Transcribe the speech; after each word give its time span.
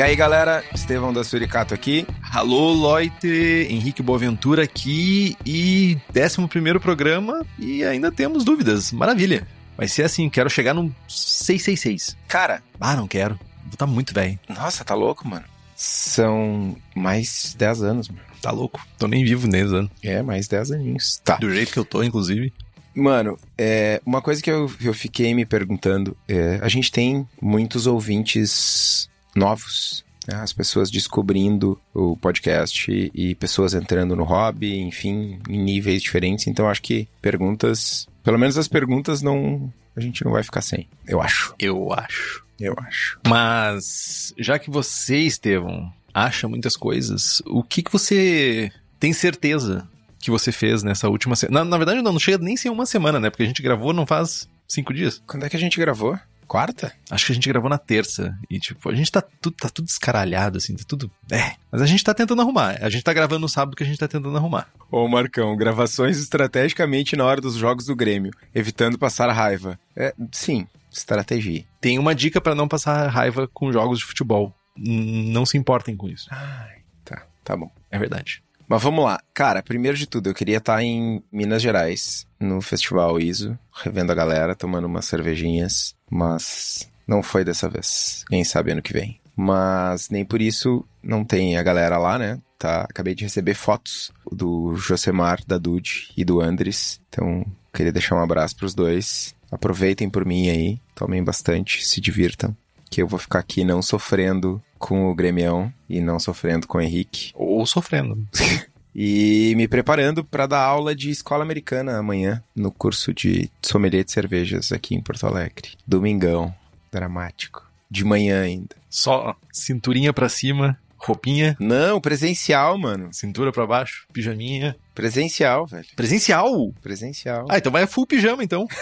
E 0.00 0.02
aí, 0.02 0.16
galera, 0.16 0.64
Estevão 0.74 1.12
da 1.12 1.22
Suricato 1.22 1.74
aqui. 1.74 2.06
Alô, 2.32 2.72
Loite, 2.72 3.66
Henrique 3.68 4.02
Boaventura 4.02 4.62
aqui 4.62 5.36
e 5.44 5.98
11 6.16 6.48
primeiro 6.48 6.80
programa 6.80 7.44
e 7.58 7.84
ainda 7.84 8.10
temos 8.10 8.42
dúvidas. 8.42 8.92
Maravilha. 8.92 9.46
Vai 9.76 9.88
ser 9.88 10.04
assim, 10.04 10.30
quero 10.30 10.48
chegar 10.48 10.72
no 10.72 10.90
666. 11.06 12.16
Cara, 12.26 12.62
Ah, 12.80 12.96
não 12.96 13.06
quero. 13.06 13.38
Vou 13.66 13.76
tá 13.76 13.86
muito 13.86 14.14
velho. 14.14 14.38
nossa, 14.48 14.82
tá 14.86 14.94
louco, 14.94 15.28
mano. 15.28 15.44
São 15.76 16.74
mais 16.96 17.54
10 17.58 17.82
anos, 17.82 18.08
mano. 18.08 18.22
Tá 18.40 18.50
louco. 18.50 18.80
Tô 18.96 19.06
nem 19.06 19.22
vivo 19.22 19.46
nesses 19.46 19.70
anos. 19.74 19.90
É, 20.02 20.22
mais 20.22 20.48
10 20.48 20.70
aninhos. 20.70 21.20
Tá. 21.22 21.36
Do 21.36 21.54
jeito 21.54 21.74
que 21.74 21.78
eu 21.78 21.84
tô, 21.84 22.02
inclusive. 22.02 22.54
Mano, 22.94 23.38
é, 23.58 24.00
uma 24.06 24.22
coisa 24.22 24.42
que 24.42 24.50
eu, 24.50 24.72
eu 24.82 24.94
fiquei 24.94 25.34
me 25.34 25.44
perguntando, 25.44 26.16
é, 26.26 26.58
a 26.62 26.68
gente 26.68 26.90
tem 26.90 27.28
muitos 27.38 27.86
ouvintes 27.86 29.09
novos, 29.34 30.04
né? 30.26 30.36
as 30.36 30.52
pessoas 30.52 30.90
descobrindo 30.90 31.80
o 31.94 32.16
podcast 32.16 32.90
e, 32.90 33.10
e 33.14 33.34
pessoas 33.34 33.74
entrando 33.74 34.16
no 34.16 34.24
hobby, 34.24 34.78
enfim, 34.80 35.38
em 35.48 35.58
níveis 35.58 36.02
diferentes, 36.02 36.46
então 36.46 36.68
acho 36.68 36.82
que 36.82 37.08
perguntas, 37.20 38.06
pelo 38.22 38.38
menos 38.38 38.56
as 38.58 38.68
perguntas 38.68 39.22
não, 39.22 39.72
a 39.96 40.00
gente 40.00 40.24
não 40.24 40.32
vai 40.32 40.42
ficar 40.42 40.62
sem, 40.62 40.88
eu 41.06 41.20
acho, 41.20 41.54
Eu 41.58 41.92
acho. 41.92 42.44
eu 42.58 42.74
acho. 42.78 43.18
Mas, 43.26 44.34
já 44.38 44.58
que 44.58 44.70
você, 44.70 45.18
Estevão, 45.18 45.92
acha 46.12 46.48
muitas 46.48 46.76
coisas, 46.76 47.42
o 47.46 47.62
que, 47.62 47.82
que 47.82 47.92
você 47.92 48.70
tem 48.98 49.12
certeza 49.12 49.88
que 50.18 50.30
você 50.30 50.52
fez 50.52 50.82
nessa 50.82 51.08
última 51.08 51.34
semana? 51.34 51.64
Na, 51.64 51.70
na 51.70 51.76
verdade, 51.78 52.02
não, 52.02 52.12
não 52.12 52.20
chega 52.20 52.38
nem 52.38 52.56
ser 52.56 52.68
uma 52.68 52.86
semana, 52.86 53.18
né? 53.18 53.30
Porque 53.30 53.42
a 53.42 53.46
gente 53.46 53.62
gravou 53.62 53.92
não 53.92 54.06
faz 54.06 54.48
cinco 54.68 54.92
dias. 54.92 55.22
Quando 55.26 55.44
é 55.44 55.48
que 55.48 55.56
a 55.56 55.60
gente 55.60 55.78
gravou? 55.78 56.18
Quarta? 56.50 56.92
Acho 57.08 57.26
que 57.26 57.30
a 57.30 57.34
gente 57.36 57.48
gravou 57.48 57.70
na 57.70 57.78
terça. 57.78 58.36
E, 58.50 58.58
tipo, 58.58 58.90
a 58.90 58.94
gente 58.96 59.12
tá 59.12 59.22
tudo, 59.22 59.54
tá 59.54 59.68
tudo 59.68 59.86
escaralhado, 59.86 60.58
assim, 60.58 60.74
tá 60.74 60.82
tudo. 60.84 61.08
É. 61.30 61.52
Mas 61.70 61.80
a 61.80 61.86
gente 61.86 62.02
tá 62.02 62.12
tentando 62.12 62.42
arrumar. 62.42 62.76
A 62.80 62.90
gente 62.90 63.04
tá 63.04 63.12
gravando 63.12 63.42
no 63.42 63.48
sábado 63.48 63.76
que 63.76 63.84
a 63.84 63.86
gente 63.86 64.00
tá 64.00 64.08
tentando 64.08 64.36
arrumar. 64.36 64.66
Ô 64.90 65.06
Marcão, 65.06 65.56
gravações 65.56 66.18
estrategicamente 66.18 67.14
na 67.14 67.24
hora 67.24 67.40
dos 67.40 67.54
jogos 67.54 67.86
do 67.86 67.94
Grêmio, 67.94 68.32
evitando 68.52 68.98
passar 68.98 69.30
raiva. 69.30 69.78
É, 69.94 70.12
sim, 70.32 70.66
estratégia. 70.90 71.64
Tem 71.80 72.00
uma 72.00 72.16
dica 72.16 72.40
pra 72.40 72.56
não 72.56 72.66
passar 72.66 73.06
raiva 73.06 73.46
com 73.46 73.72
jogos 73.72 74.00
de 74.00 74.04
futebol. 74.04 74.52
Não 74.76 75.46
se 75.46 75.56
importem 75.56 75.96
com 75.96 76.08
isso. 76.08 76.26
Ai, 76.32 76.78
tá, 77.04 77.26
tá 77.44 77.56
bom. 77.56 77.70
É 77.92 77.96
verdade. 77.96 78.42
Mas 78.70 78.84
vamos 78.84 79.04
lá. 79.04 79.20
Cara, 79.34 79.64
primeiro 79.64 79.98
de 79.98 80.06
tudo, 80.06 80.30
eu 80.30 80.34
queria 80.34 80.58
estar 80.58 80.80
em 80.80 81.20
Minas 81.32 81.60
Gerais, 81.60 82.24
no 82.38 82.60
Festival 82.60 83.18
ISO, 83.18 83.58
revendo 83.82 84.12
a 84.12 84.14
galera, 84.14 84.54
tomando 84.54 84.84
umas 84.84 85.06
cervejinhas, 85.06 85.96
mas 86.08 86.88
não 87.04 87.20
foi 87.20 87.44
dessa 87.44 87.68
vez. 87.68 88.24
Quem 88.28 88.44
sabe 88.44 88.70
ano 88.70 88.80
que 88.80 88.92
vem. 88.92 89.20
Mas 89.34 90.08
nem 90.08 90.24
por 90.24 90.40
isso 90.40 90.84
não 91.02 91.24
tem 91.24 91.58
a 91.58 91.64
galera 91.64 91.98
lá, 91.98 92.16
né? 92.16 92.40
Tá, 92.56 92.82
acabei 92.82 93.12
de 93.12 93.24
receber 93.24 93.54
fotos 93.54 94.12
do 94.30 94.76
Josemar, 94.76 95.40
da 95.44 95.58
Dude 95.58 96.12
e 96.16 96.24
do 96.24 96.40
Andres. 96.40 97.00
Então, 97.08 97.44
queria 97.74 97.90
deixar 97.90 98.14
um 98.14 98.22
abraço 98.22 98.54
pros 98.54 98.72
dois. 98.72 99.34
Aproveitem 99.50 100.08
por 100.08 100.24
mim 100.24 100.48
aí, 100.48 100.80
tomem 100.94 101.24
bastante, 101.24 101.84
se 101.84 102.00
divirtam. 102.00 102.56
Que 102.88 103.02
eu 103.02 103.08
vou 103.08 103.18
ficar 103.18 103.40
aqui 103.40 103.64
não 103.64 103.82
sofrendo 103.82 104.62
com 104.80 105.08
o 105.10 105.14
Grêmio 105.14 105.72
e 105.88 106.00
não 106.00 106.18
sofrendo 106.18 106.66
com 106.66 106.78
o 106.78 106.80
Henrique. 106.80 107.30
Ou 107.36 107.64
sofrendo. 107.64 108.26
E 108.92 109.54
me 109.56 109.68
preparando 109.68 110.24
para 110.24 110.46
dar 110.48 110.62
aula 110.64 110.96
de 110.96 111.10
escola 111.10 111.44
americana 111.44 111.96
amanhã, 111.96 112.42
no 112.56 112.72
curso 112.72 113.14
de 113.14 113.48
sommelier 113.62 114.02
de 114.02 114.10
cervejas 114.10 114.72
aqui 114.72 114.96
em 114.96 115.00
Porto 115.00 115.28
Alegre. 115.28 115.70
Domingão, 115.86 116.52
dramático. 116.90 117.64
De 117.88 118.04
manhã 118.04 118.42
ainda. 118.42 118.74
Só 118.90 119.36
cinturinha 119.52 120.12
pra 120.12 120.28
cima, 120.28 120.76
roupinha, 120.98 121.56
Não, 121.60 122.00
presencial, 122.00 122.76
mano. 122.76 123.10
cintura 123.14 123.52
pra 123.52 123.64
baixo, 123.64 124.08
pijaminha. 124.12 124.74
Presencial, 124.92 125.68
velho. 125.68 125.86
Presencial? 125.94 126.72
Presencial. 126.82 127.46
Ah, 127.48 127.58
então 127.58 127.70
vai 127.70 127.86
full 127.86 128.08
pijama, 128.08 128.42
então. 128.42 128.66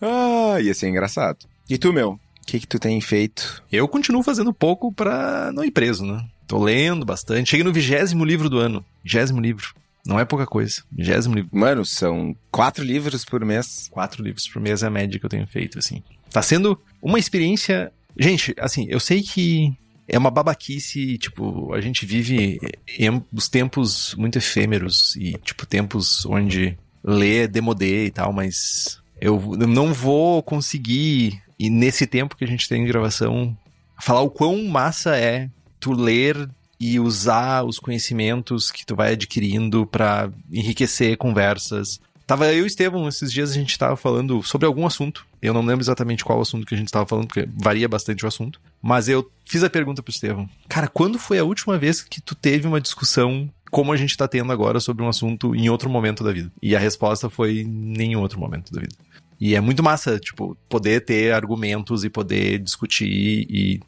Ah, 0.00 0.60
ia 0.60 0.74
ser 0.74 0.88
engraçado. 0.88 1.38
E 1.68 1.76
tu, 1.76 1.92
meu? 1.92 2.18
O 2.48 2.50
que 2.50 2.60
que 2.60 2.66
tu 2.66 2.78
tem 2.78 2.98
feito? 2.98 3.62
Eu 3.70 3.86
continuo 3.86 4.22
fazendo 4.22 4.54
pouco 4.54 4.90
pra 4.90 5.52
não 5.52 5.62
ir 5.62 5.70
preso, 5.70 6.06
né? 6.06 6.24
Tô 6.46 6.58
lendo 6.64 7.04
bastante. 7.04 7.50
Cheguei 7.50 7.62
no 7.62 7.74
vigésimo 7.74 8.24
livro 8.24 8.48
do 8.48 8.58
ano. 8.58 8.82
Vigésimo 9.04 9.38
livro. 9.38 9.74
Não 10.06 10.18
é 10.18 10.24
pouca 10.24 10.46
coisa. 10.46 10.82
Vigésimo 10.90 11.34
livro. 11.34 11.50
Mano, 11.52 11.84
são 11.84 12.34
quatro 12.50 12.82
livros 12.82 13.22
por 13.22 13.44
mês. 13.44 13.88
Quatro 13.90 14.24
livros 14.24 14.48
por 14.48 14.62
mês 14.62 14.82
é 14.82 14.86
a 14.86 14.90
média 14.90 15.20
que 15.20 15.26
eu 15.26 15.28
tenho 15.28 15.46
feito, 15.46 15.78
assim. 15.78 16.02
Tá 16.30 16.40
sendo 16.40 16.80
uma 17.02 17.18
experiência. 17.18 17.92
Gente, 18.18 18.54
assim, 18.58 18.86
eu 18.88 18.98
sei 18.98 19.22
que 19.22 19.70
é 20.08 20.16
uma 20.16 20.30
babaquice, 20.30 21.18
tipo, 21.18 21.74
a 21.74 21.82
gente 21.82 22.06
vive 22.06 22.58
em 22.98 23.22
os 23.30 23.46
tempos 23.50 24.14
muito 24.14 24.38
efêmeros 24.38 25.14
e, 25.16 25.34
tipo, 25.44 25.66
tempos 25.66 26.24
onde 26.24 26.78
ler 27.04 27.44
é 27.44 27.46
demodê 27.46 28.06
e 28.06 28.10
tal, 28.10 28.32
mas 28.32 29.02
eu 29.20 29.38
não 29.68 29.92
vou 29.92 30.42
conseguir, 30.42 31.42
e 31.58 31.68
nesse 31.68 32.06
tempo 32.06 32.36
que 32.36 32.44
a 32.44 32.48
gente 32.48 32.68
tem 32.68 32.84
de 32.84 32.90
gravação, 32.90 33.56
falar 34.00 34.20
o 34.20 34.30
quão 34.30 34.64
massa 34.64 35.16
é 35.16 35.50
tu 35.80 35.92
ler 35.92 36.48
e 36.80 37.00
usar 37.00 37.64
os 37.64 37.78
conhecimentos 37.78 38.70
que 38.70 38.86
tu 38.86 38.94
vai 38.94 39.12
adquirindo 39.12 39.84
pra 39.86 40.30
enriquecer 40.50 41.16
conversas. 41.16 42.00
Tava 42.24 42.52
eu 42.52 42.64
e 42.64 42.66
Estevam, 42.66 43.08
esses 43.08 43.32
dias 43.32 43.50
a 43.50 43.54
gente 43.54 43.78
tava 43.78 43.96
falando 43.96 44.42
sobre 44.42 44.66
algum 44.66 44.86
assunto. 44.86 45.26
Eu 45.40 45.54
não 45.54 45.64
lembro 45.64 45.82
exatamente 45.82 46.24
qual 46.24 46.40
assunto 46.40 46.66
que 46.66 46.74
a 46.74 46.78
gente 46.78 46.92
tava 46.92 47.06
falando, 47.06 47.26
porque 47.26 47.48
varia 47.56 47.88
bastante 47.88 48.24
o 48.24 48.28
assunto. 48.28 48.60
Mas 48.82 49.08
eu 49.08 49.28
fiz 49.46 49.64
a 49.64 49.70
pergunta 49.70 50.02
pro 50.02 50.12
Estevam. 50.12 50.48
Cara, 50.68 50.88
quando 50.88 51.18
foi 51.18 51.38
a 51.38 51.44
última 51.44 51.78
vez 51.78 52.02
que 52.02 52.20
tu 52.20 52.34
teve 52.34 52.66
uma 52.68 52.80
discussão 52.80 53.50
como 53.70 53.92
a 53.92 53.96
gente 53.96 54.16
tá 54.16 54.26
tendo 54.28 54.52
agora 54.52 54.80
sobre 54.80 55.02
um 55.02 55.08
assunto 55.08 55.54
em 55.54 55.68
outro 55.68 55.88
momento 55.90 56.22
da 56.22 56.32
vida? 56.32 56.50
E 56.62 56.76
a 56.76 56.78
resposta 56.78 57.30
foi 57.30 57.64
nenhum 57.66 58.20
outro 58.20 58.38
momento 58.38 58.72
da 58.72 58.80
vida. 58.80 58.94
E 59.40 59.54
é 59.54 59.60
muito 59.60 59.82
massa, 59.82 60.18
tipo, 60.18 60.56
poder 60.68 61.04
ter 61.04 61.32
argumentos 61.32 62.04
e 62.04 62.10
poder 62.10 62.58
discutir 62.58 63.46
e 63.48 63.80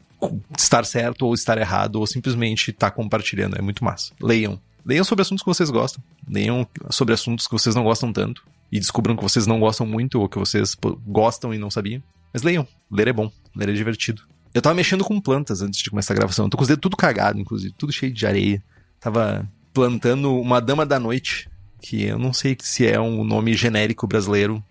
estar 0.57 0.85
certo 0.85 1.25
ou 1.25 1.33
estar 1.33 1.57
errado 1.57 1.97
ou 1.97 2.07
simplesmente 2.07 2.71
estar 2.71 2.91
compartilhando. 2.91 3.57
É 3.57 3.61
muito 3.61 3.83
massa. 3.83 4.13
Leiam. 4.21 4.59
Leiam 4.85 5.03
sobre 5.03 5.21
assuntos 5.21 5.43
que 5.43 5.49
vocês 5.49 5.69
gostam. 5.69 6.03
Leiam 6.27 6.67
sobre 6.89 7.13
assuntos 7.13 7.47
que 7.47 7.53
vocês 7.53 7.75
não 7.75 7.83
gostam 7.83 8.11
tanto. 8.13 8.43
E 8.71 8.79
descubram 8.79 9.15
que 9.15 9.23
vocês 9.23 9.45
não 9.45 9.59
gostam 9.59 9.85
muito 9.85 10.19
ou 10.19 10.29
que 10.29 10.39
vocês 10.39 10.75
gostam 11.05 11.53
e 11.53 11.57
não 11.57 11.69
sabiam. 11.69 12.01
Mas 12.33 12.43
leiam. 12.43 12.65
Ler 12.89 13.09
é 13.09 13.13
bom. 13.13 13.31
Ler 13.55 13.69
é 13.69 13.73
divertido. 13.73 14.23
Eu 14.53 14.61
tava 14.61 14.75
mexendo 14.75 15.03
com 15.03 15.19
plantas 15.19 15.61
antes 15.61 15.81
de 15.81 15.89
começar 15.89 16.13
a 16.13 16.17
gravação. 16.17 16.45
Eu 16.45 16.49
tô 16.49 16.57
com 16.57 16.63
os 16.63 16.67
dedos 16.67 16.81
tudo 16.81 16.97
cagado, 16.97 17.39
inclusive. 17.39 17.73
Tudo 17.77 17.91
cheio 17.91 18.13
de 18.13 18.25
areia. 18.25 18.63
Tava 18.99 19.47
plantando 19.73 20.33
uma 20.33 20.61
dama 20.61 20.85
da 20.85 20.99
noite. 20.99 21.49
Que 21.81 22.03
eu 22.03 22.19
não 22.19 22.31
sei 22.31 22.55
se 22.59 22.85
é 22.85 22.99
um 22.99 23.23
nome 23.23 23.53
genérico 23.53 24.07
brasileiro. 24.07 24.63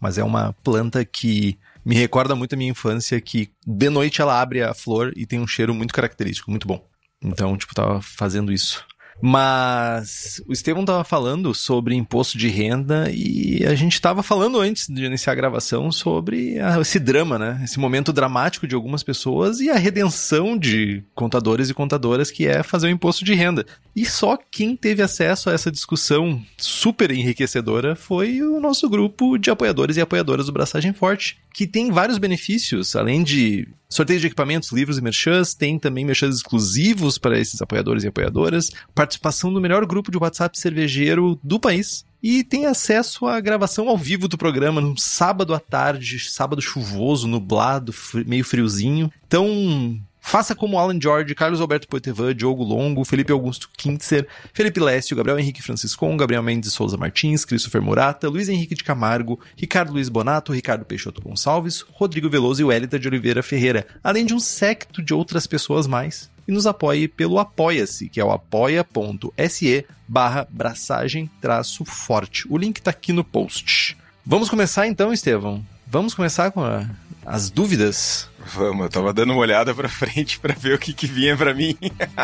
Mas 0.00 0.18
é 0.18 0.24
uma 0.24 0.52
planta 0.64 1.04
que 1.04 1.58
me 1.84 1.94
recorda 1.94 2.34
muito 2.34 2.54
a 2.54 2.56
minha 2.56 2.70
infância. 2.70 3.20
Que 3.20 3.50
de 3.66 3.90
noite 3.90 4.20
ela 4.20 4.40
abre 4.40 4.62
a 4.62 4.74
flor 4.74 5.12
e 5.16 5.26
tem 5.26 5.38
um 5.38 5.46
cheiro 5.46 5.74
muito 5.74 5.94
característico, 5.94 6.50
muito 6.50 6.66
bom. 6.66 6.84
Então, 7.22 7.56
tipo, 7.56 7.74
tava 7.74 8.00
fazendo 8.00 8.50
isso. 8.50 8.86
Mas 9.22 10.42
o 10.46 10.52
Estevão 10.52 10.84
tava 10.84 11.04
falando 11.04 11.54
sobre 11.54 11.94
imposto 11.94 12.38
de 12.38 12.48
renda 12.48 13.10
e 13.10 13.64
a 13.66 13.74
gente 13.74 14.00
tava 14.00 14.22
falando 14.22 14.58
antes 14.58 14.88
de 14.88 15.04
iniciar 15.04 15.32
a 15.32 15.36
gravação 15.36 15.92
sobre 15.92 16.58
a, 16.58 16.80
esse 16.80 16.98
drama, 16.98 17.38
né? 17.38 17.60
Esse 17.62 17.78
momento 17.78 18.12
dramático 18.12 18.66
de 18.66 18.74
algumas 18.74 19.02
pessoas 19.02 19.60
e 19.60 19.68
a 19.68 19.76
redenção 19.76 20.56
de 20.56 21.04
contadores 21.14 21.68
e 21.68 21.74
contadoras 21.74 22.30
que 22.30 22.46
é 22.46 22.62
fazer 22.62 22.86
o 22.86 22.90
imposto 22.90 23.24
de 23.24 23.34
renda. 23.34 23.66
E 23.94 24.06
só 24.06 24.38
quem 24.50 24.74
teve 24.76 25.02
acesso 25.02 25.50
a 25.50 25.52
essa 25.52 25.70
discussão 25.70 26.42
super 26.56 27.10
enriquecedora 27.10 27.94
foi 27.94 28.42
o 28.42 28.60
nosso 28.60 28.88
grupo 28.88 29.36
de 29.36 29.50
apoiadores 29.50 29.96
e 29.96 30.00
apoiadoras 30.00 30.46
do 30.46 30.52
Braçagem 30.52 30.92
Forte, 30.92 31.38
que 31.52 31.66
tem 31.66 31.90
vários 31.90 32.18
benefícios, 32.18 32.96
além 32.96 33.22
de 33.22 33.68
sorteio 33.90 34.20
de 34.20 34.28
equipamentos, 34.28 34.70
livros 34.70 34.96
e 34.96 35.02
merchans, 35.02 35.52
tem 35.52 35.78
também 35.78 36.04
merchans 36.04 36.36
exclusivos 36.36 37.18
para 37.18 37.38
esses 37.38 37.60
apoiadores 37.60 38.04
e 38.04 38.08
apoiadoras, 38.08 38.70
participação 38.94 39.50
no 39.50 39.60
melhor 39.60 39.84
grupo 39.84 40.10
de 40.10 40.16
WhatsApp 40.16 40.58
cervejeiro 40.58 41.38
do 41.42 41.58
país, 41.58 42.04
e 42.22 42.44
tem 42.44 42.66
acesso 42.66 43.26
à 43.26 43.40
gravação 43.40 43.88
ao 43.88 43.96
vivo 43.96 44.28
do 44.28 44.38
programa 44.38 44.80
no 44.80 44.96
sábado 44.96 45.54
à 45.54 45.58
tarde, 45.58 46.18
sábado 46.20 46.60
chuvoso, 46.60 47.26
nublado, 47.26 47.94
meio 48.26 48.44
friozinho. 48.44 49.10
Então, 49.26 49.98
Faça 50.30 50.54
como 50.54 50.78
Alan 50.78 50.96
George, 51.00 51.34
Carlos 51.34 51.60
Alberto 51.60 51.88
Poitevin, 51.88 52.32
Diogo 52.32 52.62
Longo, 52.62 53.04
Felipe 53.04 53.32
Augusto 53.32 53.68
Kintzer, 53.76 54.28
Felipe 54.54 54.78
Lécio, 54.78 55.16
Gabriel 55.16 55.40
Henrique 55.40 55.60
Franciscon, 55.60 56.16
Gabriel 56.16 56.40
Mendes 56.40 56.72
Souza 56.72 56.96
Martins, 56.96 57.44
Christopher 57.44 57.82
Murata, 57.82 58.28
Luiz 58.28 58.48
Henrique 58.48 58.76
de 58.76 58.84
Camargo, 58.84 59.40
Ricardo 59.56 59.92
Luiz 59.92 60.08
Bonato, 60.08 60.52
Ricardo 60.52 60.84
Peixoto 60.84 61.20
Gonçalves, 61.20 61.80
Rodrigo 61.80 62.30
Veloso 62.30 62.62
e 62.62 62.64
Wellington 62.64 63.00
de 63.00 63.08
Oliveira 63.08 63.42
Ferreira, 63.42 63.84
além 64.04 64.24
de 64.24 64.32
um 64.32 64.38
secto 64.38 65.02
de 65.02 65.12
outras 65.12 65.48
pessoas 65.48 65.88
mais. 65.88 66.30
E 66.46 66.52
nos 66.52 66.64
apoie 66.64 67.08
pelo 67.08 67.40
Apoia-se, 67.40 68.08
que 68.08 68.20
é 68.20 68.24
o 68.24 68.30
apoia.se 68.30 69.84
barra 70.06 70.46
braçagem 70.48 71.28
traço 71.40 71.84
forte. 71.84 72.46
O 72.48 72.56
link 72.56 72.80
tá 72.80 72.92
aqui 72.92 73.12
no 73.12 73.24
post. 73.24 73.96
Vamos 74.24 74.48
começar 74.48 74.86
então, 74.86 75.12
Estevão? 75.12 75.60
Vamos 75.88 76.14
começar 76.14 76.52
com 76.52 76.62
a, 76.62 76.88
as 77.26 77.50
dúvidas? 77.50 78.29
Vamos, 78.46 78.84
eu 78.84 78.88
tava 78.88 79.12
dando 79.12 79.32
uma 79.32 79.40
olhada 79.40 79.74
pra 79.74 79.88
frente 79.88 80.38
para 80.40 80.54
ver 80.54 80.74
o 80.74 80.78
que, 80.78 80.92
que 80.92 81.06
vinha 81.06 81.36
para 81.36 81.54
mim. 81.54 81.76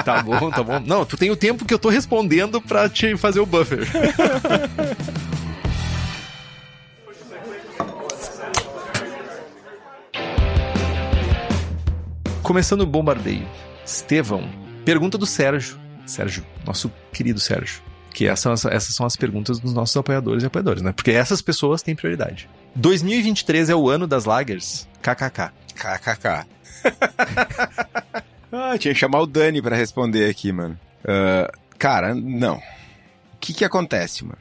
Tá 0.04 0.22
bom, 0.22 0.50
tá 0.50 0.62
bom. 0.62 0.80
Não, 0.80 1.04
tu 1.04 1.16
tem 1.16 1.30
o 1.30 1.36
tempo 1.36 1.64
que 1.64 1.72
eu 1.72 1.78
tô 1.78 1.88
respondendo 1.88 2.60
pra 2.60 2.88
te 2.88 3.16
fazer 3.16 3.40
o 3.40 3.46
buffer. 3.46 3.86
Começando 12.42 12.82
o 12.82 12.86
bombardeio. 12.86 13.46
Estevão, 13.84 14.48
pergunta 14.84 15.18
do 15.18 15.26
Sérgio. 15.26 15.78
Sérgio, 16.06 16.44
nosso 16.64 16.90
querido 17.12 17.40
Sérgio. 17.40 17.82
Que 18.14 18.26
essas, 18.26 18.64
essas 18.64 18.94
são 18.94 19.04
as 19.04 19.16
perguntas 19.16 19.58
dos 19.58 19.74
nossos 19.74 19.96
apoiadores 19.96 20.42
e 20.42 20.46
apoiadoras, 20.46 20.80
né? 20.80 20.92
Porque 20.92 21.10
essas 21.10 21.42
pessoas 21.42 21.82
têm 21.82 21.94
prioridade. 21.94 22.48
2023 22.76 23.70
é 23.70 23.74
o 23.74 23.88
ano 23.88 24.06
das 24.06 24.26
lagers? 24.26 24.86
KKK. 25.00 25.50
KKK. 25.74 26.46
ah, 28.52 28.76
tinha 28.78 28.92
que 28.92 29.00
chamar 29.00 29.20
o 29.20 29.26
Dani 29.26 29.62
para 29.62 29.74
responder 29.74 30.28
aqui, 30.28 30.52
mano. 30.52 30.78
Uh, 31.02 31.50
cara, 31.78 32.14
não. 32.14 32.56
O 32.56 32.62
que 33.40 33.54
que 33.54 33.64
acontece, 33.64 34.24
mano? 34.24 34.38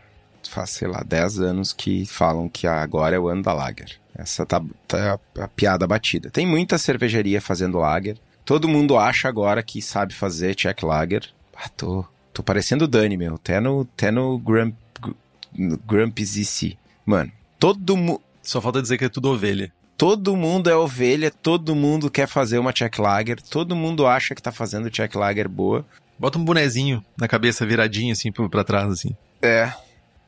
Faz, 0.49 0.71
sei 0.71 0.87
lá, 0.87 1.01
10 1.01 1.39
anos 1.39 1.71
que 1.71 2.05
falam 2.05 2.49
que 2.49 2.67
agora 2.67 3.15
é 3.15 3.19
o 3.19 3.29
ano 3.29 3.41
da 3.41 3.53
lager. 3.53 3.97
Essa 4.13 4.45
tá, 4.45 4.61
tá 4.85 5.17
a 5.39 5.47
piada 5.47 5.87
batida. 5.87 6.29
Tem 6.29 6.45
muita 6.45 6.77
cervejaria 6.77 7.39
fazendo 7.39 7.79
lager. 7.79 8.17
Todo 8.43 8.67
mundo 8.67 8.97
acha 8.97 9.29
agora 9.29 9.63
que 9.63 9.81
sabe 9.81 10.13
fazer 10.13 10.55
check 10.55 10.83
lager. 10.83 11.29
Ah, 11.55 11.69
tô, 11.69 12.05
tô 12.33 12.43
parecendo 12.43 12.83
o 12.83 12.87
Dani, 12.87 13.15
meu. 13.15 13.35
Até 13.35 13.61
no, 13.61 13.87
até 13.93 14.11
no 14.11 14.37
Grump, 14.37 14.75
Grumpy 15.85 16.25
Mano, 17.05 17.31
todo 17.65 17.97
mundo... 17.97 18.21
Só 18.43 18.61
falta 18.61 18.79
dizer 18.79 18.95
que 18.99 19.05
é 19.05 19.09
tudo 19.09 19.31
ovelha. 19.31 19.73
Todo 19.97 20.35
mundo 20.35 20.69
é 20.69 20.75
ovelha, 20.75 21.31
todo 21.31 21.73
mundo 21.73 22.11
quer 22.11 22.27
fazer 22.27 22.59
uma 22.59 22.71
check 22.71 22.99
lager, 22.99 23.41
todo 23.41 23.75
mundo 23.75 24.05
acha 24.05 24.35
que 24.35 24.41
tá 24.41 24.51
fazendo 24.51 24.91
check 24.91 25.15
lager 25.15 25.47
boa. 25.47 25.83
Bota 26.19 26.37
um 26.37 26.45
bonezinho 26.45 27.03
na 27.17 27.27
cabeça 27.27 27.65
viradinho 27.65 28.11
assim 28.11 28.31
para 28.31 28.63
trás 28.63 28.91
assim. 28.91 29.15
É. 29.41 29.73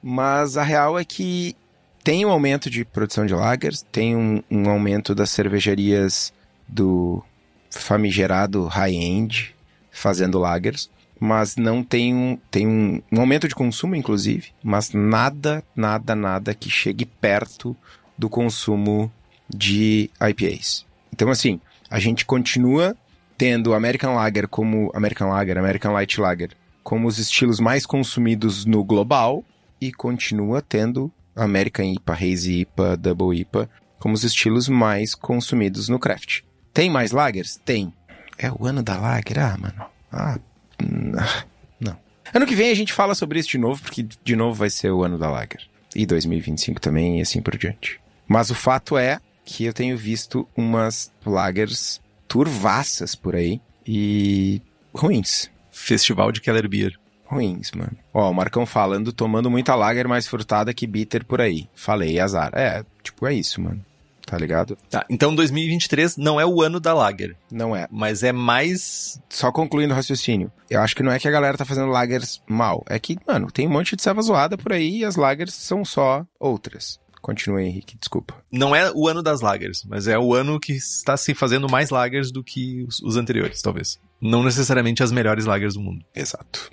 Mas 0.02 0.58
a 0.58 0.64
real 0.64 0.98
é 0.98 1.06
que 1.06 1.56
tem 2.04 2.26
um 2.26 2.32
aumento 2.32 2.72
de 2.72 2.84
produção 2.84 3.24
de 3.24 3.36
lagers, 3.36 3.86
tem 3.92 4.16
um, 4.16 4.42
um 4.50 4.68
aumento 4.68 5.14
das 5.14 5.30
cervejarias 5.30 6.34
do 6.68 7.24
famigerado 7.70 8.66
high-end 8.66 9.54
fazendo 9.92 10.40
lagers, 10.40 10.90
mas 11.20 11.56
não 11.56 11.84
tem 11.84 12.14
um, 12.14 12.38
tem 12.50 12.68
um, 12.68 13.02
um 13.12 13.20
aumento 13.20 13.48
de 13.48 13.56
consumo, 13.56 13.96
inclusive, 13.96 14.50
mas 14.64 14.92
nada, 14.92 15.64
nada, 15.76 16.16
nada 16.16 16.54
que 16.54 16.70
chegue 16.70 17.06
perto 17.06 17.76
do 18.18 18.30
consumo 18.30 19.12
de 19.50 20.10
IPAs. 20.20 20.86
Então, 21.14 21.30
assim, 21.30 21.60
a 21.90 22.00
gente 22.00 22.26
continua 22.26 22.96
tendo 23.38 23.74
American 23.74 24.16
Lager 24.16 24.48
como 24.48 24.92
American 24.94 25.30
Lager, 25.30 25.58
American 25.58 25.94
Light 25.94 26.20
Lager 26.20 26.52
como 26.88 27.06
os 27.06 27.20
estilos 27.20 27.60
mais 27.60 27.86
consumidos 27.86 28.64
no 28.64 28.82
global 28.82 29.44
e 29.80 29.92
continua 29.92 30.62
tendo 30.62 31.12
American 31.36 31.86
IPA, 31.86 32.14
Hazy 32.14 32.62
IPA, 32.62 32.96
Double 32.96 33.38
IPA 33.38 33.70
como 34.00 34.14
os 34.14 34.24
estilos 34.24 34.70
mais 34.70 35.14
consumidos 35.14 35.90
no 35.90 36.00
craft. 36.00 36.44
Tem 36.74 36.90
mais 36.90 37.12
lagers? 37.12 37.58
Tem. 37.58 37.94
É 38.38 38.50
o 38.50 38.66
ano 38.66 38.82
da 38.82 38.98
lager? 38.98 39.38
Ah, 39.38 39.58
mano. 39.60 39.86
Ah, 40.10 40.40
não. 40.82 41.98
Ano 42.34 42.46
que 42.46 42.56
vem 42.56 42.70
a 42.70 42.76
gente 42.76 42.94
fala 42.94 43.16
sobre 43.16 43.40
isso 43.40 43.50
de 43.50 43.58
novo, 43.58 43.82
porque 43.82 44.04
de 44.24 44.36
novo 44.36 44.54
vai 44.54 44.70
ser 44.70 44.92
o 44.92 45.04
ano 45.04 45.18
da 45.18 45.30
lager. 45.30 45.62
E 45.96 46.06
2025 46.06 46.80
também, 46.80 47.20
e 47.20 47.22
assim 47.22 47.42
por 47.42 47.58
diante. 47.58 48.00
Mas 48.28 48.50
o 48.50 48.56
fato 48.56 48.98
é 48.98 49.20
que 49.46 49.64
eu 49.64 49.74
tenho 49.74 49.98
visto 49.98 50.48
umas 50.56 51.12
lagers 51.26 52.02
turvaças 52.28 53.16
por 53.16 53.36
aí 53.36 53.62
e 53.86 54.62
ruins. 54.94 55.50
Festival 55.72 56.32
de 56.32 56.42
Keller 56.42 56.68
Beer. 56.68 57.00
Ruins, 57.26 57.72
mano. 57.72 57.96
Ó, 58.14 58.30
o 58.30 58.34
Marcão 58.34 58.66
falando, 58.66 59.12
tomando 59.14 59.50
muita 59.50 59.76
lager 59.76 60.08
mais 60.08 60.28
frutada 60.28 60.74
que 60.74 60.88
bitter 60.88 61.26
por 61.26 61.42
aí. 61.42 61.70
Falei, 61.74 62.20
azar. 62.20 62.52
É, 62.54 62.84
tipo, 63.02 63.26
é 63.26 63.34
isso, 63.34 63.62
mano. 63.62 63.84
Tá 64.28 64.38
ligado? 64.38 64.78
Tá, 64.90 65.06
então 65.10 65.34
2023 65.34 66.18
não 66.18 66.38
é 66.38 66.46
o 66.46 66.62
ano 66.62 66.82
da 66.82 66.94
lager. 66.94 67.38
Não 67.50 67.74
é. 67.74 67.88
Mas 67.90 68.24
é 68.24 68.34
mais. 68.34 69.22
Só 69.30 69.54
concluindo 69.54 69.94
o 69.94 69.96
raciocínio. 69.96 70.52
Eu 70.70 70.82
acho 70.82 70.94
que 70.94 71.02
não 71.02 71.14
é 71.14 71.18
que 71.18 71.30
a 71.30 71.32
galera 71.32 71.58
tá 71.58 71.64
fazendo 71.64 71.88
lagers 71.88 72.44
mal. 72.46 72.84
É 72.90 73.00
que, 73.00 73.18
mano, 73.26 73.50
tem 73.50 73.66
um 73.66 73.72
monte 73.72 73.96
de 73.96 74.04
serva 74.04 74.22
zoada 74.22 74.58
por 74.58 74.74
aí 74.74 74.98
e 74.98 75.06
as 75.06 75.16
lagers 75.16 75.54
são 75.54 75.86
só 75.86 76.26
outras. 76.38 77.00
Continue, 77.22 77.64
Henrique, 77.64 77.98
desculpa. 77.98 78.36
Não 78.52 78.76
é 78.76 78.92
o 78.94 79.08
ano 79.08 79.24
das 79.24 79.40
lagers, 79.40 79.86
mas 79.88 80.10
é 80.10 80.20
o 80.20 80.34
ano 80.34 80.60
que 80.60 80.74
está 80.74 81.16
se 81.16 81.34
fazendo 81.34 81.70
mais 81.70 81.90
lagers 81.90 82.30
do 82.30 82.44
que 82.44 82.84
os, 82.84 83.00
os 83.00 83.16
anteriores, 83.16 83.62
talvez. 83.62 83.98
Não 84.20 84.44
necessariamente 84.44 85.04
as 85.04 85.12
melhores 85.12 85.46
lagers 85.46 85.76
do 85.76 85.80
mundo. 85.80 86.04
Exato. 86.14 86.70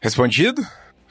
Respondido? 0.00 0.66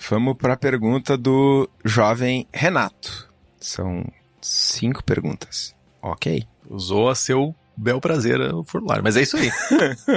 Vamos 0.09 0.35
para 0.35 0.53
a 0.53 0.57
pergunta 0.57 1.15
do 1.15 1.69
jovem 1.83 2.47
Renato. 2.51 3.29
São 3.59 4.03
cinco 4.47 5.03
perguntas. 5.03 5.75
Ok. 6.01 6.45
Usou 6.69 7.09
a 7.09 7.15
seu 7.15 7.55
bel 7.75 7.99
prazer 7.99 8.39
o 8.53 8.63
formulário, 8.63 9.03
mas 9.03 9.17
é 9.17 9.21
isso 9.21 9.37
aí. 9.37 9.51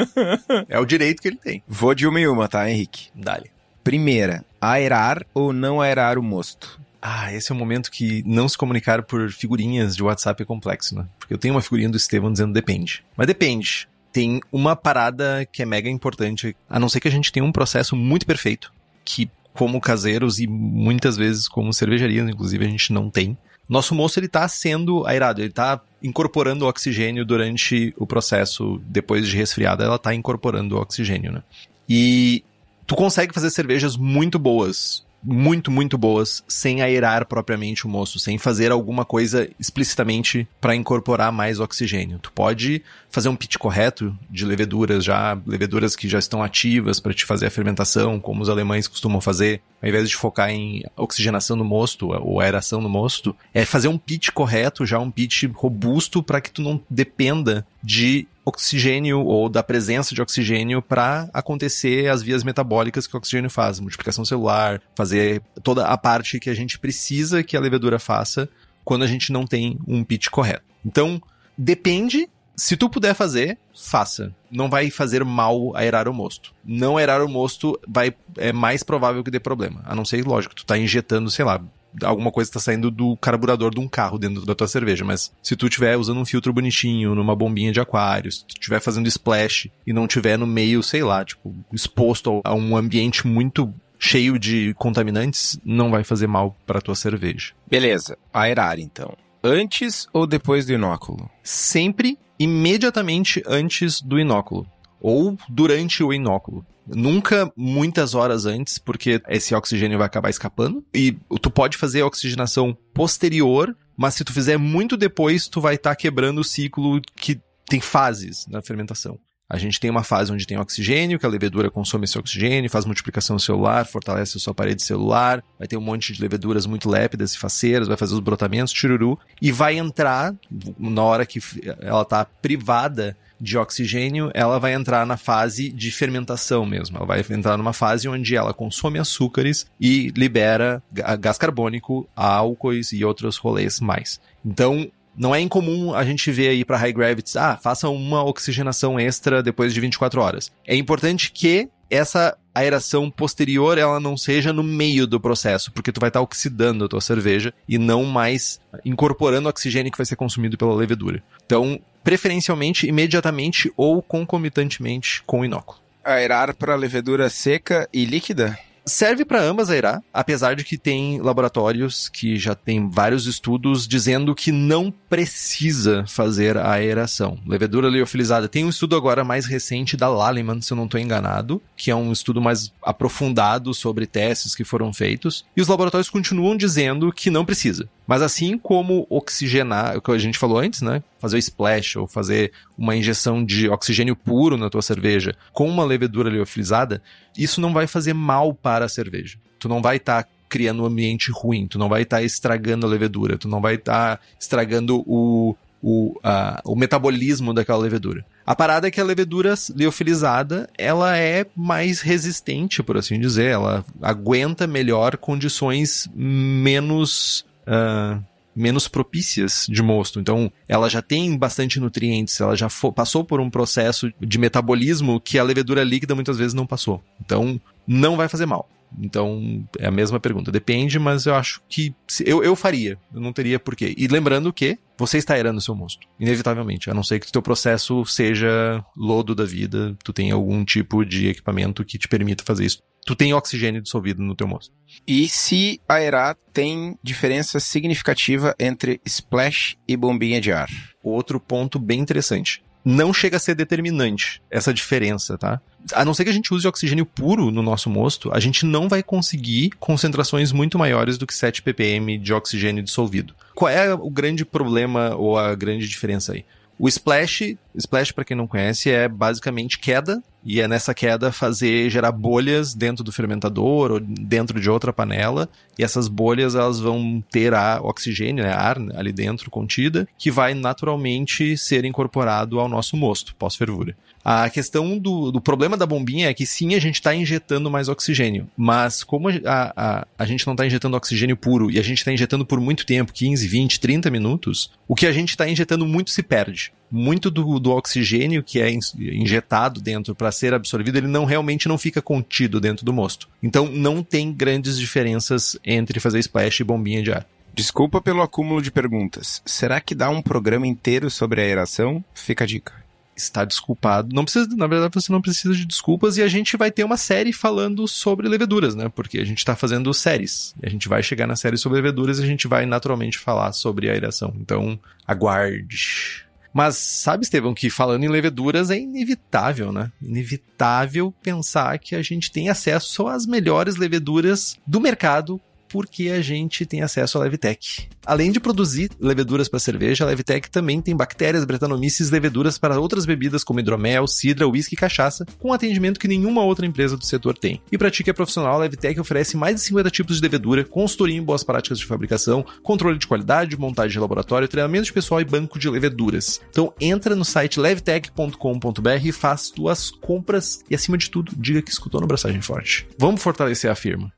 é 0.69 0.79
o 0.79 0.85
direito 0.85 1.21
que 1.21 1.29
ele 1.29 1.37
tem. 1.37 1.63
Vou 1.67 1.95
de 1.95 2.07
uma 2.07 2.21
em 2.21 2.27
uma, 2.27 2.49
tá, 2.49 2.71
Henrique? 2.71 3.09
Dale. 3.15 3.51
Primeira, 3.83 4.45
aerar 4.61 5.25
ou 5.33 5.53
não 5.53 5.81
aerar 5.81 6.19
o 6.19 6.23
mosto? 6.23 6.81
Ah, 7.01 7.33
esse 7.33 7.53
é 7.53 7.55
o 7.55 7.59
momento 7.59 7.91
que 7.91 8.23
não 8.27 8.49
se 8.49 8.59
comunicar 8.59 9.03
por 9.03 9.31
figurinhas 9.31 9.95
de 9.95 10.03
WhatsApp 10.03 10.43
é 10.43 10.47
complexo, 10.47 10.97
né? 10.97 11.07
Porque 11.19 11.33
eu 11.33 11.39
tenho 11.39 11.55
uma 11.55 11.63
figurinha 11.63 11.89
do 11.89 11.97
Estevão 11.97 12.31
dizendo 12.31 12.53
depende. 12.53 13.05
Mas 13.17 13.27
depende. 13.27 13.89
Tem 14.13 14.41
uma 14.51 14.75
parada 14.75 15.47
que 15.51 15.63
é 15.63 15.67
mega 15.67 15.89
importante, 15.89 16.57
a 16.69 16.79
não 16.79 16.89
ser 16.89 17.01
que 17.01 17.09
a 17.09 17.11
gente 17.11 17.33
tenha 17.33 17.45
um 17.45 17.53
processo 17.53 17.95
muito 17.95 18.27
perfeito, 18.27 18.73
que 19.05 19.31
como 19.55 19.81
caseiros 19.81 20.39
e 20.39 20.47
muitas 20.47 21.17
vezes 21.17 21.49
como 21.49 21.73
cervejarias, 21.73 22.29
inclusive, 22.29 22.65
a 22.65 22.69
gente 22.69 22.93
não 22.93 23.11
tem. 23.11 23.37
Nosso 23.69 23.95
moço, 23.95 24.19
ele 24.19 24.29
tá 24.29 24.47
sendo 24.49 25.07
aerado, 25.07 25.43
ele 25.43 25.53
tá 25.53 25.81
incorporando 26.03 26.67
oxigênio 26.67 27.25
durante 27.25 27.93
o 27.99 28.07
processo, 28.07 28.81
depois 28.85 29.29
de 29.29 29.37
resfriada, 29.37 29.85
ela 29.85 29.99
tá 29.99 30.15
incorporando 30.15 30.79
oxigênio, 30.79 31.33
né? 31.33 31.43
E 31.89 32.45
tu 32.87 32.97
consegue 32.97 33.35
fazer 33.35 33.51
cervejas 33.51 33.97
muito 33.97 34.39
boas 34.39 35.05
muito, 35.23 35.71
muito 35.71 35.99
boas 35.99 36.43
sem 36.49 36.83
aerar 36.83 37.27
propriamente 37.27 37.87
o 37.87 37.89
moço, 37.89 38.19
sem 38.19 38.39
fazer 38.39 38.71
alguma 38.71 39.05
coisa 39.05 39.49
explicitamente 39.59 40.49
para 40.61 40.75
incorporar 40.75 41.33
mais 41.33 41.61
oxigênio. 41.61 42.19
Tu 42.19 42.33
pode 42.33 42.83
fazer 43.11 43.29
um 43.29 43.37
pitch 43.37 43.57
correto 43.57 44.17
de 44.31 44.45
leveduras 44.45 45.05
já, 45.05 45.39
leveduras 45.47 45.97
que 45.97 46.09
já 46.09 46.19
estão 46.19 46.43
ativas 46.43 47.01
para 47.01 47.15
te 47.15 47.25
fazer 47.25 47.47
a 47.47 47.51
fermentação, 47.51 48.21
como 48.21 48.43
os 48.43 48.49
alemães 48.49 48.87
costumam 48.87 49.21
fazer, 49.21 49.61
ao 49.83 49.89
invés 49.89 50.09
de 50.09 50.17
focar 50.17 50.51
em 50.51 50.85
oxigenação 50.97 51.57
no 51.57 51.65
mosto 51.65 52.09
ou 52.09 52.41
aeração 52.41 52.81
no 52.81 52.89
mosto, 52.89 53.35
é 53.53 53.65
fazer 53.65 53.89
um 53.89 53.99
pitch 53.99 54.31
correto, 54.31 54.87
já 54.87 54.99
um 54.99 55.11
pitch 55.11 55.45
robusto 55.55 56.23
para 56.23 56.41
que 56.41 56.51
tu 56.51 56.63
não 56.63 56.81
dependa 56.89 57.67
de 57.83 58.27
oxigênio 58.49 59.21
ou 59.21 59.49
da 59.49 59.62
presença 59.62 60.14
de 60.14 60.23
oxigênio 60.23 60.83
para 60.83 61.28
acontecer 61.33 62.11
as 62.11 62.23
vias 62.23 62.43
metabólicas 62.43 63.07
que 63.07 63.14
o 63.14 63.19
oxigênio 63.19 63.50
faz, 63.50 63.81
multiplicação 63.81 64.25
celular, 64.25 64.81
fazer 64.95 65.43
toda 65.62 65.87
a 65.87 65.97
parte 65.97 66.40
que 66.40 66.50
a 66.50 66.55
gente 66.55 66.78
precisa 66.78 67.43
que 67.43 67.57
a 67.57 67.61
levedura 67.61 67.99
faça 67.99 68.49
quando 68.85 69.02
a 69.02 69.07
gente 69.07 69.33
não 69.33 69.47
tem 69.47 69.78
um 69.87 70.02
pitch 70.02 70.28
correto. 70.28 70.64
Então, 70.85 71.21
depende 71.57 72.28
se 72.59 72.76
tu 72.76 72.90
puder 72.90 73.14
fazer, 73.14 73.57
faça. 73.73 74.35
Não 74.50 74.69
vai 74.69 74.90
fazer 74.90 75.25
mal 75.25 75.76
aerar 75.76 76.09
o 76.09 76.12
mosto. 76.12 76.52
Não 76.64 76.97
aerar 76.97 77.23
o 77.23 77.28
mosto 77.28 77.78
vai, 77.87 78.12
é 78.37 78.52
mais 78.52 78.83
provável 78.83 79.23
que 79.23 79.31
dê 79.31 79.38
problema. 79.38 79.81
A 79.85 79.95
não 79.95 80.05
ser, 80.05 80.26
lógico, 80.26 80.57
tu 80.57 80.67
tá 80.67 80.76
injetando, 80.76 81.31
sei 81.31 81.45
lá, 81.45 81.61
alguma 82.02 82.30
coisa 82.30 82.49
está 82.49 82.61
saindo 82.61 82.90
do 82.90 83.16
carburador 83.16 83.73
de 83.75 83.80
um 83.80 83.88
carro 83.88 84.18
dentro 84.18 84.45
da 84.45 84.54
tua 84.54 84.68
cerveja, 84.68 85.04
mas 85.04 85.33
se 85.42 85.57
tu 85.57 85.66
estiver 85.66 85.97
usando 85.97 86.21
um 86.21 86.25
filtro 86.25 86.52
bonitinho, 86.52 87.14
numa 87.14 87.35
bombinha 87.35 87.73
de 87.73 87.80
aquário, 87.80 88.30
se 88.30 88.45
tu 88.45 88.52
estiver 88.52 88.80
fazendo 88.80 89.09
splash 89.09 89.71
e 89.87 89.92
não 89.92 90.04
estiver 90.04 90.38
no 90.38 90.47
meio, 90.47 90.83
sei 90.83 91.02
lá, 91.02 91.25
tipo, 91.25 91.54
exposto 91.73 92.40
a 92.45 92.54
um 92.54 92.76
ambiente 92.76 93.26
muito 93.26 93.73
cheio 93.99 94.38
de 94.38 94.75
contaminantes, 94.75 95.59
não 95.64 95.90
vai 95.90 96.04
fazer 96.04 96.26
mal 96.26 96.57
para 96.66 96.80
tua 96.80 96.95
cerveja. 96.95 97.52
Beleza, 97.68 98.16
aerar 98.33 98.78
então. 98.78 99.16
Antes 99.42 100.07
ou 100.12 100.26
depois 100.26 100.66
do 100.66 100.73
inóculo? 100.73 101.28
Sempre 101.42 102.18
imediatamente 102.38 103.42
antes 103.47 104.00
do 104.00 104.18
inóculo 104.18 104.66
ou 105.00 105.37
durante 105.49 106.02
o 106.02 106.12
inóculo. 106.12 106.64
Nunca 106.87 107.52
muitas 107.57 108.14
horas 108.14 108.47
antes, 108.47 108.78
porque 108.78 109.21
esse 109.28 109.55
oxigênio 109.55 109.99
vai 109.99 110.07
acabar 110.07 110.31
escapando. 110.31 110.85
E 110.95 111.12
tu 111.43 111.50
pode 111.50 111.76
fazer 111.76 112.00
a 112.00 112.07
oxigenação 112.07 112.76
posterior, 112.95 113.76
mas 113.97 114.14
se 114.14 114.25
tu 114.25 114.33
fizer 114.33 114.57
muito 114.57 114.97
depois, 114.97 115.49
tu 115.49 115.61
vai 115.61 115.75
estar 115.75 115.90
tá 115.90 115.97
quebrando 115.97 116.40
o 116.40 116.45
ciclo 116.45 117.00
que 117.14 117.40
tem 117.67 117.81
fases 117.81 118.47
na 118.49 118.62
fermentação. 118.62 119.19
A 119.50 119.57
gente 119.57 119.81
tem 119.81 119.90
uma 119.90 120.05
fase 120.05 120.31
onde 120.31 120.47
tem 120.47 120.59
oxigênio, 120.59 121.19
que 121.19 121.25
a 121.25 121.28
levedura 121.28 121.71
consome 121.71 122.05
esse 122.05 122.19
oxigênio, 122.19 122.69
faz 122.69 122.85
multiplicação 122.85 123.38
celular, 123.38 123.87
fortalece 123.87 124.37
a 124.37 124.40
sua 124.40 124.52
parede 124.52 124.83
celular, 124.83 125.43
vai 125.59 125.67
ter 125.67 125.76
um 125.78 125.81
monte 125.81 126.12
de 126.12 126.21
leveduras 126.21 126.67
muito 126.67 126.88
lépidas 126.88 127.33
e 127.33 127.38
faceiras, 127.38 127.88
vai 127.88 127.97
fazer 127.97 128.12
os 128.12 128.21
brotamentos, 128.21 128.75
tiruru, 128.75 129.19
e 129.40 129.50
vai 129.50 129.78
entrar, 129.78 130.35
na 130.78 131.02
hora 131.02 131.25
que 131.25 131.40
ela 131.81 132.02
está 132.02 132.26
privada 132.26 133.17
de 133.40 133.57
oxigênio, 133.57 134.30
ela 134.35 134.59
vai 134.59 134.75
entrar 134.75 135.07
na 135.07 135.16
fase 135.16 135.71
de 135.71 135.90
fermentação 135.90 136.66
mesmo. 136.66 136.97
Ela 136.97 137.07
vai 137.07 137.25
entrar 137.30 137.57
numa 137.57 137.73
fase 137.73 138.09
onde 138.09 138.37
ela 138.37 138.52
consome 138.52 138.99
açúcares 138.99 139.66
e 139.80 140.12
libera 140.16 140.83
gás 141.21 141.38
carbônico, 141.38 142.09
álcoois 142.14 142.92
e 142.92 143.04
outros 143.04 143.37
rolês 143.37 143.80
mais. 143.80 144.21
Então, 144.45 144.90
não 145.16 145.35
é 145.35 145.40
incomum 145.40 145.95
a 145.95 146.04
gente 146.04 146.30
ver 146.30 146.49
aí 146.49 146.64
para 146.64 146.76
high 146.76 146.92
gravity, 146.92 147.37
ah, 147.37 147.59
faça 147.61 147.88
uma 147.88 148.23
oxigenação 148.23 148.99
extra 148.99 149.42
depois 149.42 149.75
de 149.75 149.80
24 149.80 150.21
horas. 150.21 150.52
É 150.66 150.76
importante 150.76 151.33
que 151.33 151.68
essa 151.90 152.37
aeração 152.54 153.11
posterior 153.11 153.78
ela 153.78 153.99
não 153.99 154.16
seja 154.16 154.52
no 154.52 154.62
meio 154.62 155.07
do 155.07 155.21
processo, 155.21 155.73
porque 155.73 155.92
tu 155.92 156.00
vai 156.00 156.09
estar 156.09 156.21
tá 156.21 156.25
oxidando 156.25 156.85
a 156.85 156.88
tua 156.88 157.00
cerveja 157.00 157.52
e 157.68 157.78
não 157.78 158.04
mais 158.04 158.61
incorporando 158.85 159.47
o 159.47 159.50
oxigênio 159.50 159.90
que 159.90 159.99
vai 159.99 160.07
ser 160.07 160.16
consumido 160.16 160.59
pela 160.59 160.75
levedura. 160.75 161.23
Então, 161.45 161.80
preferencialmente 162.09 162.87
imediatamente 162.87 163.71
ou 163.77 164.00
concomitantemente 164.00 165.23
com 165.27 165.41
o 165.41 165.45
inóculo. 165.45 165.79
Aerar 166.03 166.55
para 166.55 166.75
levedura 166.75 167.29
seca 167.29 167.87
e 167.93 168.07
líquida? 168.07 168.59
Serve 168.88 169.25
para 169.25 169.42
ambas 169.42 169.71
aerar, 169.71 170.02
apesar 170.12 170.57
de 170.57 170.64
que 170.64 170.78
tem 170.78 171.21
laboratórios 171.21 172.09
que 172.09 172.37
já 172.37 172.54
tem 172.54 172.88
vários 172.88 173.26
estudos 173.26 173.87
dizendo 173.87 174.35
que 174.35 174.50
não 174.50 174.92
precisa 175.09 176.04
fazer 176.07 176.57
a 176.57 176.71
aeração. 176.73 177.38
Levedura 177.47 177.88
liofilizada. 177.88 178.49
Tem 178.49 178.64
um 178.64 178.68
estudo 178.68 178.97
agora 178.97 179.25
mais 179.25 179.47
recente 179.47 179.97
da 179.97 180.09
Lallemand, 180.09 180.61
se 180.62 180.73
eu 180.73 180.76
não 180.76 180.85
estou 180.87 181.00
enganado, 181.00 181.62
que 181.76 181.90
é 181.90 181.95
um 181.95 182.12
estudo 182.12 182.40
mais 182.40 182.73
aprofundado 182.83 183.73
sobre 183.75 184.07
testes 184.07 184.54
que 184.54 184.64
foram 184.64 184.92
feitos. 184.92 185.45
E 185.57 185.61
os 185.61 185.68
laboratórios 185.68 186.11
continuam 186.11 186.57
dizendo 186.57 187.12
que 187.12 187.30
não 187.30 187.45
precisa. 187.45 187.88
Mas 188.09 188.23
assim 188.23 188.57
como 188.57 189.07
oxigenar, 189.11 189.99
o 189.99 190.00
que 190.00 190.11
a 190.11 190.16
gente 190.16 190.38
falou 190.38 190.59
antes, 190.59 190.80
né? 190.80 191.02
Fazer 191.18 191.37
o 191.37 191.38
splash 191.38 191.97
ou 191.97 192.07
fazer 192.07 192.52
uma 192.76 192.97
injeção 192.97 193.45
de 193.45 193.68
oxigênio 193.68 194.16
puro 194.16 194.57
na 194.57 194.71
tua 194.71 194.80
cerveja 194.80 195.35
com 195.52 195.68
uma 195.68 195.85
levedura 195.85 196.30
liofilizada, 196.30 197.02
isso 197.37 197.61
não 197.61 197.73
vai 197.73 197.87
fazer 197.87 198.14
mal 198.14 198.54
para 198.54 198.78
a 198.83 198.89
cerveja. 198.89 199.39
Tu 199.59 199.69
não 199.69 199.83
vai 199.83 199.97
estar 199.97 200.23
tá 200.23 200.29
criando 200.49 200.83
um 200.83 200.87
ambiente 200.87 201.31
ruim, 201.31 201.67
tu 201.67 201.79
não 201.79 201.89
vai 201.89 202.03
estar 202.03 202.19
tá 202.19 202.23
estragando 202.23 202.87
a 202.87 202.89
levedura, 202.89 203.37
tu 203.37 203.49
não 203.49 203.61
vai 203.61 203.75
estar 203.75 204.17
tá 204.17 204.23
estragando 204.41 205.03
o, 205.07 205.55
o, 205.83 206.19
a, 206.23 206.61
o 206.65 206.75
metabolismo 206.75 207.53
daquela 207.53 207.79
levedura. 207.79 208.25
A 208.47 208.55
parada 208.57 208.89
é 208.89 208.91
que 208.91 209.01
a 209.01 209.05
levedura 209.05 209.55
liofilizada, 209.75 210.71
ela 210.79 211.17
é 211.17 211.45
mais 211.55 212.01
resistente, 212.01 212.83
por 212.83 212.97
assim 212.97 213.21
dizer, 213.21 213.51
ela 213.51 213.85
aguenta 214.01 214.67
melhor 214.67 215.19
condições 215.19 216.09
menos 216.15 217.45
uh, 217.67 218.23
menos 218.59 218.88
propícias 218.88 219.67
de 219.69 219.83
mosto. 219.83 220.21
Então, 220.21 220.50
ela 220.69 220.88
já 220.88 221.00
tem 221.00 221.37
bastante 221.37 221.79
nutrientes, 221.79 222.41
ela 222.41 222.57
já 222.57 222.69
passou 222.95 223.25
por 223.25 223.41
um 223.41 223.49
processo 223.49 224.12
de 224.21 224.38
metabolismo 224.38 225.21
que 225.21 225.38
a 225.38 225.45
levedura 225.45 225.85
líquida 225.85 226.15
muitas 226.15 226.37
vezes 226.37 226.55
não 226.55 226.67
passou. 226.67 227.03
Então, 227.25 227.61
não 227.87 228.17
vai 228.17 228.29
fazer 228.29 228.47
mal. 228.47 228.69
Então, 228.99 229.66
é 229.78 229.87
a 229.87 229.90
mesma 229.90 230.21
pergunta. 230.21 230.52
Depende, 230.52 230.99
mas 230.99 231.26
eu 231.26 231.35
acho 231.35 231.61
que 231.68 231.95
eu, 232.25 232.42
eu 232.42 232.54
faria. 232.57 232.99
Eu 233.12 233.21
não 233.21 233.33
teria 233.33 233.59
porquê. 233.59 233.95
E 233.97 234.07
lembrando 234.07 234.52
que 234.52 234.78
você 234.97 235.18
está 235.18 235.35
aerando 235.35 235.59
o 235.59 235.62
seu 235.62 235.75
mosto. 235.75 236.07
Inevitavelmente. 236.18 236.90
A 236.90 236.95
não 236.95 237.02
ser 237.02 237.21
que 237.21 237.28
o 237.28 237.33
teu 237.33 237.42
processo 237.42 238.04
seja 238.04 238.85
lodo 238.97 239.35
da 239.35 239.45
vida, 239.45 239.97
tu 240.02 240.12
tem 240.12 240.30
algum 240.30 240.64
tipo 240.64 241.04
de 241.04 241.28
equipamento 241.28 241.85
que 241.85 241.99
te 241.99 242.09
permita 242.09 242.45
fazer 242.45 242.64
isso 242.64 242.83
tu 243.09 243.16
tem 243.16 243.33
oxigênio 243.33 243.80
dissolvido 243.80 244.23
no 244.23 244.35
teu 244.35 244.47
mosto. 244.47 244.71
E 245.07 245.26
se 245.30 245.80
aerar 245.88 246.37
tem 246.52 246.95
diferença 247.02 247.59
significativa 247.59 248.54
entre 248.59 249.00
splash 249.02 249.78
e 249.88 249.97
bombinha 249.97 250.42
de 250.42 250.52
ar? 250.52 250.68
Outro 251.02 251.40
ponto 251.40 251.78
bem 251.78 252.00
interessante. 252.00 252.62
Não 252.85 253.12
chega 253.14 253.38
a 253.38 253.40
ser 253.40 253.54
determinante 253.54 254.42
essa 254.50 254.75
diferença, 254.75 255.38
tá? 255.38 255.59
A 255.95 256.04
não 256.04 256.14
ser 256.14 256.25
que 256.25 256.30
a 256.30 256.33
gente 256.33 256.52
use 256.52 256.66
oxigênio 256.66 257.07
puro 257.07 257.50
no 257.50 257.62
nosso 257.62 257.88
mosto, 257.88 258.30
a 258.33 258.40
gente 258.40 258.64
não 258.66 258.88
vai 258.88 259.02
conseguir 259.02 259.71
concentrações 259.78 260.52
muito 260.52 260.78
maiores 260.78 261.18
do 261.18 261.26
que 261.26 261.35
7 261.35 261.62
ppm 261.62 262.18
de 262.18 262.33
oxigênio 262.33 262.83
dissolvido. 262.83 263.35
Qual 263.54 263.68
é 263.68 263.92
o 263.92 264.11
grande 264.11 264.45
problema 264.45 265.14
ou 265.14 265.38
a 265.38 265.54
grande 265.54 265.88
diferença 265.88 266.33
aí? 266.33 266.45
O 266.78 266.87
splash, 266.87 267.57
splash 267.75 268.12
para 268.12 268.25
quem 268.25 268.37
não 268.37 268.47
conhece, 268.47 268.88
é 268.88 269.09
basicamente 269.09 269.80
queda 269.80 270.23
e 270.45 270.61
é 270.61 270.68
nessa 270.68 270.95
queda 270.95 271.33
fazer 271.33 271.90
gerar 271.90 272.12
bolhas 272.12 272.73
dentro 272.73 273.02
do 273.02 273.11
fermentador 273.11 273.90
ou 273.90 273.99
dentro 274.00 274.61
de 274.61 274.71
outra 274.71 274.92
panela 274.92 275.49
e 275.76 275.83
essas 275.83 276.07
bolhas 276.07 276.54
elas 276.54 276.78
vão 276.78 277.23
ter 277.33 277.52
oxigênio, 277.83 278.45
né, 278.45 278.52
ar 278.52 278.78
ali 278.95 279.12
dentro 279.12 279.50
contida 279.50 280.07
que 280.16 280.30
vai 280.30 280.54
naturalmente 280.54 281.57
ser 281.57 281.85
incorporado 281.85 282.61
ao 282.61 282.68
nosso 282.68 282.97
mosto 282.97 283.35
pós-fervura. 283.35 283.97
A 284.31 284.51
questão 284.51 284.99
do, 284.99 285.33
do 285.33 285.41
problema 285.41 285.75
da 285.75 285.87
bombinha 285.87 286.29
é 286.29 286.35
que 286.35 286.45
sim, 286.45 286.75
a 286.75 286.79
gente 286.79 286.97
está 286.97 287.15
injetando 287.15 287.71
mais 287.71 287.89
oxigênio, 287.89 288.47
mas 288.55 289.03
como 289.03 289.31
a, 289.31 289.33
a, 289.75 290.07
a 290.19 290.27
gente 290.27 290.47
não 290.47 290.53
está 290.53 290.67
injetando 290.67 290.99
oxigênio 290.99 291.35
puro 291.35 291.71
e 291.71 291.79
a 291.79 291.83
gente 291.83 291.97
está 291.97 292.13
injetando 292.13 292.45
por 292.45 292.61
muito 292.61 292.85
tempo 292.85 293.11
15, 293.11 293.49
20, 293.49 293.81
30 293.81 294.11
minutos 294.11 294.71
o 294.87 294.95
que 294.95 295.07
a 295.07 295.13
gente 295.13 295.31
está 295.31 295.49
injetando 295.49 295.87
muito 295.87 296.11
se 296.11 296.23
perde. 296.23 296.71
Muito 296.91 297.31
do, 297.31 297.59
do 297.59 297.71
oxigênio 297.71 298.43
que 298.43 298.61
é 298.61 298.71
injetado 298.71 299.81
dentro 299.81 300.15
para 300.15 300.31
ser 300.31 300.53
absorvido, 300.53 300.99
ele 300.99 301.09
não 301.09 301.25
realmente 301.25 301.67
não 301.67 301.79
fica 301.79 302.03
contido 302.03 302.61
dentro 302.61 302.85
do 302.85 302.93
mosto. 302.93 303.31
Então 303.43 303.65
não 303.65 304.03
tem 304.03 304.31
grandes 304.31 304.79
diferenças 304.79 305.59
entre 305.65 306.01
fazer 306.01 306.19
splash 306.19 306.61
e 306.61 306.65
bombinha 306.65 307.03
de 307.03 307.13
ar. 307.13 307.27
Desculpa 307.55 307.99
pelo 307.99 308.21
acúmulo 308.21 308.61
de 308.61 308.71
perguntas. 308.71 309.41
Será 309.47 309.81
que 309.81 309.95
dá 309.95 310.11
um 310.11 310.21
programa 310.21 310.67
inteiro 310.67 311.09
sobre 311.09 311.41
aeração? 311.41 312.05
Fica 312.13 312.45
a 312.45 312.47
dica 312.47 312.88
está 313.21 313.45
desculpado. 313.45 314.15
Não 314.15 314.25
precisa, 314.25 314.49
na 314.57 314.67
verdade, 314.67 314.95
você 314.95 315.13
não 315.13 315.21
precisa 315.21 315.55
de 315.55 315.65
desculpas 315.65 316.17
e 316.17 316.23
a 316.23 316.29
gente 316.29 316.57
vai 316.57 316.71
ter 316.71 316.85
uma 316.85 316.97
série 316.97 317.33
falando 317.33 317.87
sobre 317.87 318.29
leveduras, 318.29 318.75
né? 318.75 318.89
Porque 318.89 319.19
a 319.19 319.25
gente 319.25 319.39
está 319.39 319.55
fazendo 319.55 319.93
séries. 319.93 320.55
A 320.63 320.69
gente 320.69 320.89
vai 320.89 321.03
chegar 321.03 321.27
na 321.27 321.37
série 321.37 321.57
sobre 321.57 321.77
leveduras 321.77 322.19
e 322.19 322.23
a 322.23 322.27
gente 322.27 322.47
vai 322.49 322.67
naturalmente 322.67 323.19
falar 323.19 323.53
sobre 323.53 323.91
aeração. 323.91 324.35
Então, 324.41 324.79
aguarde. 325.07 326.27
Mas 326.53 326.77
sabe, 326.77 327.25
Estevão, 327.25 327.55
que 327.55 327.71
falando 327.71 328.05
em 328.05 328.09
leveduras 328.09 328.71
é 328.71 328.79
inevitável, 328.79 329.71
né? 329.71 329.93
Inevitável 330.03 331.15
pensar 331.23 331.79
que 331.79 331.95
a 331.95 332.03
gente 332.03 332.33
tem 332.33 332.49
acesso 332.49 333.07
às 333.07 333.27
melhores 333.27 333.77
leveduras 333.77 334.57
do 334.67 334.81
mercado 334.81 335.41
porque 335.69 336.09
a 336.09 336.21
gente 336.21 336.65
tem 336.65 336.83
acesso 336.83 337.19
à 337.19 337.23
Levtech. 337.23 337.89
Além 338.05 338.33
de 338.33 338.41
produzir 338.41 338.91
leveduras 338.99 339.49
para 339.49 339.59
cerveja, 339.59 340.05
a 340.05 340.07
Levtech 340.07 340.51
também 340.51 340.81
tem 340.81 340.97
bactérias, 340.97 341.45
bretanomices, 341.45 342.11
leveduras 342.11 342.57
para 342.59 342.81
outras 342.81 343.05
bebidas 343.05 343.45
como 343.45 343.61
hidromel, 343.61 344.07
cidra, 344.07 344.49
uísque 344.49 344.75
e 344.75 344.79
cachaça, 344.79 345.27
com 345.39 345.53
atendimento 345.53 346.01
que 346.01 346.09
nenhuma 346.09 346.43
outra 346.43 346.65
empresa 346.65 346.97
do 346.97 347.05
setor 347.05 347.37
tem. 347.37 347.61
E 347.71 347.77
para 347.77 347.91
ti 347.91 348.03
que 348.03 348.11
é 348.11 348.13
profissional, 348.13 348.55
a 348.55 348.59
Levtech 348.59 348.99
oferece 348.99 349.37
mais 349.37 349.57
de 349.57 349.63
50 349.63 349.91
tipos 349.91 350.17
de 350.17 350.23
levedura, 350.23 350.65
consultoria 350.65 351.17
em 351.17 351.23
boas 351.23 351.45
práticas 351.45 351.79
de 351.79 351.87
fabricação, 351.87 352.45
controle 352.63 352.99
de 352.99 353.07
qualidade, 353.07 353.59
montagem 353.59 353.93
de 353.93 353.99
laboratório, 353.99 354.49
treinamento 354.49 354.87
de 354.87 354.93
pessoal 354.93 355.21
e 355.21 355.25
banco 355.25 355.59
de 355.59 355.69
leveduras. 355.69 356.41
Então 356.51 356.73
entra 356.81 357.15
no 357.15 357.25
site 357.25 357.61
levtech.com.br 357.61 359.05
e 359.05 359.13
faz 359.13 359.51
tuas 359.51 359.91
compras 359.91 360.65
e 360.71 360.75
acima 360.75 360.97
de 360.97 361.11
tudo, 361.11 361.33
diga 361.37 361.61
que 361.61 361.71
escutou 361.71 362.01
no 362.01 362.07
Braçagem 362.07 362.41
Forte. 362.41 362.87
Vamos 362.99 363.23
fortalecer 363.23 363.71
a 363.71 363.75
firma. 363.75 364.13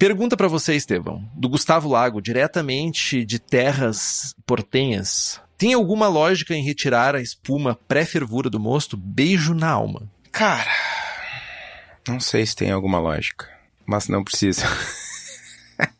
Pergunta 0.00 0.34
para 0.34 0.48
você, 0.48 0.74
Estevão, 0.74 1.22
do 1.34 1.46
Gustavo 1.46 1.86
Lago, 1.86 2.22
diretamente 2.22 3.22
de 3.22 3.38
terras 3.38 4.34
portenhas. 4.46 5.38
Tem 5.58 5.74
alguma 5.74 6.08
lógica 6.08 6.54
em 6.54 6.64
retirar 6.64 7.14
a 7.14 7.20
espuma 7.20 7.78
pré-fervura 7.86 8.48
do 8.48 8.58
mosto? 8.58 8.96
Beijo 8.96 9.52
na 9.52 9.68
alma. 9.68 10.10
Cara, 10.32 10.70
não 12.08 12.18
sei 12.18 12.46
se 12.46 12.56
tem 12.56 12.70
alguma 12.70 12.98
lógica, 12.98 13.46
mas 13.84 14.08
não 14.08 14.24
precisa. 14.24 14.64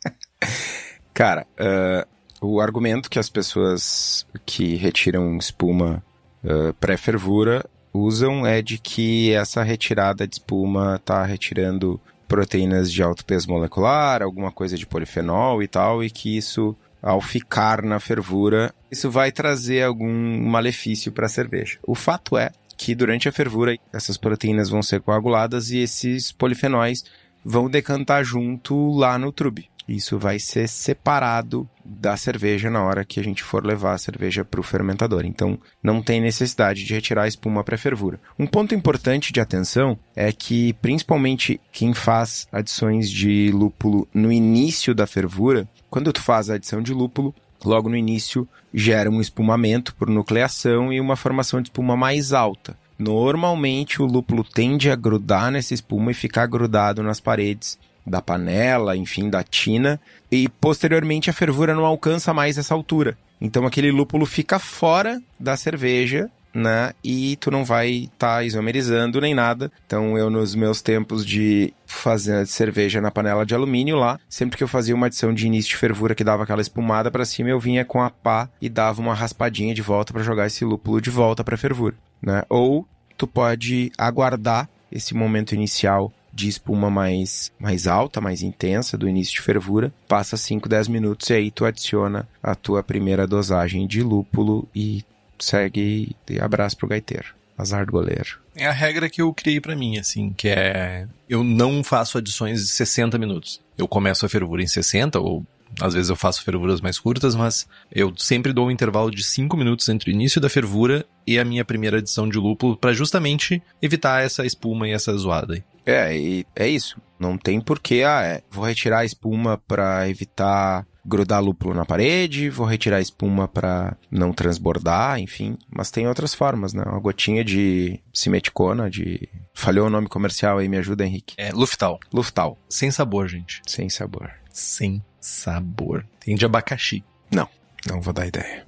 Cara, 1.12 1.46
uh, 1.60 2.08
o 2.40 2.58
argumento 2.58 3.10
que 3.10 3.18
as 3.18 3.28
pessoas 3.28 4.26
que 4.46 4.76
retiram 4.76 5.36
espuma 5.36 6.02
uh, 6.42 6.72
pré-fervura 6.80 7.68
usam 7.92 8.46
é 8.46 8.62
de 8.62 8.78
que 8.78 9.30
essa 9.34 9.62
retirada 9.62 10.26
de 10.26 10.36
espuma 10.36 10.96
está 10.96 11.22
retirando 11.22 12.00
proteínas 12.30 12.92
de 12.92 13.02
alto 13.02 13.24
peso 13.24 13.48
molecular, 13.50 14.22
alguma 14.22 14.52
coisa 14.52 14.78
de 14.78 14.86
polifenol 14.86 15.60
e 15.60 15.66
tal, 15.66 16.02
e 16.04 16.08
que 16.08 16.36
isso, 16.36 16.76
ao 17.02 17.20
ficar 17.20 17.82
na 17.82 17.98
fervura, 17.98 18.72
isso 18.88 19.10
vai 19.10 19.32
trazer 19.32 19.82
algum 19.82 20.48
malefício 20.48 21.10
para 21.10 21.26
a 21.26 21.28
cerveja. 21.28 21.80
O 21.84 21.96
fato 21.96 22.38
é 22.38 22.52
que 22.76 22.94
durante 22.94 23.28
a 23.28 23.32
fervura 23.32 23.76
essas 23.92 24.16
proteínas 24.16 24.68
vão 24.68 24.80
ser 24.80 25.00
coaguladas 25.00 25.72
e 25.72 25.78
esses 25.78 26.30
polifenóis 26.30 27.02
vão 27.44 27.68
decantar 27.68 28.22
junto 28.22 28.92
lá 28.92 29.18
no 29.18 29.32
trube. 29.32 29.68
Isso 29.88 30.16
vai 30.16 30.38
ser 30.38 30.68
separado 30.68 31.68
da 31.98 32.16
cerveja 32.16 32.70
na 32.70 32.84
hora 32.84 33.04
que 33.04 33.18
a 33.18 33.24
gente 33.24 33.42
for 33.42 33.66
levar 33.66 33.94
a 33.94 33.98
cerveja 33.98 34.44
para 34.44 34.60
o 34.60 34.62
fermentador. 34.62 35.24
Então, 35.24 35.58
não 35.82 36.00
tem 36.00 36.20
necessidade 36.20 36.84
de 36.84 36.94
retirar 36.94 37.24
a 37.24 37.28
espuma 37.28 37.64
pré-fervura. 37.64 38.20
Um 38.38 38.46
ponto 38.46 38.74
importante 38.74 39.32
de 39.32 39.40
atenção 39.40 39.98
é 40.14 40.30
que, 40.30 40.72
principalmente 40.74 41.60
quem 41.72 41.92
faz 41.92 42.46
adições 42.52 43.10
de 43.10 43.50
lúpulo 43.52 44.06
no 44.14 44.30
início 44.30 44.94
da 44.94 45.06
fervura, 45.06 45.68
quando 45.88 46.12
tu 46.12 46.22
faz 46.22 46.48
a 46.48 46.54
adição 46.54 46.80
de 46.80 46.94
lúpulo, 46.94 47.34
logo 47.64 47.88
no 47.88 47.96
início 47.96 48.48
gera 48.72 49.10
um 49.10 49.20
espumamento 49.20 49.94
por 49.96 50.08
nucleação 50.08 50.92
e 50.92 51.00
uma 51.00 51.16
formação 51.16 51.60
de 51.60 51.68
espuma 51.68 51.96
mais 51.96 52.32
alta. 52.32 52.78
Normalmente 52.96 54.00
o 54.00 54.06
lúpulo 54.06 54.44
tende 54.44 54.90
a 54.90 54.94
grudar 54.94 55.50
nessa 55.50 55.74
espuma 55.74 56.12
e 56.12 56.14
ficar 56.14 56.46
grudado 56.46 57.02
nas 57.02 57.18
paredes 57.18 57.78
da 58.06 58.20
panela, 58.22 58.96
enfim, 58.96 59.28
da 59.28 59.42
tina, 59.42 60.00
e 60.30 60.48
posteriormente 60.48 61.30
a 61.30 61.32
fervura 61.32 61.74
não 61.74 61.84
alcança 61.84 62.32
mais 62.32 62.58
essa 62.58 62.74
altura. 62.74 63.16
Então 63.40 63.66
aquele 63.66 63.90
lúpulo 63.90 64.26
fica 64.26 64.58
fora 64.58 65.20
da 65.38 65.56
cerveja, 65.56 66.30
né? 66.52 66.92
E 67.02 67.36
tu 67.36 67.50
não 67.50 67.64
vai 67.64 67.90
estar 67.90 68.36
tá 68.36 68.42
isomerizando 68.42 69.20
nem 69.20 69.34
nada. 69.34 69.70
Então 69.86 70.18
eu 70.18 70.28
nos 70.28 70.54
meus 70.54 70.82
tempos 70.82 71.24
de 71.24 71.72
fazer 71.86 72.46
cerveja 72.46 73.00
na 73.00 73.10
panela 73.10 73.46
de 73.46 73.54
alumínio 73.54 73.96
lá, 73.96 74.18
sempre 74.28 74.56
que 74.56 74.64
eu 74.64 74.68
fazia 74.68 74.94
uma 74.94 75.06
adição 75.06 75.32
de 75.32 75.46
início 75.46 75.70
de 75.70 75.76
fervura 75.76 76.14
que 76.14 76.24
dava 76.24 76.42
aquela 76.42 76.60
espumada 76.60 77.10
para 77.10 77.24
cima, 77.24 77.48
eu 77.48 77.60
vinha 77.60 77.84
com 77.84 78.02
a 78.02 78.10
pá 78.10 78.48
e 78.60 78.68
dava 78.68 79.00
uma 79.00 79.14
raspadinha 79.14 79.74
de 79.74 79.82
volta 79.82 80.12
para 80.12 80.22
jogar 80.22 80.46
esse 80.46 80.64
lúpulo 80.64 81.00
de 81.00 81.10
volta 81.10 81.42
para 81.42 81.56
fervura, 81.56 81.94
né? 82.20 82.42
Ou 82.48 82.86
tu 83.16 83.26
pode 83.26 83.92
aguardar 83.96 84.68
esse 84.90 85.14
momento 85.14 85.54
inicial 85.54 86.12
de 86.32 86.48
espuma 86.48 86.90
mais, 86.90 87.52
mais 87.58 87.86
alta, 87.86 88.20
mais 88.20 88.42
intensa, 88.42 88.96
do 88.96 89.08
início 89.08 89.34
de 89.34 89.40
fervura, 89.40 89.92
passa 90.08 90.36
5, 90.36 90.68
10 90.68 90.88
minutos 90.88 91.28
e 91.30 91.34
aí 91.34 91.50
tu 91.50 91.64
adiciona 91.64 92.28
a 92.42 92.54
tua 92.54 92.82
primeira 92.82 93.26
dosagem 93.26 93.86
de 93.86 94.02
lúpulo 94.02 94.68
e 94.74 95.04
segue 95.38 96.14
e 96.28 96.40
abraço 96.40 96.76
pro 96.76 96.88
gaiteiro. 96.88 97.40
Azar 97.56 97.84
do 97.84 97.92
goleiro. 97.92 98.38
É 98.56 98.66
a 98.66 98.72
regra 98.72 99.10
que 99.10 99.20
eu 99.20 99.32
criei 99.34 99.60
para 99.60 99.76
mim, 99.76 99.98
assim, 99.98 100.32
que 100.34 100.48
é 100.48 101.06
eu 101.28 101.44
não 101.44 101.84
faço 101.84 102.16
adições 102.16 102.60
de 102.60 102.68
60 102.68 103.18
minutos. 103.18 103.60
Eu 103.76 103.86
começo 103.86 104.24
a 104.24 104.28
fervura 104.28 104.62
em 104.62 104.66
60 104.66 105.20
ou 105.20 105.44
às 105.80 105.94
vezes 105.94 106.10
eu 106.10 106.16
faço 106.16 106.42
fervuras 106.42 106.80
mais 106.80 106.98
curtas, 106.98 107.36
mas 107.36 107.68
eu 107.92 108.12
sempre 108.16 108.52
dou 108.52 108.66
um 108.66 108.70
intervalo 108.70 109.10
de 109.10 109.22
5 109.22 109.56
minutos 109.56 109.88
entre 109.88 110.10
o 110.10 110.12
início 110.12 110.40
da 110.40 110.48
fervura 110.48 111.04
e 111.26 111.38
a 111.38 111.44
minha 111.44 111.64
primeira 111.64 111.98
adição 111.98 112.28
de 112.28 112.38
lúpulo 112.38 112.76
para 112.76 112.92
justamente 112.92 113.62
evitar 113.80 114.22
essa 114.22 114.44
espuma 114.44 114.88
e 114.88 114.92
essa 114.92 115.16
zoada. 115.16 115.62
É, 115.90 116.16
e 116.16 116.46
é 116.54 116.68
isso. 116.68 117.00
Não 117.18 117.36
tem 117.36 117.60
porquê, 117.60 118.02
ah, 118.06 118.22
é, 118.22 118.42
vou 118.50 118.64
retirar 118.64 119.00
a 119.00 119.04
espuma 119.04 119.58
para 119.66 120.08
evitar 120.08 120.86
grudar 121.04 121.42
lúpulo 121.42 121.74
na 121.74 121.84
parede, 121.84 122.50
vou 122.50 122.66
retirar 122.66 122.98
a 122.98 123.00
espuma 123.00 123.48
para 123.48 123.96
não 124.10 124.32
transbordar, 124.32 125.18
enfim. 125.18 125.56
Mas 125.68 125.90
tem 125.90 126.06
outras 126.06 126.34
formas, 126.34 126.72
né? 126.72 126.82
Uma 126.86 127.00
gotinha 127.00 127.44
de 127.44 128.00
simeticona, 128.12 128.88
de... 128.88 129.28
Falhou 129.52 129.86
o 129.86 129.90
nome 129.90 130.08
comercial 130.08 130.58
aí, 130.58 130.68
me 130.68 130.78
ajuda, 130.78 131.04
Henrique. 131.04 131.34
É, 131.36 131.50
Luftal. 131.52 131.98
Luftal. 132.12 132.56
Sem 132.68 132.90
sabor, 132.90 133.28
gente. 133.28 133.60
Sem 133.66 133.88
sabor. 133.88 134.30
Sem 134.52 135.04
sabor. 135.20 136.06
Tem 136.20 136.34
de 136.34 136.44
abacaxi. 136.44 137.04
Não, 137.30 137.48
não 137.86 138.00
vou 138.00 138.12
dar 138.12 138.26
ideia. 138.26 138.66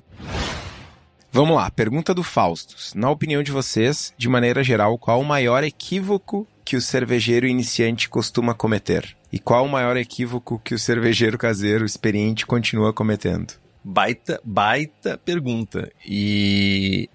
Vamos 1.35 1.57
lá, 1.57 1.71
pergunta 1.71 2.13
do 2.13 2.23
Faustus. 2.23 2.93
Na 2.95 3.11
opinião 3.11 3.43
de 3.43 3.51
vocês, 3.51 4.13
de 4.19 4.29
maneira 4.29 4.63
geral, 4.63 4.99
qual 4.99 5.19
o 5.19 5.25
maior 5.25 5.65
equívoco 5.65 6.47
que 6.65 6.77
o 6.77 6.81
cervejeiro 6.81 7.47
iniciante 7.47 8.09
costuma 8.09 8.55
cometer? 8.55 9.17
E 9.33 9.39
qual 9.39 9.65
o 9.65 9.69
maior 9.69 9.97
equívoco 9.97 10.59
que 10.59 10.75
o 10.75 10.79
cervejeiro 10.79 11.39
caseiro 11.39 11.85
experiente 11.85 12.47
continua 12.47 12.93
cometendo? 12.93 13.55
Baita, 13.85 14.41
baita 14.45 15.19
pergunta. 15.19 15.91
E 16.07 17.09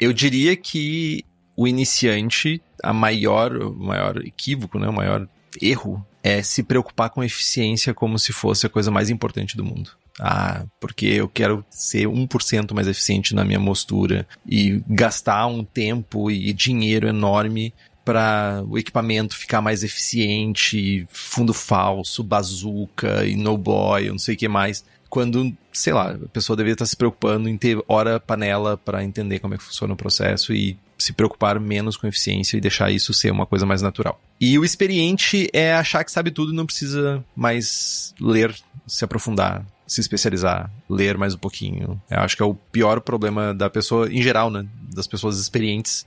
eu 0.00 0.12
diria 0.12 0.56
que 0.56 1.24
o 1.56 1.68
iniciante, 1.68 2.60
a 2.82 2.92
maior, 2.92 3.56
o 3.56 3.74
maior 3.74 4.16
equívoco, 4.18 4.78
né, 4.78 4.88
o 4.88 4.92
maior 4.92 5.28
erro 5.60 6.04
é 6.22 6.42
se 6.42 6.62
preocupar 6.62 7.10
com 7.10 7.22
eficiência 7.22 7.92
como 7.92 8.18
se 8.18 8.32
fosse 8.32 8.66
a 8.66 8.70
coisa 8.70 8.90
mais 8.90 9.10
importante 9.10 9.56
do 9.56 9.64
mundo. 9.64 9.90
Ah, 10.18 10.64
porque 10.80 11.06
eu 11.06 11.28
quero 11.28 11.64
ser 11.68 12.06
1% 12.06 12.72
mais 12.72 12.86
eficiente 12.86 13.34
na 13.34 13.44
minha 13.44 13.58
mostura 13.58 14.26
e 14.46 14.82
gastar 14.88 15.46
um 15.46 15.64
tempo 15.64 16.30
e 16.30 16.52
dinheiro 16.52 17.08
enorme 17.08 17.74
para 18.04 18.62
o 18.68 18.78
equipamento 18.78 19.36
ficar 19.36 19.60
mais 19.60 19.82
eficiente, 19.82 21.06
fundo 21.10 21.54
falso, 21.54 22.22
bazuca 22.22 23.24
e 23.24 23.34
no 23.34 23.56
boy, 23.56 24.08
não 24.10 24.18
sei 24.18 24.34
o 24.34 24.38
que 24.38 24.48
mais. 24.48 24.84
Quando, 25.08 25.56
sei 25.72 25.92
lá, 25.92 26.10
a 26.10 26.28
pessoa 26.28 26.56
deveria 26.56 26.74
estar 26.74 26.86
se 26.86 26.96
preocupando 26.96 27.48
em 27.48 27.56
ter 27.56 27.82
hora 27.86 28.18
panela 28.18 28.76
para 28.76 29.04
entender 29.04 29.38
como 29.38 29.54
é 29.54 29.56
que 29.56 29.62
funciona 29.62 29.94
o 29.94 29.96
processo 29.96 30.52
e 30.52 30.76
se 30.98 31.12
preocupar 31.12 31.60
menos 31.60 31.96
com 31.96 32.06
eficiência 32.06 32.56
e 32.56 32.60
deixar 32.60 32.90
isso 32.90 33.14
ser 33.14 33.30
uma 33.30 33.46
coisa 33.46 33.64
mais 33.64 33.80
natural. 33.80 34.20
E 34.40 34.58
o 34.58 34.64
experiente 34.64 35.48
é 35.52 35.74
achar 35.74 36.04
que 36.04 36.10
sabe 36.10 36.30
tudo 36.30 36.52
e 36.52 36.56
não 36.56 36.66
precisa 36.66 37.24
mais 37.36 38.14
ler, 38.20 38.54
se 38.86 39.04
aprofundar, 39.04 39.64
se 39.86 40.00
especializar, 40.00 40.70
ler 40.88 41.16
mais 41.16 41.34
um 41.34 41.38
pouquinho. 41.38 42.00
Eu 42.10 42.18
acho 42.18 42.36
que 42.36 42.42
é 42.42 42.46
o 42.46 42.54
pior 42.54 43.00
problema 43.00 43.54
da 43.54 43.70
pessoa, 43.70 44.12
em 44.12 44.22
geral, 44.22 44.50
né? 44.50 44.66
Das 44.92 45.06
pessoas 45.06 45.38
experientes 45.38 46.06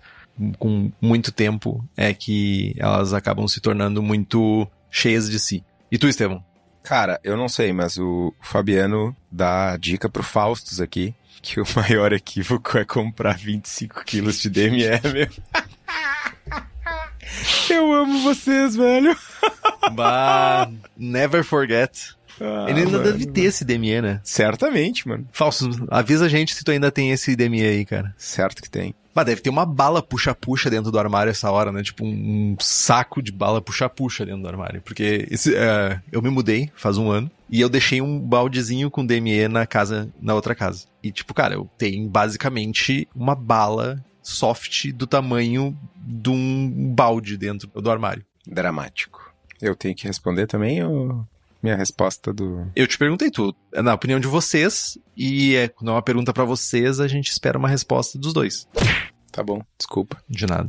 com 0.58 0.92
muito 1.02 1.32
tempo, 1.32 1.84
é 1.96 2.14
que 2.14 2.76
elas 2.78 3.14
acabam 3.14 3.48
se 3.48 3.60
tornando 3.60 4.02
muito 4.02 4.68
cheias 4.90 5.30
de 5.30 5.40
si. 5.40 5.64
E 5.92 5.98
tu, 5.98 6.08
Estevão? 6.08 6.44
Cara, 6.84 7.20
eu 7.24 7.36
não 7.36 7.50
sei, 7.50 7.74
mas 7.74 7.98
o 7.98 8.34
Fabiano 8.40 9.16
dá 9.32 9.76
dica 9.78 10.08
pro 10.10 10.24
Faustus 10.24 10.80
aqui 10.80 11.14
que 11.42 11.60
o 11.60 11.66
maior 11.76 12.14
equívoco 12.14 12.78
é 12.78 12.86
comprar 12.86 13.38
25 13.38 14.04
quilos 14.06 14.40
de 14.40 14.50
DME, 14.50 14.86
meu. 15.14 15.28
Eu 17.70 17.94
amo 17.94 18.22
vocês, 18.24 18.76
velho. 18.76 19.16
Bah, 19.94 20.70
never 20.98 21.44
forget. 21.44 22.16
Ah, 22.40 22.66
Ele 22.70 22.82
ainda 22.82 22.98
mano. 23.00 23.04
deve 23.04 23.26
ter 23.26 23.42
esse 23.42 23.66
DME, 23.66 24.02
né? 24.02 24.22
Certamente, 24.24 25.08
mano. 25.08 25.28
Falso, 25.32 25.70
avisa 25.90 26.26
a 26.26 26.30
gente 26.30 26.56
se 26.56 26.64
tu 26.64 26.72
ainda 26.72 26.92
tem 26.92 27.12
esse 27.12 27.36
DME 27.36 27.64
aí, 27.64 27.86
cara. 27.86 28.14
Certo 28.18 28.62
que 28.62 28.70
tem. 28.70 28.96
Mas 29.18 29.26
deve 29.26 29.42
ter 29.42 29.50
uma 29.50 29.66
bala 29.66 30.00
puxa-puxa 30.00 30.70
dentro 30.70 30.92
do 30.92 31.00
armário 31.00 31.32
essa 31.32 31.50
hora, 31.50 31.72
né? 31.72 31.82
Tipo 31.82 32.06
um, 32.06 32.56
saco 32.60 33.20
de 33.20 33.32
bala 33.32 33.60
puxa-puxa 33.60 34.24
dentro 34.24 34.44
do 34.44 34.48
armário. 34.48 34.80
Porque 34.80 35.28
esse, 35.32 35.54
uh, 35.54 36.00
eu 36.12 36.22
me 36.22 36.30
mudei 36.30 36.72
faz 36.76 37.00
um 37.00 37.10
ano 37.10 37.32
e 37.50 37.60
eu 37.60 37.68
deixei 37.68 38.00
um 38.00 38.20
baldezinho 38.20 38.92
com 38.92 39.04
DME 39.04 39.48
na 39.48 39.66
casa, 39.66 40.08
na 40.22 40.36
outra 40.36 40.54
casa. 40.54 40.86
E 41.02 41.12
tipo, 41.12 41.34
cara, 41.34 41.56
eu 41.56 41.68
tenho 41.80 42.08
basicamente 42.08 43.08
uma 43.16 43.34
bala 43.34 44.06
soft 44.22 44.92
do 44.92 45.08
tamanho 45.08 45.76
de 45.96 46.30
um 46.30 46.94
balde 46.94 47.38
dentro 47.38 47.68
do 47.70 47.90
armário. 47.90 48.24
Dramático. 48.46 49.34
Eu 49.60 49.76
tenho 49.76 49.96
que 49.96 50.06
responder 50.06 50.46
também 50.46 50.84
ou 50.84 51.26
minha 51.62 51.76
resposta 51.76 52.32
do. 52.32 52.68
Eu 52.76 52.88
te 52.88 52.98
perguntei 52.98 53.30
tudo. 53.30 53.56
É 53.74 53.82
na 53.82 53.94
opinião 53.94 54.20
de 54.20 54.28
vocês, 54.28 54.98
e 55.16 55.56
é, 55.56 55.72
não 55.82 55.94
é 55.94 55.96
uma 55.96 56.02
pergunta 56.02 56.32
para 56.32 56.46
vocês, 56.46 57.00
a 57.00 57.08
gente 57.08 57.32
espera 57.32 57.58
uma 57.58 57.68
resposta 57.68 58.18
dos 58.18 58.34
dois. 58.34 58.68
Tá 59.38 59.44
bom, 59.44 59.62
desculpa. 59.78 60.18
De 60.28 60.48
nada. 60.48 60.68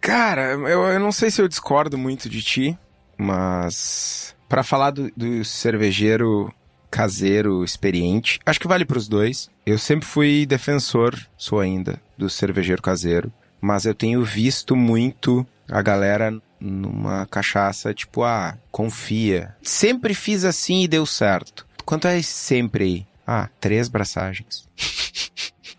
Cara, 0.00 0.54
eu, 0.54 0.82
eu 0.88 0.98
não 0.98 1.12
sei 1.12 1.30
se 1.30 1.40
eu 1.40 1.46
discordo 1.46 1.96
muito 1.96 2.28
de 2.28 2.42
ti, 2.42 2.76
mas. 3.16 4.34
para 4.48 4.64
falar 4.64 4.90
do, 4.90 5.08
do 5.16 5.44
cervejeiro 5.44 6.52
caseiro 6.90 7.62
experiente, 7.62 8.40
acho 8.44 8.58
que 8.58 8.66
vale 8.66 8.84
para 8.84 8.98
os 8.98 9.06
dois. 9.06 9.48
Eu 9.64 9.78
sempre 9.78 10.04
fui 10.04 10.44
defensor, 10.44 11.16
sou 11.38 11.60
ainda, 11.60 12.02
do 12.18 12.28
cervejeiro 12.28 12.82
caseiro, 12.82 13.32
mas 13.60 13.86
eu 13.86 13.94
tenho 13.94 14.24
visto 14.24 14.74
muito 14.74 15.46
a 15.70 15.80
galera 15.80 16.36
numa 16.58 17.24
cachaça, 17.26 17.94
tipo, 17.94 18.24
ah, 18.24 18.58
confia. 18.72 19.54
Sempre 19.62 20.12
fiz 20.12 20.44
assim 20.44 20.82
e 20.82 20.88
deu 20.88 21.06
certo. 21.06 21.64
Quanto 21.84 22.08
é 22.08 22.20
sempre 22.20 22.82
aí? 22.82 23.06
Ah, 23.24 23.48
três 23.60 23.86
braçagens. 23.86 24.68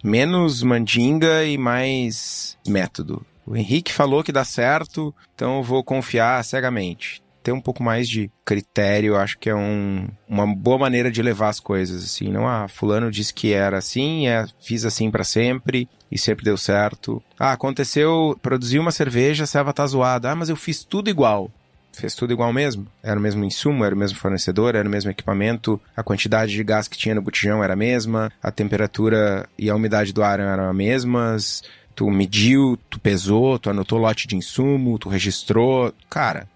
Menos 0.04 0.62
mandinga 0.62 1.46
e 1.46 1.58
mais 1.58 2.58
método. 2.68 3.26
O 3.46 3.56
Henrique 3.56 3.92
falou 3.92 4.24
que 4.24 4.32
dá 4.32 4.44
certo, 4.44 5.14
então 5.34 5.58
eu 5.58 5.64
vou 5.64 5.84
confiar 5.84 6.44
cegamente 6.44 7.24
ter 7.44 7.52
um 7.52 7.60
pouco 7.60 7.84
mais 7.84 8.08
de 8.08 8.32
critério, 8.46 9.18
acho 9.18 9.38
que 9.38 9.50
é 9.50 9.56
um, 9.56 10.08
uma 10.28 10.48
boa 10.48 10.78
maneira 10.78 11.12
de 11.12 11.22
levar 11.22 11.50
as 11.50 11.60
coisas, 11.60 12.04
assim. 12.04 12.30
Não, 12.30 12.48
ah, 12.48 12.68
fulano 12.70 13.12
disse 13.12 13.34
que 13.34 13.52
era 13.52 13.78
assim, 13.78 14.28
é, 14.28 14.46
fiz 14.62 14.86
assim 14.86 15.12
para 15.12 15.26
sempre 15.26 15.90
e 16.10 16.18
sempre 16.18 16.46
deu 16.46 16.56
certo. 16.56 17.22
Ah, 17.38 17.52
aconteceu, 17.52 18.40
produzi 18.42 18.80
uma 18.80 18.92
cerveja, 18.92 19.44
a 19.44 19.48
serva 19.48 19.74
tá 19.74 19.86
zoada. 19.86 20.32
Ah, 20.32 20.36
mas 20.36 20.48
eu 20.48 20.56
fiz 20.56 20.86
tudo 20.86 21.10
igual. 21.10 21.52
Fez 21.94 22.16
tudo 22.16 22.34
igual 22.34 22.52
mesmo? 22.52 22.88
Era 23.04 23.20
o 23.20 23.22
mesmo 23.22 23.46
insumo, 23.46 23.86
era 23.86 23.94
o 23.94 23.98
mesmo 23.98 24.18
fornecedor, 24.18 24.76
era 24.76 24.88
o 24.88 24.92
mesmo 24.92 25.12
equipamento, 25.12 25.80
a 25.96 26.04
quantidade 26.04 26.52
de 26.52 26.64
gás 26.64 26.88
que 26.88 26.98
tinha 26.98 27.14
no 27.14 27.22
botijão 27.22 27.64
era 27.64 27.74
a 27.74 27.78
mesma, 27.78 28.32
a 28.42 28.52
temperatura 28.52 29.48
e 29.58 29.70
a 29.70 29.76
umidade 29.76 30.12
do 30.12 30.24
ar 30.24 30.40
eram 30.40 30.70
as 30.70 30.76
mesmas, 30.76 31.64
tu 31.96 32.10
mediu, 32.10 32.78
tu 32.90 33.00
pesou, 33.00 33.60
tu 33.60 33.70
anotou 33.70 34.00
lote 34.00 34.28
de 34.28 34.36
insumo, 34.36 34.98
tu 34.98 35.08
registrou. 35.08 35.94
Cara, 36.10 36.48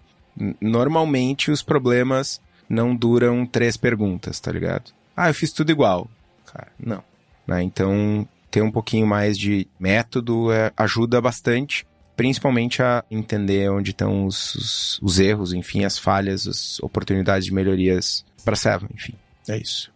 normalmente 0.60 1.50
os 1.50 1.62
problemas 1.62 2.40
não 2.68 2.94
duram 2.94 3.46
três 3.46 3.76
perguntas, 3.76 4.40
tá 4.40 4.50
ligado? 4.52 4.92
Ah, 5.16 5.30
eu 5.30 5.34
fiz 5.34 5.52
tudo 5.52 5.70
igual. 5.70 6.08
Cara, 6.52 6.68
não. 6.78 7.02
Né? 7.46 7.62
Então, 7.62 8.28
ter 8.50 8.62
um 8.62 8.70
pouquinho 8.70 9.06
mais 9.06 9.38
de 9.38 9.66
método 9.78 10.52
é, 10.52 10.72
ajuda 10.76 11.20
bastante, 11.20 11.86
principalmente 12.18 12.82
a 12.82 13.04
entender 13.08 13.70
onde 13.70 13.92
estão 13.92 14.26
os, 14.26 14.56
os, 14.56 14.98
os, 15.00 15.20
erros, 15.20 15.52
enfim, 15.52 15.84
as 15.84 15.96
falhas, 15.96 16.48
as 16.48 16.80
oportunidades 16.80 17.44
de 17.44 17.54
melhorias 17.54 18.24
para 18.44 18.56
Seven, 18.56 18.88
enfim. 18.92 19.14
É 19.48 19.56
isso. 19.56 19.88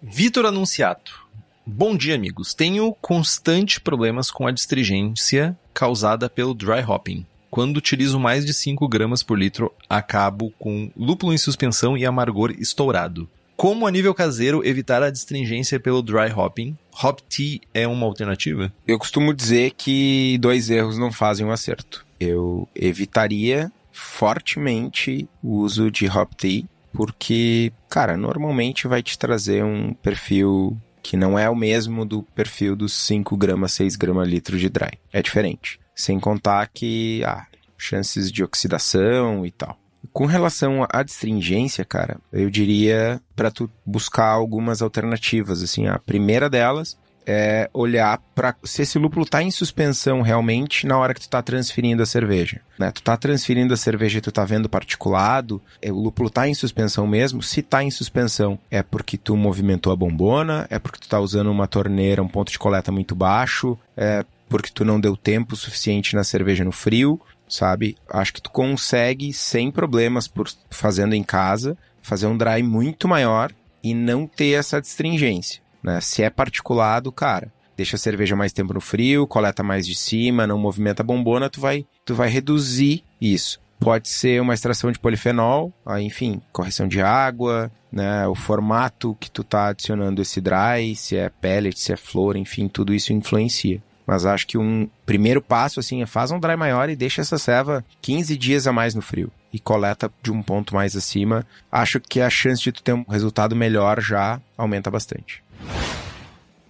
Vitor 0.00 0.46
Anunciato. 0.46 1.26
Bom 1.66 1.96
dia, 1.96 2.14
amigos. 2.14 2.54
Tenho 2.54 2.94
constante 3.00 3.80
problemas 3.80 4.30
com 4.30 4.46
a 4.46 4.52
distrigência 4.52 5.58
causada 5.74 6.30
pelo 6.30 6.54
dry 6.54 6.84
hopping. 6.86 7.26
Quando 7.50 7.78
utilizo 7.78 8.20
mais 8.20 8.46
de 8.46 8.54
5 8.54 8.86
gramas 8.86 9.24
por 9.24 9.36
litro, 9.36 9.74
acabo 9.90 10.52
com 10.56 10.88
lúpulo 10.96 11.34
em 11.34 11.38
suspensão 11.38 11.98
e 11.98 12.06
amargor 12.06 12.52
estourado. 12.52 13.28
Como 13.62 13.86
a 13.86 13.92
nível 13.92 14.12
caseiro 14.12 14.66
evitar 14.66 15.04
a 15.04 15.10
distringência 15.10 15.78
pelo 15.78 16.02
dry 16.02 16.32
hopping? 16.36 16.76
Hop 17.00 17.20
tea 17.28 17.60
é 17.72 17.86
uma 17.86 18.04
alternativa? 18.04 18.72
Eu 18.84 18.98
costumo 18.98 19.32
dizer 19.32 19.70
que 19.76 20.36
dois 20.40 20.68
erros 20.68 20.98
não 20.98 21.12
fazem 21.12 21.46
um 21.46 21.52
acerto. 21.52 22.04
Eu 22.18 22.68
evitaria 22.74 23.70
fortemente 23.92 25.28
o 25.40 25.58
uso 25.58 25.92
de 25.92 26.08
hop 26.08 26.32
tea, 26.34 26.64
porque, 26.92 27.72
cara, 27.88 28.16
normalmente 28.16 28.88
vai 28.88 29.00
te 29.00 29.16
trazer 29.16 29.62
um 29.62 29.94
perfil 29.94 30.76
que 31.00 31.16
não 31.16 31.38
é 31.38 31.48
o 31.48 31.54
mesmo 31.54 32.04
do 32.04 32.24
perfil 32.34 32.74
dos 32.74 32.92
5 32.92 33.36
gramas, 33.36 33.70
6 33.74 33.94
gramas 33.94 34.26
litro 34.26 34.58
de 34.58 34.68
dry. 34.68 34.98
É 35.12 35.22
diferente. 35.22 35.78
Sem 35.94 36.18
contar 36.18 36.66
que, 36.66 37.22
ah, 37.24 37.46
chances 37.78 38.32
de 38.32 38.42
oxidação 38.42 39.46
e 39.46 39.52
tal. 39.52 39.78
Com 40.12 40.26
relação 40.26 40.86
à 40.90 41.02
distringência, 41.02 41.84
cara, 41.84 42.18
eu 42.32 42.50
diria 42.50 43.20
para 43.36 43.50
tu 43.50 43.70
buscar 43.84 44.28
algumas 44.28 44.82
alternativas, 44.82 45.62
assim, 45.62 45.86
a 45.86 45.98
primeira 45.98 46.50
delas 46.50 46.96
é 47.26 47.70
olhar 47.72 48.20
para 48.34 48.54
se 48.64 48.82
esse 48.82 48.98
lúpulo 48.98 49.24
tá 49.24 49.42
em 49.42 49.50
suspensão 49.50 50.22
realmente 50.22 50.86
na 50.86 50.98
hora 50.98 51.14
que 51.14 51.20
tu 51.20 51.28
tá 51.28 51.42
transferindo 51.42 52.02
a 52.02 52.06
cerveja, 52.06 52.60
né? 52.78 52.90
Tu 52.90 53.02
tá 53.02 53.16
transferindo 53.16 53.72
a 53.72 53.76
cerveja 53.76 54.18
e 54.18 54.20
tu 54.20 54.32
tá 54.32 54.44
vendo 54.44 54.68
particulado, 54.68 55.60
é, 55.80 55.92
o 55.92 55.96
lúpulo 55.96 56.28
tá 56.30 56.48
em 56.48 56.54
suspensão 56.54 57.06
mesmo. 57.06 57.42
Se 57.42 57.62
tá 57.62 57.82
em 57.82 57.90
suspensão, 57.90 58.58
é 58.70 58.82
porque 58.82 59.16
tu 59.16 59.36
movimentou 59.36 59.92
a 59.92 59.96
bombona, 59.96 60.66
é 60.70 60.78
porque 60.78 60.98
tu 60.98 61.08
tá 61.08 61.20
usando 61.20 61.50
uma 61.50 61.66
torneira, 61.66 62.22
um 62.22 62.28
ponto 62.28 62.50
de 62.50 62.58
coleta 62.58 62.90
muito 62.90 63.14
baixo, 63.14 63.78
é 63.96 64.24
porque 64.48 64.70
tu 64.72 64.84
não 64.84 65.00
deu 65.00 65.16
tempo 65.16 65.56
suficiente 65.56 66.14
na 66.14 66.22
cerveja 66.22 66.62
no 66.62 66.72
frio, 66.72 67.18
sabe? 67.52 67.96
Acho 68.08 68.32
que 68.32 68.40
tu 68.40 68.50
consegue 68.50 69.30
sem 69.30 69.70
problemas 69.70 70.26
por 70.26 70.48
fazendo 70.70 71.14
em 71.14 71.22
casa, 71.22 71.76
fazer 72.00 72.26
um 72.26 72.36
dry 72.36 72.62
muito 72.62 73.06
maior 73.06 73.52
e 73.84 73.92
não 73.92 74.26
ter 74.26 74.52
essa 74.52 74.80
distringência, 74.80 75.60
né? 75.82 76.00
Se 76.00 76.22
é 76.22 76.30
particulado, 76.30 77.12
cara, 77.12 77.52
deixa 77.76 77.96
a 77.96 77.98
cerveja 77.98 78.34
mais 78.34 78.54
tempo 78.54 78.72
no 78.72 78.80
frio, 78.80 79.26
coleta 79.26 79.62
mais 79.62 79.86
de 79.86 79.94
cima, 79.94 80.46
não 80.46 80.58
movimenta 80.58 81.02
a 81.02 81.04
bombona, 81.04 81.50
tu 81.50 81.60
vai, 81.60 81.84
tu 82.06 82.14
vai 82.14 82.30
reduzir 82.30 83.04
isso. 83.20 83.60
Pode 83.78 84.08
ser 84.08 84.40
uma 84.40 84.54
extração 84.54 84.90
de 84.90 84.98
polifenol, 84.98 85.72
enfim, 86.00 86.40
correção 86.52 86.88
de 86.88 87.02
água, 87.02 87.70
né, 87.90 88.26
o 88.28 88.34
formato 88.34 89.14
que 89.20 89.30
tu 89.30 89.44
tá 89.44 89.66
adicionando 89.68 90.22
esse 90.22 90.40
dry, 90.40 90.94
se 90.96 91.16
é 91.16 91.28
pellet, 91.28 91.78
se 91.78 91.92
é 91.92 91.96
flor, 91.96 92.36
enfim, 92.36 92.66
tudo 92.68 92.94
isso 92.94 93.12
influencia. 93.12 93.82
Mas 94.06 94.26
acho 94.26 94.46
que 94.46 94.58
um 94.58 94.88
primeiro 95.06 95.40
passo, 95.40 95.80
assim, 95.80 96.02
é 96.02 96.06
faz 96.06 96.30
um 96.30 96.40
dry 96.40 96.56
maior 96.56 96.90
e 96.90 96.96
deixa 96.96 97.20
essa 97.20 97.38
serva 97.38 97.84
15 98.00 98.36
dias 98.36 98.66
a 98.66 98.72
mais 98.72 98.94
no 98.94 99.02
frio. 99.02 99.30
E 99.52 99.58
coleta 99.58 100.10
de 100.22 100.32
um 100.32 100.42
ponto 100.42 100.74
mais 100.74 100.96
acima. 100.96 101.46
Acho 101.70 102.00
que 102.00 102.20
a 102.20 102.30
chance 102.30 102.62
de 102.62 102.72
tu 102.72 102.82
ter 102.82 102.92
um 102.92 103.04
resultado 103.08 103.54
melhor 103.54 104.00
já 104.00 104.40
aumenta 104.56 104.90
bastante. 104.90 105.42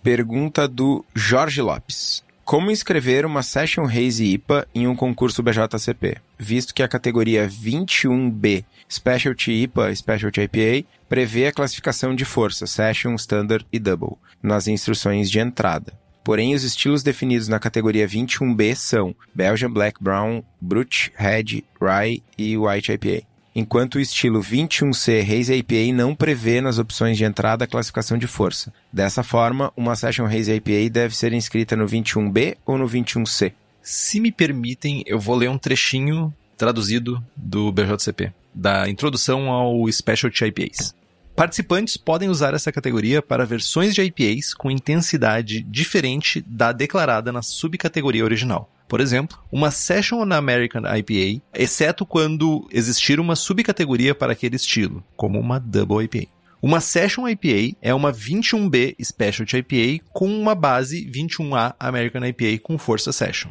Pergunta 0.02 0.66
do 0.66 1.04
Jorge 1.14 1.62
Lopes. 1.62 2.24
Como 2.44 2.72
inscrever 2.72 3.24
uma 3.24 3.42
Session 3.42 3.84
Haze 3.84 4.24
IPA 4.24 4.66
em 4.74 4.88
um 4.88 4.96
concurso 4.96 5.42
BJCP? 5.42 6.16
Visto 6.36 6.74
que 6.74 6.82
a 6.82 6.88
categoria 6.88 7.48
21B 7.48 8.64
Specialty 8.90 9.52
IPA, 9.62 9.94
Specialty 9.94 10.40
IPA, 10.42 10.86
prevê 11.08 11.46
a 11.46 11.52
classificação 11.52 12.14
de 12.14 12.24
força 12.24 12.66
Session, 12.66 13.14
Standard 13.14 13.64
e 13.72 13.78
Double 13.78 14.18
nas 14.42 14.66
instruções 14.66 15.30
de 15.30 15.38
entrada. 15.38 16.01
Porém, 16.24 16.54
os 16.54 16.62
estilos 16.62 17.02
definidos 17.02 17.48
na 17.48 17.58
categoria 17.58 18.06
21B 18.06 18.74
são 18.74 19.14
Belgian 19.34 19.70
Black 19.70 20.02
Brown, 20.02 20.42
Brut, 20.60 21.12
Red, 21.16 21.64
Rye 21.80 22.22
e 22.38 22.56
White 22.56 22.92
IPA. 22.92 23.26
Enquanto 23.54 23.96
o 23.96 24.00
estilo 24.00 24.40
21C 24.40 25.20
Haze 25.20 25.54
IPA 25.54 25.92
não 25.94 26.14
prevê 26.14 26.60
nas 26.60 26.78
opções 26.78 27.18
de 27.18 27.24
entrada 27.24 27.64
a 27.64 27.68
classificação 27.68 28.16
de 28.16 28.26
força. 28.26 28.72
Dessa 28.90 29.22
forma, 29.22 29.70
uma 29.76 29.94
Session 29.94 30.24
Haze 30.24 30.54
IPA 30.54 30.90
deve 30.90 31.14
ser 31.14 31.34
inscrita 31.34 31.76
no 31.76 31.84
21B 31.84 32.56
ou 32.64 32.78
no 32.78 32.86
21C. 32.88 33.52
Se 33.82 34.20
me 34.20 34.32
permitem, 34.32 35.02
eu 35.06 35.18
vou 35.18 35.36
ler 35.36 35.50
um 35.50 35.58
trechinho 35.58 36.32
traduzido 36.56 37.22
do 37.36 37.70
BJCP, 37.72 38.32
da 38.54 38.88
introdução 38.88 39.50
ao 39.50 39.90
Specialty 39.90 40.44
IPAs. 40.46 40.94
Participantes 41.34 41.96
podem 41.96 42.28
usar 42.28 42.52
essa 42.54 42.70
categoria 42.70 43.22
para 43.22 43.46
versões 43.46 43.94
de 43.94 44.02
IPAs 44.02 44.52
com 44.52 44.70
intensidade 44.70 45.62
diferente 45.62 46.42
da 46.46 46.72
declarada 46.72 47.32
na 47.32 47.42
subcategoria 47.42 48.24
original. 48.24 48.70
Por 48.86 49.00
exemplo, 49.00 49.38
uma 49.50 49.70
Session 49.70 50.18
on 50.20 50.32
American 50.34 50.82
IPA, 50.82 51.42
exceto 51.54 52.04
quando 52.04 52.68
existir 52.70 53.18
uma 53.18 53.34
subcategoria 53.34 54.14
para 54.14 54.32
aquele 54.32 54.56
estilo, 54.56 55.02
como 55.16 55.40
uma 55.40 55.58
Double 55.58 56.04
IPA. 56.04 56.28
Uma 56.60 56.78
Session 56.80 57.26
IPA 57.26 57.76
é 57.80 57.94
uma 57.94 58.12
21B 58.12 58.94
Specialty 59.02 59.56
IPA 59.56 60.04
com 60.12 60.28
uma 60.28 60.54
base 60.54 61.10
21A 61.10 61.74
American 61.80 62.24
IPA 62.26 62.62
com 62.62 62.76
força 62.76 63.10
Session. 63.10 63.50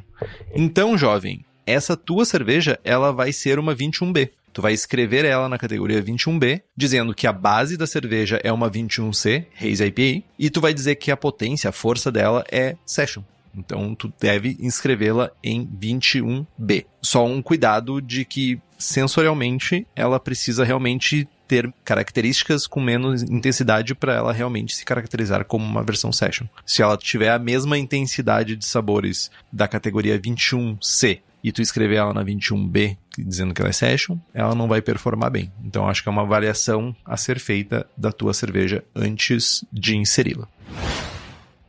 Então, 0.54 0.96
jovem, 0.96 1.44
essa 1.66 1.98
tua 1.98 2.24
cerveja 2.24 2.80
ela 2.84 3.12
vai 3.12 3.34
ser 3.34 3.58
uma 3.60 3.76
21B. 3.76 4.30
Tu 4.54 4.62
vai 4.62 4.74
escrever 4.74 5.26
ela 5.26 5.48
na 5.48 5.58
categoria 5.58 6.04
21B, 6.04 6.62
dizendo 6.76 7.14
que 7.14 7.28
a 7.28 7.34
base 7.34 7.78
da 7.78 7.88
cerveja 7.88 8.40
é 8.44 8.52
uma 8.52 8.70
21C, 8.70 9.46
Haze 9.60 9.86
IPA, 9.86 10.26
e 10.38 10.50
tu 10.50 10.60
vai 10.60 10.74
dizer 10.74 10.96
que 10.96 11.12
a 11.12 11.18
potência, 11.18 11.70
a 11.70 11.74
força 11.74 12.12
dela 12.12 12.44
é 12.52 12.76
Session. 12.86 13.24
Então 13.56 13.94
tu 13.94 14.12
deve 14.20 14.58
inscrevê-la 14.60 15.32
em 15.44 15.66
21B. 15.66 16.86
Só 17.02 17.26
um 17.26 17.42
cuidado 17.42 18.02
de 18.02 18.26
que 18.26 18.60
sensorialmente 18.78 19.86
ela 19.96 20.20
precisa 20.20 20.64
realmente 20.64 21.28
ter 21.48 21.72
características 21.84 22.66
com 22.66 22.80
menos 22.80 23.24
intensidade 23.24 23.94
para 23.94 24.16
ela 24.16 24.32
realmente 24.32 24.74
se 24.74 24.86
caracterizar 24.86 25.44
como 25.44 25.66
uma 25.66 25.84
versão 25.84 26.12
session. 26.12 26.48
Se 26.66 26.82
ela 26.82 26.98
tiver 26.98 27.30
a 27.30 27.38
mesma 27.38 27.78
intensidade 27.78 28.56
de 28.56 28.66
sabores 28.66 29.30
da 29.52 29.68
categoria 29.68 30.18
21C 30.18 31.20
e 31.44 31.52
tu 31.52 31.62
escrever 31.62 31.96
ela 31.96 32.14
na 32.14 32.24
21B 32.24 32.98
dizendo 33.18 33.54
que 33.54 33.62
ela 33.62 33.70
é 33.70 33.74
session, 33.74 34.18
ela 34.34 34.56
não 34.56 34.68
vai 34.68 34.82
performar 34.82 35.32
bem. 35.32 35.52
Então 35.64 35.88
acho 35.88 36.02
que 36.02 36.10
é 36.10 36.12
uma 36.12 36.22
avaliação 36.22 36.96
a 37.06 37.18
ser 37.18 37.40
feita 37.40 37.86
da 37.98 38.12
tua 38.12 38.34
cerveja 38.34 38.84
antes 38.96 39.66
de 39.72 39.96
inseri-la. 39.96 40.48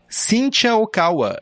Cynthia 0.08 0.76
Okawa. 0.76 1.38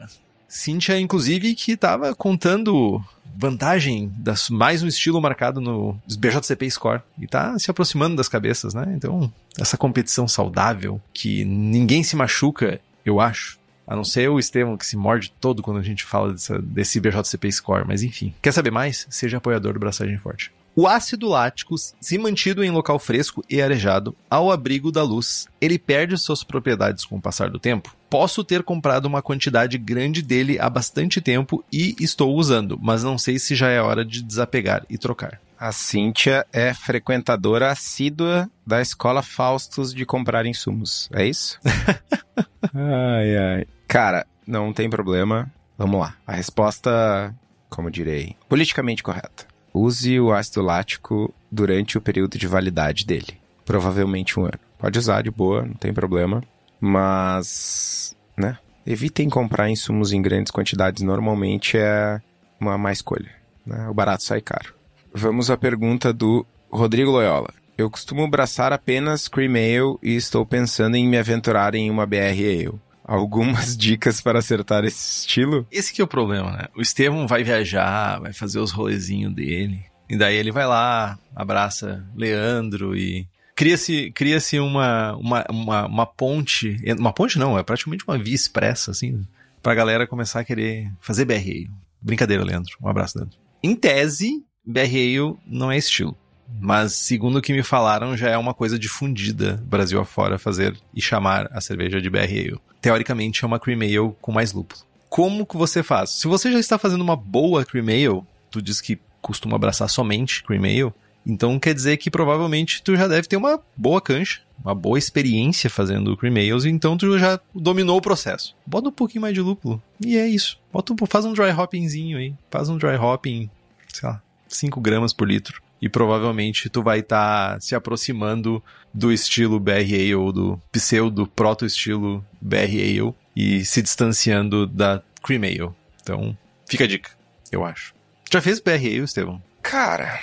Cynthia, 0.48 0.98
inclusive, 0.98 1.54
que 1.54 1.72
estava 1.72 2.14
contando 2.14 3.02
vantagem, 3.36 4.12
das, 4.16 4.50
mais 4.50 4.82
um 4.82 4.86
estilo 4.86 5.20
marcado 5.20 5.60
no 5.60 6.00
BJCP 6.18 6.70
Score. 6.70 7.02
E 7.18 7.26
tá 7.26 7.58
se 7.58 7.70
aproximando 7.70 8.16
das 8.16 8.28
cabeças, 8.28 8.74
né? 8.74 8.92
Então, 8.96 9.32
essa 9.58 9.76
competição 9.76 10.26
saudável, 10.26 11.00
que 11.12 11.44
ninguém 11.44 12.02
se 12.02 12.16
machuca, 12.16 12.80
eu 13.04 13.20
acho. 13.20 13.60
A 13.90 13.96
não 13.96 14.05
ser 14.05 14.31
o 14.31 14.38
Estevam 14.38 14.76
que 14.76 14.87
se 14.87 14.96
morde 14.96 15.33
todo 15.40 15.64
quando 15.64 15.79
a 15.79 15.83
gente 15.83 16.05
fala 16.05 16.31
dessa, 16.31 16.62
desse 16.62 17.00
BJCP 17.00 17.50
Score. 17.50 17.85
Mas 17.85 18.05
enfim, 18.05 18.33
quer 18.40 18.53
saber 18.53 18.70
mais? 18.70 19.05
Seja 19.11 19.38
apoiador 19.38 19.72
do 19.72 19.81
Braçagem 19.81 20.16
Forte. 20.16 20.53
O 20.76 20.87
ácido 20.87 21.29
lático, 21.29 21.74
se 21.76 22.16
mantido 22.16 22.62
em 22.62 22.70
local 22.70 23.00
fresco 23.00 23.44
e 23.50 23.61
arejado, 23.61 24.14
ao 24.31 24.53
abrigo 24.53 24.92
da 24.92 25.03
luz, 25.03 25.48
ele 25.61 25.76
perde 25.76 26.16
suas 26.16 26.44
propriedades 26.44 27.05
com 27.05 27.16
o 27.16 27.20
passar 27.20 27.50
do 27.50 27.59
tempo? 27.59 27.92
Posso 28.09 28.44
ter 28.44 28.62
comprado 28.62 29.07
uma 29.07 29.20
quantidade 29.20 29.76
grande 29.76 30.22
dele 30.22 30.57
há 30.61 30.70
bastante 30.70 31.20
tempo 31.20 31.64
e 31.72 31.96
estou 31.98 32.37
usando, 32.37 32.79
mas 32.81 33.03
não 33.03 33.18
sei 33.18 33.40
se 33.40 33.57
já 33.57 33.70
é 33.70 33.83
hora 33.83 34.05
de 34.05 34.22
desapegar 34.22 34.87
e 34.88 34.96
trocar. 34.96 35.40
A 35.59 35.72
Cíntia 35.72 36.46
é 36.53 36.72
frequentadora 36.72 37.70
assídua 37.72 38.48
da 38.64 38.81
escola 38.81 39.20
Faustos 39.20 39.92
de 39.92 40.07
comprar 40.07 40.46
insumos. 40.46 41.09
É 41.12 41.26
isso? 41.26 41.59
ai, 42.74 43.37
ai. 43.37 43.66
Cara, 43.88 44.26
não 44.46 44.72
tem 44.72 44.88
problema. 44.88 45.50
Vamos 45.76 46.00
lá. 46.00 46.14
A 46.26 46.33
resposta, 46.33 47.35
como 47.68 47.90
direi, 47.90 48.37
politicamente 48.48 49.03
correta. 49.03 49.46
Use 49.72 50.18
o 50.20 50.33
ácido 50.33 50.62
lático 50.62 51.33
durante 51.50 51.96
o 51.96 52.00
período 52.00 52.37
de 52.37 52.46
validade 52.46 53.07
dele. 53.07 53.38
Provavelmente 53.64 54.38
um 54.38 54.44
ano. 54.44 54.59
Pode 54.79 54.98
usar 54.98 55.22
de 55.22 55.31
boa, 55.31 55.62
não 55.62 55.74
tem 55.74 55.92
problema. 55.92 56.42
Mas, 56.81 58.16
né? 58.37 58.59
Evitem 58.87 59.29
comprar 59.29 59.70
insumos 59.70 60.12
em 60.12 60.20
grandes 60.20 60.50
quantidades. 60.50 61.03
Normalmente 61.03 61.76
é 61.79 62.20
uma 62.59 62.76
má 62.76 62.90
escolha. 62.90 63.31
Né? 63.64 63.88
O 63.88 63.94
barato 63.94 64.24
sai 64.24 64.40
caro. 64.40 64.74
Vamos 65.14 65.50
à 65.50 65.57
pergunta 65.57 66.12
do 66.12 66.46
Rodrigo 66.70 67.11
Loyola. 67.11 67.53
Eu 67.80 67.90
costumo 67.90 68.22
abraçar 68.22 68.74
apenas 68.74 69.26
Cream 69.26 69.54
Ale 69.54 69.96
e 70.02 70.14
estou 70.14 70.44
pensando 70.44 70.96
em 70.96 71.08
me 71.08 71.16
aventurar 71.16 71.74
em 71.74 71.90
uma 71.90 72.04
BR 72.04 72.36
Ale 72.36 72.78
algumas 73.02 73.72
dicas 73.74 74.20
para 74.20 74.38
acertar 74.38 74.84
esse 74.84 75.20
estilo? 75.20 75.66
Esse 75.72 75.90
que 75.90 76.02
é 76.02 76.04
o 76.04 76.06
problema, 76.06 76.52
né? 76.52 76.66
O 76.76 76.82
Estevam 76.82 77.26
vai 77.26 77.42
viajar, 77.42 78.20
vai 78.20 78.34
fazer 78.34 78.58
os 78.58 78.70
rolezinhos 78.70 79.34
dele. 79.34 79.82
E 80.10 80.18
daí 80.18 80.36
ele 80.36 80.52
vai 80.52 80.66
lá, 80.66 81.18
abraça 81.34 82.06
Leandro 82.14 82.94
e 82.94 83.26
cria-se 83.56 84.10
cria 84.10 84.36
uma, 84.60 85.16
uma, 85.16 85.46
uma, 85.48 85.86
uma 85.86 86.06
ponte. 86.06 86.76
Uma 86.98 87.14
ponte 87.14 87.38
não, 87.38 87.58
é 87.58 87.62
praticamente 87.62 88.04
uma 88.06 88.18
via 88.18 88.34
expressa, 88.34 88.90
assim, 88.90 89.26
pra 89.62 89.74
galera 89.74 90.06
começar 90.06 90.40
a 90.40 90.44
querer 90.44 90.92
fazer 91.00 91.24
BR 91.24 91.70
Brincadeira, 91.98 92.44
Leandro. 92.44 92.76
Um 92.82 92.88
abraço, 92.88 93.16
Leandro. 93.16 93.38
Em 93.62 93.74
tese, 93.74 94.44
BR 94.66 95.38
não 95.46 95.72
é 95.72 95.78
estilo. 95.78 96.14
Mas, 96.58 96.94
segundo 96.94 97.36
o 97.36 97.42
que 97.42 97.52
me 97.52 97.62
falaram, 97.62 98.16
já 98.16 98.30
é 98.30 98.36
uma 98.36 98.54
coisa 98.54 98.78
difundida 98.78 99.62
Brasil 99.64 100.00
afora 100.00 100.38
fazer 100.38 100.76
e 100.94 101.00
chamar 101.00 101.48
a 101.52 101.60
cerveja 101.60 102.00
de 102.00 102.10
BR 102.10 102.18
Ale. 102.18 102.60
Teoricamente, 102.80 103.44
é 103.44 103.46
uma 103.46 103.58
cream 103.58 103.80
ale 103.80 104.14
com 104.20 104.32
mais 104.32 104.52
lúpulo. 104.52 104.80
Como 105.08 105.46
que 105.46 105.56
você 105.56 105.82
faz? 105.82 106.10
Se 106.10 106.26
você 106.26 106.50
já 106.52 106.58
está 106.58 106.78
fazendo 106.78 107.02
uma 107.02 107.16
boa 107.16 107.64
cream 107.64 107.86
ale, 107.88 108.22
tu 108.50 108.62
diz 108.62 108.80
que 108.80 108.98
costuma 109.20 109.56
abraçar 109.56 109.88
somente 109.88 110.42
cream 110.42 110.64
ale, 110.64 110.92
então 111.26 111.58
quer 111.58 111.74
dizer 111.74 111.96
que 111.98 112.10
provavelmente 112.10 112.82
tu 112.82 112.96
já 112.96 113.06
deve 113.06 113.28
ter 113.28 113.36
uma 113.36 113.60
boa 113.76 114.00
cancha, 114.00 114.40
uma 114.62 114.74
boa 114.74 114.98
experiência 114.98 115.68
fazendo 115.68 116.16
cream 116.16 116.34
ales, 116.36 116.64
então 116.64 116.96
tu 116.96 117.18
já 117.18 117.40
dominou 117.54 117.98
o 117.98 118.02
processo. 118.02 118.54
Bota 118.66 118.88
um 118.88 118.92
pouquinho 118.92 119.22
mais 119.22 119.34
de 119.34 119.40
lúpulo 119.40 119.82
e 120.04 120.16
é 120.16 120.26
isso. 120.26 120.58
Bota 120.72 120.92
um, 120.92 120.96
faz 121.06 121.24
um 121.24 121.32
dry 121.32 121.50
hoppingzinho 121.50 122.18
aí, 122.18 122.34
faz 122.50 122.68
um 122.68 122.76
dry 122.76 122.96
hopping, 122.96 123.50
sei 123.92 124.08
lá, 124.08 124.22
5 124.48 124.80
gramas 124.80 125.12
por 125.12 125.28
litro 125.28 125.62
e 125.80 125.88
provavelmente 125.88 126.68
tu 126.68 126.82
vai 126.82 127.00
estar 127.00 127.54
tá 127.54 127.60
se 127.60 127.74
aproximando 127.74 128.62
do 128.92 129.12
estilo 129.12 129.58
BR 129.58 129.94
Ale 129.94 130.14
ou 130.14 130.32
do 130.32 130.60
pseudo 130.70 131.26
proto 131.26 131.64
estilo 131.64 132.24
BR 132.40 132.56
Ale 132.58 133.14
e 133.34 133.64
se 133.64 133.80
distanciando 133.80 134.66
da 134.66 135.02
Cream 135.22 135.42
Ale. 135.42 135.74
Então, 136.02 136.36
fica 136.68 136.84
a 136.84 136.86
dica, 136.86 137.10
eu 137.50 137.64
acho. 137.64 137.94
Já 138.30 138.40
fez 138.40 138.60
BR 138.60 138.72
Ale, 138.72 138.98
Estevão? 139.00 139.42
Cara, 139.62 140.20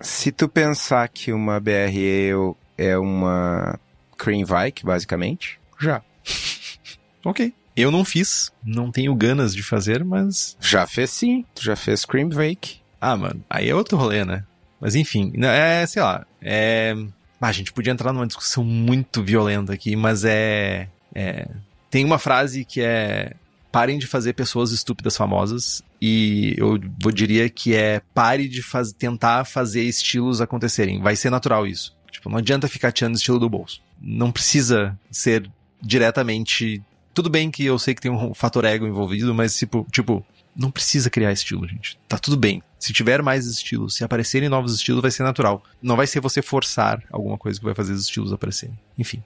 se 0.00 0.32
tu 0.32 0.48
pensar 0.48 1.08
que 1.08 1.32
uma 1.32 1.60
BR 1.60 1.72
Ale 1.88 2.54
é 2.76 2.98
uma 2.98 3.78
Cream 4.16 4.44
Vike, 4.44 4.84
basicamente, 4.84 5.58
já. 5.80 6.02
ok. 7.24 7.52
Eu 7.76 7.90
não 7.90 8.06
fiz, 8.06 8.50
não 8.64 8.90
tenho 8.90 9.14
ganas 9.14 9.54
de 9.54 9.62
fazer, 9.62 10.02
mas. 10.02 10.56
Já 10.58 10.86
fez 10.86 11.10
sim, 11.10 11.44
tu 11.54 11.62
já 11.62 11.76
fez 11.76 12.06
Cream 12.06 12.30
Vake. 12.30 12.80
Ah, 12.98 13.14
mano, 13.14 13.44
aí 13.50 13.68
é 13.68 13.74
outro 13.74 13.98
rolê, 13.98 14.24
né? 14.24 14.44
Mas 14.80 14.94
enfim, 14.94 15.32
né, 15.36 15.82
é, 15.82 15.86
sei 15.86 16.02
lá, 16.02 16.26
é... 16.40 16.94
Ah, 17.40 17.48
a 17.48 17.52
gente 17.52 17.72
podia 17.72 17.92
entrar 17.92 18.12
numa 18.12 18.26
discussão 18.26 18.64
muito 18.64 19.22
violenta 19.22 19.72
aqui, 19.72 19.94
mas 19.94 20.24
é, 20.24 20.88
é... 21.14 21.48
Tem 21.90 22.04
uma 22.04 22.18
frase 22.18 22.64
que 22.64 22.80
é 22.80 23.34
parem 23.70 23.98
de 23.98 24.06
fazer 24.06 24.32
pessoas 24.32 24.72
estúpidas 24.72 25.16
famosas 25.16 25.82
e 26.00 26.54
eu 26.56 26.80
vou 26.98 27.12
diria 27.12 27.48
que 27.50 27.74
é 27.74 28.00
pare 28.14 28.48
de 28.48 28.62
faz, 28.62 28.90
tentar 28.90 29.44
fazer 29.44 29.82
estilos 29.82 30.40
acontecerem. 30.40 31.00
Vai 31.02 31.14
ser 31.14 31.28
natural 31.28 31.66
isso. 31.66 31.94
Tipo, 32.10 32.30
não 32.30 32.38
adianta 32.38 32.68
ficar 32.68 32.90
tirando 32.90 33.16
estilo 33.16 33.38
do 33.38 33.50
bolso. 33.50 33.82
Não 34.00 34.32
precisa 34.32 34.98
ser 35.10 35.50
diretamente. 35.82 36.82
Tudo 37.12 37.28
bem 37.28 37.50
que 37.50 37.64
eu 37.66 37.78
sei 37.78 37.94
que 37.94 38.00
tem 38.00 38.10
um 38.10 38.32
fator 38.32 38.64
ego 38.64 38.86
envolvido, 38.86 39.34
mas 39.34 39.58
tipo, 39.58 39.86
tipo, 39.90 40.24
não 40.56 40.70
precisa 40.70 41.10
criar 41.10 41.32
estilo, 41.32 41.68
gente. 41.68 41.98
Tá 42.08 42.18
tudo 42.18 42.36
bem. 42.36 42.62
Se 42.78 42.92
tiver 42.92 43.22
mais 43.22 43.46
estilos, 43.46 43.94
se 43.94 44.04
aparecerem 44.04 44.48
novos 44.48 44.74
estilos, 44.74 45.02
vai 45.02 45.10
ser 45.10 45.22
natural. 45.22 45.62
Não 45.82 45.96
vai 45.96 46.06
ser 46.06 46.20
você 46.20 46.40
forçar 46.40 47.02
alguma 47.10 47.36
coisa 47.36 47.58
que 47.58 47.64
vai 47.64 47.74
fazer 47.74 47.92
os 47.92 48.02
estilos 48.02 48.32
aparecerem. 48.32 48.78
Enfim. 48.98 49.22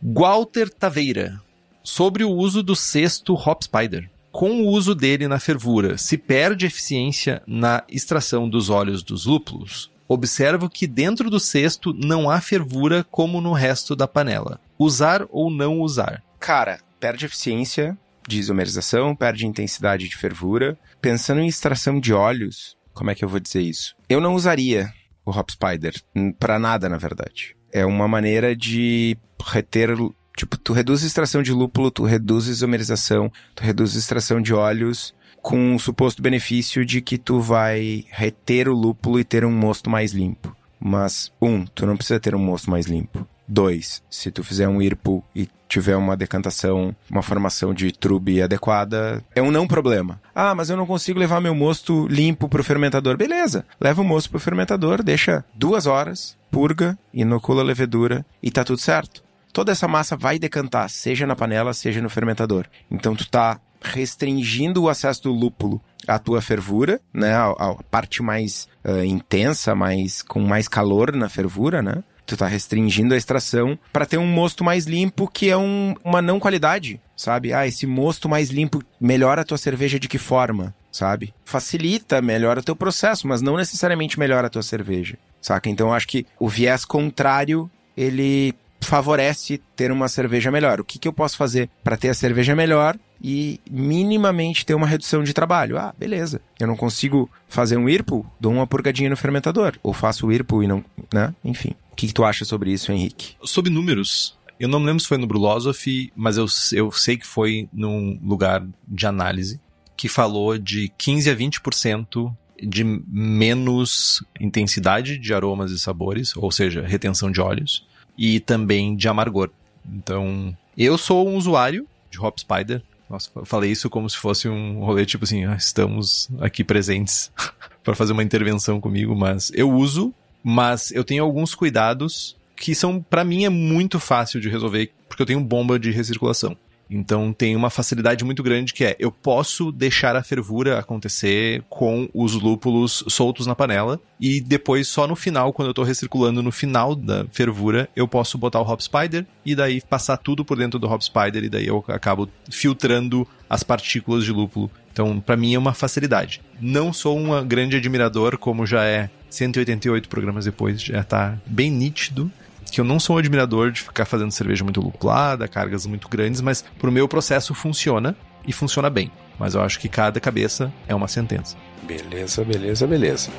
Walter 0.00 0.70
Taveira. 0.70 1.40
Sobre 1.82 2.22
o 2.22 2.30
uso 2.30 2.62
do 2.62 2.76
sexto 2.76 3.34
Hop 3.34 3.62
Spider. 3.62 4.08
Com 4.30 4.62
o 4.62 4.68
uso 4.68 4.94
dele 4.94 5.26
na 5.26 5.40
fervura, 5.40 5.96
se 5.96 6.16
perde 6.16 6.66
eficiência 6.66 7.42
na 7.46 7.82
extração 7.88 8.48
dos 8.48 8.70
óleos 8.70 9.02
dos 9.02 9.24
lúpulos? 9.24 9.90
Observo 10.06 10.70
que 10.70 10.86
dentro 10.86 11.28
do 11.28 11.40
cesto 11.40 11.92
não 11.92 12.30
há 12.30 12.40
fervura 12.40 13.04
como 13.10 13.40
no 13.40 13.52
resto 13.52 13.96
da 13.96 14.06
panela. 14.06 14.60
Usar 14.78 15.26
ou 15.30 15.50
não 15.50 15.80
usar? 15.80 16.22
Cara, 16.38 16.78
perde 17.00 17.26
eficiência 17.26 17.98
de 18.28 18.38
isomerização, 18.38 19.16
perde 19.16 19.46
intensidade 19.46 20.08
de 20.08 20.16
fervura. 20.16 20.78
Pensando 21.00 21.40
em 21.40 21.48
extração 21.48 21.98
de 21.98 22.12
óleos, 22.12 22.76
como 22.92 23.10
é 23.10 23.14
que 23.14 23.24
eu 23.24 23.28
vou 23.28 23.40
dizer 23.40 23.62
isso? 23.62 23.94
Eu 24.08 24.20
não 24.20 24.34
usaria 24.34 24.92
o 25.24 25.30
Hop 25.30 25.50
Spider 25.50 25.94
para 26.38 26.58
nada, 26.58 26.88
na 26.88 26.96
verdade. 26.96 27.56
É 27.72 27.84
uma 27.84 28.08
maneira 28.08 28.54
de 28.54 29.16
reter 29.44 29.90
Tipo, 30.38 30.56
tu 30.56 30.72
reduz 30.72 31.02
a 31.02 31.06
extração 31.08 31.42
de 31.42 31.50
lúpulo, 31.52 31.90
tu 31.90 32.04
reduz 32.04 32.46
a 32.46 32.52
isomerização, 32.52 33.28
tu 33.56 33.64
reduz 33.64 33.96
a 33.96 33.98
extração 33.98 34.40
de 34.40 34.54
óleos 34.54 35.12
com 35.42 35.74
o 35.74 35.80
suposto 35.80 36.22
benefício 36.22 36.84
de 36.84 37.00
que 37.00 37.18
tu 37.18 37.40
vai 37.40 38.04
reter 38.08 38.68
o 38.68 38.72
lúpulo 38.72 39.18
e 39.18 39.24
ter 39.24 39.44
um 39.44 39.50
mosto 39.50 39.90
mais 39.90 40.12
limpo. 40.12 40.56
Mas, 40.78 41.32
um, 41.42 41.64
tu 41.64 41.84
não 41.84 41.96
precisa 41.96 42.20
ter 42.20 42.36
um 42.36 42.38
mosto 42.38 42.70
mais 42.70 42.86
limpo. 42.86 43.26
Dois, 43.48 44.02
se 44.10 44.30
tu 44.30 44.44
fizer 44.44 44.68
um 44.68 44.82
IRPO 44.82 45.24
e 45.34 45.48
tiver 45.66 45.96
uma 45.96 46.16
decantação, 46.16 46.94
uma 47.10 47.22
formação 47.22 47.72
de 47.72 47.90
trube 47.92 48.42
adequada, 48.42 49.24
é 49.34 49.40
um 49.40 49.50
não 49.50 49.66
problema. 49.66 50.20
Ah, 50.34 50.54
mas 50.54 50.68
eu 50.70 50.76
não 50.76 50.86
consigo 50.86 51.18
levar 51.18 51.40
meu 51.40 51.54
mosto 51.54 52.06
limpo 52.08 52.48
pro 52.48 52.62
fermentador. 52.62 53.16
Beleza, 53.16 53.64
leva 53.80 54.02
o 54.02 54.04
mosto 54.04 54.30
pro 54.30 54.38
fermentador, 54.38 55.02
deixa 55.02 55.44
duas 55.54 55.86
horas, 55.86 56.36
purga, 56.50 56.98
inocula 57.12 57.62
a 57.62 57.64
levedura 57.64 58.24
e 58.42 58.50
tá 58.50 58.64
tudo 58.64 58.80
certo. 58.80 59.22
Toda 59.52 59.72
essa 59.72 59.88
massa 59.88 60.16
vai 60.16 60.38
decantar, 60.38 60.88
seja 60.90 61.26
na 61.26 61.34
panela, 61.34 61.72
seja 61.72 62.00
no 62.00 62.10
fermentador. 62.10 62.66
Então 62.90 63.16
tu 63.16 63.28
tá 63.28 63.58
restringindo 63.80 64.82
o 64.82 64.88
acesso 64.88 65.24
do 65.24 65.32
lúpulo 65.32 65.80
à 66.06 66.18
tua 66.18 66.40
fervura, 66.40 67.00
né, 67.12 67.34
a, 67.34 67.50
a 67.50 67.74
parte 67.90 68.22
mais 68.22 68.68
uh, 68.84 69.04
intensa, 69.04 69.74
mais 69.74 70.22
com 70.22 70.40
mais 70.40 70.68
calor 70.68 71.14
na 71.14 71.28
fervura, 71.28 71.82
né? 71.82 72.02
Tu 72.28 72.36
tá 72.36 72.46
restringindo 72.46 73.14
a 73.14 73.16
extração 73.16 73.78
para 73.92 74.06
ter 74.06 74.18
um 74.18 74.26
mosto 74.26 74.62
mais 74.62 74.84
limpo, 74.84 75.26
que 75.26 75.48
é 75.48 75.56
um, 75.56 75.94
uma 76.04 76.20
não 76.20 76.38
qualidade, 76.38 77.00
sabe? 77.16 77.52
Ah, 77.52 77.66
esse 77.66 77.86
mosto 77.86 78.28
mais 78.28 78.50
limpo 78.50 78.82
melhora 79.00 79.40
a 79.40 79.44
tua 79.44 79.56
cerveja 79.56 79.98
de 79.98 80.08
que 80.08 80.18
forma, 80.18 80.74
sabe? 80.92 81.34
Facilita, 81.44 82.20
melhora 82.20 82.60
o 82.60 82.62
teu 82.62 82.76
processo, 82.76 83.26
mas 83.26 83.40
não 83.40 83.56
necessariamente 83.56 84.18
melhora 84.18 84.46
a 84.46 84.50
tua 84.50 84.62
cerveja, 84.62 85.16
saca? 85.40 85.70
Então 85.70 85.88
eu 85.88 85.94
acho 85.94 86.06
que 86.06 86.26
o 86.38 86.48
viés 86.48 86.84
contrário, 86.84 87.70
ele 87.96 88.54
favorece 88.80 89.60
ter 89.76 89.90
uma 89.90 90.08
cerveja 90.08 90.50
melhor. 90.50 90.80
O 90.80 90.84
que, 90.84 90.98
que 90.98 91.08
eu 91.08 91.12
posso 91.12 91.36
fazer 91.36 91.68
para 91.82 91.96
ter 91.96 92.08
a 92.08 92.14
cerveja 92.14 92.54
melhor 92.54 92.96
e 93.22 93.60
minimamente 93.70 94.64
ter 94.64 94.74
uma 94.74 94.86
redução 94.86 95.22
de 95.22 95.32
trabalho? 95.32 95.78
Ah, 95.78 95.94
beleza. 95.98 96.40
Eu 96.58 96.66
não 96.66 96.76
consigo 96.76 97.30
fazer 97.48 97.76
um 97.76 97.88
IRPO, 97.88 98.24
dou 98.38 98.52
uma 98.52 98.66
purgadinha 98.66 99.10
no 99.10 99.16
fermentador. 99.16 99.78
Ou 99.82 99.92
faço 99.92 100.26
o 100.26 100.32
IRPO 100.32 100.62
e 100.62 100.66
não. 100.66 100.84
Né? 101.12 101.34
Enfim. 101.44 101.74
O 101.92 101.96
que, 101.96 102.06
que 102.06 102.14
tu 102.14 102.24
acha 102.24 102.44
sobre 102.44 102.72
isso, 102.72 102.92
Henrique? 102.92 103.34
Sobre 103.42 103.70
números, 103.70 104.38
eu 104.58 104.68
não 104.68 104.80
me 104.80 104.86
lembro 104.86 105.00
se 105.00 105.08
foi 105.08 105.18
no 105.18 105.26
Brulosophy, 105.26 106.12
mas 106.14 106.36
eu, 106.36 106.46
eu 106.72 106.90
sei 106.92 107.16
que 107.16 107.26
foi 107.26 107.68
num 107.72 108.18
lugar 108.22 108.64
de 108.86 109.06
análise 109.06 109.60
que 109.96 110.08
falou 110.08 110.56
de 110.56 110.92
15 110.96 111.28
a 111.28 111.36
20% 111.36 112.32
de 112.62 112.84
menos 112.84 114.24
intensidade 114.40 115.18
de 115.18 115.34
aromas 115.34 115.70
e 115.70 115.78
sabores, 115.78 116.36
ou 116.36 116.50
seja, 116.50 116.82
retenção 116.82 117.30
de 117.30 117.40
óleos, 117.40 117.86
e 118.18 118.40
também 118.40 118.96
de 118.96 119.08
amargor. 119.08 119.48
Então, 119.88 120.54
eu 120.76 120.98
sou 120.98 121.28
um 121.28 121.36
usuário 121.36 121.86
de 122.10 122.20
Hop 122.20 122.36
Spider. 122.38 122.82
Nossa, 123.08 123.30
eu 123.36 123.46
falei 123.46 123.70
isso 123.70 123.88
como 123.88 124.10
se 124.10 124.16
fosse 124.18 124.48
um 124.48 124.80
rolê 124.80 125.06
tipo 125.06 125.24
assim, 125.24 125.44
ah, 125.44 125.54
estamos 125.54 126.28
aqui 126.40 126.64
presentes 126.64 127.30
para 127.82 127.94
fazer 127.94 128.12
uma 128.12 128.22
intervenção 128.22 128.80
comigo, 128.80 129.14
mas 129.14 129.50
eu 129.54 129.70
uso, 129.70 130.12
mas 130.42 130.90
eu 130.90 131.04
tenho 131.04 131.22
alguns 131.22 131.54
cuidados 131.54 132.36
que 132.54 132.74
são 132.74 133.00
para 133.00 133.24
mim 133.24 133.44
é 133.44 133.48
muito 133.48 134.00
fácil 134.00 134.40
de 134.40 134.48
resolver 134.48 134.92
porque 135.08 135.22
eu 135.22 135.26
tenho 135.26 135.40
bomba 135.40 135.78
de 135.78 135.90
recirculação. 135.90 136.56
Então 136.90 137.32
tem 137.32 137.54
uma 137.54 137.70
facilidade 137.70 138.24
muito 138.24 138.42
grande 138.42 138.72
que 138.72 138.84
é 138.84 138.96
eu 138.98 139.12
posso 139.12 139.70
deixar 139.70 140.16
a 140.16 140.22
fervura 140.22 140.78
acontecer 140.78 141.62
com 141.68 142.08
os 142.14 142.34
lúpulos 142.34 143.04
soltos 143.08 143.46
na 143.46 143.54
panela 143.54 144.00
e 144.20 144.40
depois 144.40 144.88
só 144.88 145.06
no 145.06 145.14
final, 145.14 145.52
quando 145.52 145.66
eu 145.66 145.72
estou 145.72 145.84
recirculando 145.84 146.42
no 146.42 146.50
final 146.50 146.94
da 146.94 147.26
fervura, 147.30 147.88
eu 147.94 148.08
posso 148.08 148.38
botar 148.38 148.60
o 148.60 148.68
hop 148.68 148.80
spider 148.80 149.26
e 149.44 149.54
daí 149.54 149.80
passar 149.80 150.16
tudo 150.16 150.44
por 150.44 150.56
dentro 150.56 150.78
do 150.78 150.88
hop 150.88 151.02
spider 151.02 151.44
e 151.44 151.48
daí 151.48 151.66
eu 151.66 151.84
acabo 151.88 152.28
filtrando 152.50 153.26
as 153.48 153.62
partículas 153.62 154.24
de 154.24 154.32
lúpulo. 154.32 154.70
Então, 154.92 155.20
para 155.20 155.36
mim 155.36 155.54
é 155.54 155.58
uma 155.58 155.74
facilidade. 155.74 156.40
Não 156.60 156.92
sou 156.92 157.16
um 157.16 157.46
grande 157.46 157.76
admirador, 157.76 158.36
como 158.36 158.66
já 158.66 158.84
é 158.84 159.08
188 159.30 160.08
programas 160.08 160.44
depois, 160.44 160.82
já 160.82 161.00
está 161.00 161.38
bem 161.46 161.70
nítido 161.70 162.30
que 162.70 162.80
eu 162.80 162.84
não 162.84 162.98
sou 163.00 163.16
um 163.16 163.18
admirador 163.18 163.70
de 163.70 163.82
ficar 163.82 164.04
fazendo 164.04 164.30
cerveja 164.30 164.64
muito 164.64 164.80
lupulada, 164.80 165.48
cargas 165.48 165.86
muito 165.86 166.08
grandes, 166.08 166.40
mas 166.40 166.64
pro 166.78 166.92
meu 166.92 167.08
processo 167.08 167.54
funciona 167.54 168.16
e 168.46 168.52
funciona 168.52 168.90
bem. 168.90 169.10
Mas 169.38 169.54
eu 169.54 169.62
acho 169.62 169.78
que 169.78 169.88
cada 169.88 170.20
cabeça 170.20 170.72
é 170.86 170.94
uma 170.94 171.08
sentença. 171.08 171.56
Beleza, 171.82 172.44
beleza, 172.44 172.86
beleza. 172.86 173.30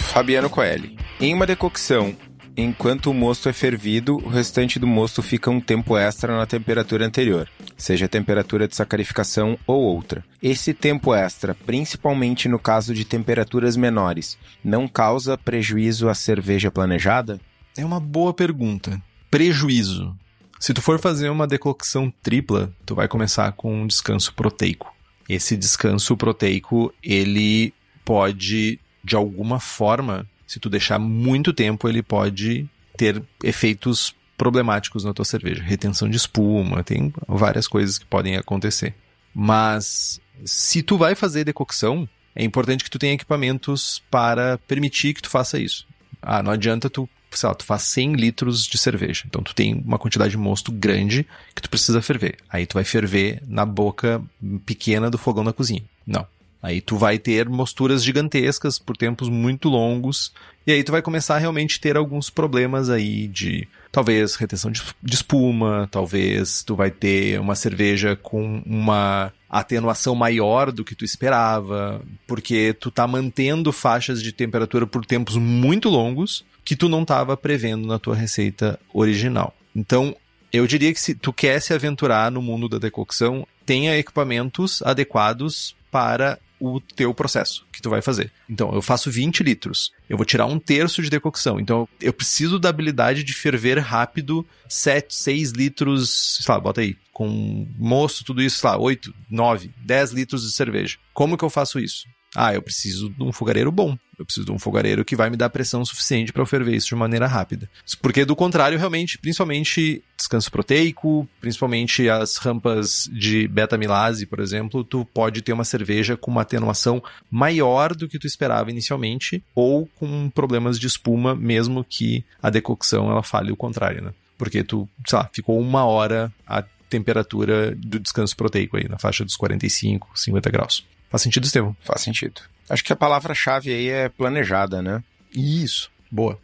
Fabiano 0.00 0.48
Coelho. 0.48 0.92
Em 1.20 1.34
uma 1.34 1.46
decocção 1.46 2.14
enquanto 2.56 3.10
o 3.10 3.14
mosto 3.14 3.48
é 3.48 3.52
fervido, 3.52 4.16
o 4.16 4.28
restante 4.28 4.78
do 4.78 4.86
mosto 4.86 5.22
fica 5.22 5.50
um 5.50 5.60
tempo 5.60 5.96
extra 5.96 6.36
na 6.36 6.46
temperatura 6.46 7.04
anterior, 7.04 7.48
seja 7.84 8.08
temperatura 8.08 8.66
de 8.66 8.74
sacarificação 8.74 9.58
ou 9.66 9.82
outra. 9.82 10.24
Esse 10.42 10.72
tempo 10.72 11.14
extra, 11.14 11.54
principalmente 11.54 12.48
no 12.48 12.58
caso 12.58 12.94
de 12.94 13.04
temperaturas 13.04 13.76
menores, 13.76 14.38
não 14.64 14.88
causa 14.88 15.36
prejuízo 15.36 16.08
à 16.08 16.14
cerveja 16.14 16.70
planejada? 16.70 17.38
É 17.76 17.84
uma 17.84 18.00
boa 18.00 18.32
pergunta. 18.32 19.02
Prejuízo. 19.30 20.16
Se 20.58 20.72
tu 20.72 20.80
for 20.80 20.98
fazer 20.98 21.28
uma 21.28 21.46
decocção 21.46 22.10
tripla, 22.22 22.72
tu 22.86 22.94
vai 22.94 23.06
começar 23.06 23.52
com 23.52 23.82
um 23.82 23.86
descanso 23.86 24.32
proteico. 24.32 24.94
Esse 25.28 25.54
descanso 25.54 26.16
proteico, 26.16 26.90
ele 27.02 27.74
pode 28.02 28.80
de 29.02 29.14
alguma 29.14 29.60
forma 29.60 30.26
se 30.46 30.58
tu 30.58 30.70
deixar 30.70 30.98
muito 30.98 31.52
tempo, 31.52 31.88
ele 31.88 32.02
pode 32.02 32.66
ter 32.96 33.22
efeitos 33.42 34.14
problemáticos 34.36 35.04
na 35.04 35.14
tua 35.14 35.24
cerveja. 35.24 35.62
Retenção 35.62 36.08
de 36.08 36.16
espuma, 36.16 36.82
tem 36.82 37.12
várias 37.26 37.66
coisas 37.66 37.98
que 37.98 38.06
podem 38.06 38.36
acontecer. 38.36 38.94
Mas 39.34 40.20
se 40.44 40.82
tu 40.82 40.96
vai 40.96 41.14
fazer 41.14 41.44
decocção, 41.44 42.08
é 42.34 42.44
importante 42.44 42.84
que 42.84 42.90
tu 42.90 42.98
tenha 42.98 43.14
equipamentos 43.14 44.02
para 44.10 44.58
permitir 44.66 45.14
que 45.14 45.22
tu 45.22 45.30
faça 45.30 45.58
isso. 45.58 45.86
Ah, 46.20 46.42
não 46.42 46.50
adianta 46.50 46.88
tu, 46.90 47.08
sei 47.30 47.48
lá, 47.48 47.54
tu 47.54 47.64
faz 47.64 47.82
100 47.82 48.14
litros 48.14 48.66
de 48.66 48.78
cerveja. 48.78 49.24
Então 49.26 49.42
tu 49.42 49.54
tem 49.54 49.74
uma 49.74 49.98
quantidade 49.98 50.30
de 50.30 50.38
mosto 50.38 50.72
grande 50.72 51.26
que 51.54 51.62
tu 51.62 51.70
precisa 51.70 52.02
ferver. 52.02 52.36
Aí 52.48 52.66
tu 52.66 52.74
vai 52.74 52.84
ferver 52.84 53.42
na 53.46 53.64
boca 53.64 54.22
pequena 54.64 55.10
do 55.10 55.18
fogão 55.18 55.44
da 55.44 55.52
cozinha. 55.52 55.84
Não. 56.06 56.26
Aí 56.64 56.80
tu 56.80 56.96
vai 56.96 57.18
ter 57.18 57.46
mosturas 57.46 58.02
gigantescas 58.02 58.78
por 58.78 58.96
tempos 58.96 59.28
muito 59.28 59.68
longos, 59.68 60.32
e 60.66 60.72
aí 60.72 60.82
tu 60.82 60.92
vai 60.92 61.02
começar 61.02 61.34
a 61.34 61.38
realmente 61.38 61.78
ter 61.78 61.94
alguns 61.94 62.30
problemas 62.30 62.88
aí 62.88 63.28
de 63.28 63.68
talvez 63.92 64.34
retenção 64.34 64.70
de, 64.70 64.82
espuma, 65.12 65.86
talvez 65.90 66.62
tu 66.62 66.74
vai 66.74 66.90
ter 66.90 67.38
uma 67.38 67.54
cerveja 67.54 68.16
com 68.16 68.62
uma 68.64 69.30
atenuação 69.50 70.14
maior 70.14 70.72
do 70.72 70.86
que 70.86 70.94
tu 70.94 71.04
esperava, 71.04 72.00
porque 72.26 72.74
tu 72.80 72.90
tá 72.90 73.06
mantendo 73.06 73.70
faixas 73.70 74.22
de 74.22 74.32
temperatura 74.32 74.86
por 74.86 75.04
tempos 75.04 75.36
muito 75.36 75.90
longos 75.90 76.46
que 76.64 76.74
tu 76.74 76.88
não 76.88 77.02
estava 77.02 77.36
prevendo 77.36 77.86
na 77.86 77.98
tua 77.98 78.16
receita 78.16 78.80
original. 78.94 79.54
Então, 79.76 80.16
eu 80.50 80.66
diria 80.66 80.94
que 80.94 81.00
se 81.00 81.14
tu 81.14 81.30
quer 81.30 81.60
se 81.60 81.74
aventurar 81.74 82.30
no 82.30 82.40
mundo 82.40 82.70
da 82.70 82.78
decocção, 82.78 83.46
tenha 83.66 83.98
equipamentos 83.98 84.80
adequados 84.80 85.76
para 85.90 86.38
o 86.66 86.80
teu 86.80 87.12
processo 87.14 87.66
que 87.72 87.82
tu 87.82 87.90
vai 87.90 88.00
fazer. 88.00 88.30
Então, 88.48 88.72
eu 88.74 88.82
faço 88.82 89.10
20 89.10 89.42
litros. 89.42 89.92
Eu 90.08 90.16
vou 90.16 90.26
tirar 90.26 90.46
um 90.46 90.58
terço 90.58 91.02
de 91.02 91.10
decocção. 91.10 91.60
Então, 91.60 91.88
eu 92.00 92.12
preciso 92.12 92.58
da 92.58 92.68
habilidade 92.68 93.22
de 93.22 93.34
ferver 93.34 93.78
rápido 93.78 94.46
7, 94.68 95.14
6 95.14 95.50
litros, 95.50 96.38
sei 96.42 96.54
lá, 96.54 96.60
bota 96.60 96.80
aí, 96.80 96.96
com 97.12 97.66
moço, 97.78 98.24
tudo 98.24 98.42
isso, 98.42 98.58
sei 98.58 98.70
lá, 98.70 98.78
8, 98.78 99.14
9, 99.30 99.70
10 99.78 100.10
litros 100.12 100.42
de 100.42 100.52
cerveja. 100.52 100.96
Como 101.12 101.36
que 101.36 101.44
eu 101.44 101.50
faço 101.50 101.78
isso? 101.78 102.06
Ah, 102.34 102.54
eu 102.54 102.62
preciso 102.62 103.10
de 103.10 103.22
um 103.22 103.32
fogareiro 103.32 103.70
bom. 103.70 103.96
Eu 104.18 104.24
preciso 104.24 104.46
de 104.46 104.52
um 104.52 104.58
fogareiro 104.58 105.04
que 105.04 105.16
vai 105.16 105.30
me 105.30 105.36
dar 105.36 105.50
pressão 105.50 105.84
suficiente 105.84 106.32
para 106.32 106.42
eu 106.42 106.46
ferver 106.46 106.74
isso 106.74 106.88
de 106.88 106.94
maneira 106.94 107.26
rápida. 107.26 107.68
Porque 108.00 108.24
do 108.24 108.36
contrário, 108.36 108.78
realmente, 108.78 109.18
principalmente 109.18 110.02
descanso 110.16 110.50
proteico, 110.50 111.28
principalmente 111.40 112.08
as 112.08 112.36
rampas 112.36 113.08
de 113.12 113.48
beta-milase, 113.48 114.26
por 114.26 114.40
exemplo, 114.40 114.84
tu 114.84 115.04
pode 115.04 115.42
ter 115.42 115.52
uma 115.52 115.64
cerveja 115.64 116.16
com 116.16 116.30
uma 116.30 116.42
atenuação 116.42 117.02
maior 117.30 117.94
do 117.94 118.08
que 118.08 118.18
tu 118.18 118.26
esperava 118.26 118.70
inicialmente, 118.70 119.42
ou 119.54 119.88
com 119.96 120.30
problemas 120.30 120.78
de 120.78 120.86
espuma, 120.86 121.34
mesmo 121.34 121.84
que 121.84 122.24
a 122.42 122.50
decocção 122.50 123.10
ela 123.10 123.22
fale 123.22 123.52
o 123.52 123.56
contrário, 123.56 124.02
né? 124.02 124.14
Porque 124.38 124.62
tu, 124.62 124.88
sei 125.06 125.18
lá, 125.18 125.30
ficou 125.32 125.58
uma 125.60 125.84
hora 125.84 126.32
a 126.46 126.64
temperatura 126.88 127.74
do 127.76 127.98
descanso 127.98 128.36
proteico 128.36 128.76
aí, 128.76 128.88
na 128.88 128.98
faixa 128.98 129.24
dos 129.24 129.36
45, 129.36 130.10
50 130.14 130.50
graus. 130.50 130.84
Faz 131.14 131.22
sentido, 131.22 131.44
Estevão? 131.44 131.76
Faz 131.78 132.00
sentido. 132.00 132.40
Acho 132.68 132.82
que 132.82 132.92
a 132.92 132.96
palavra-chave 132.96 133.72
aí 133.72 133.88
é 133.88 134.08
planejada, 134.08 134.82
né? 134.82 135.00
Isso. 135.32 135.88
Boa. 136.10 136.40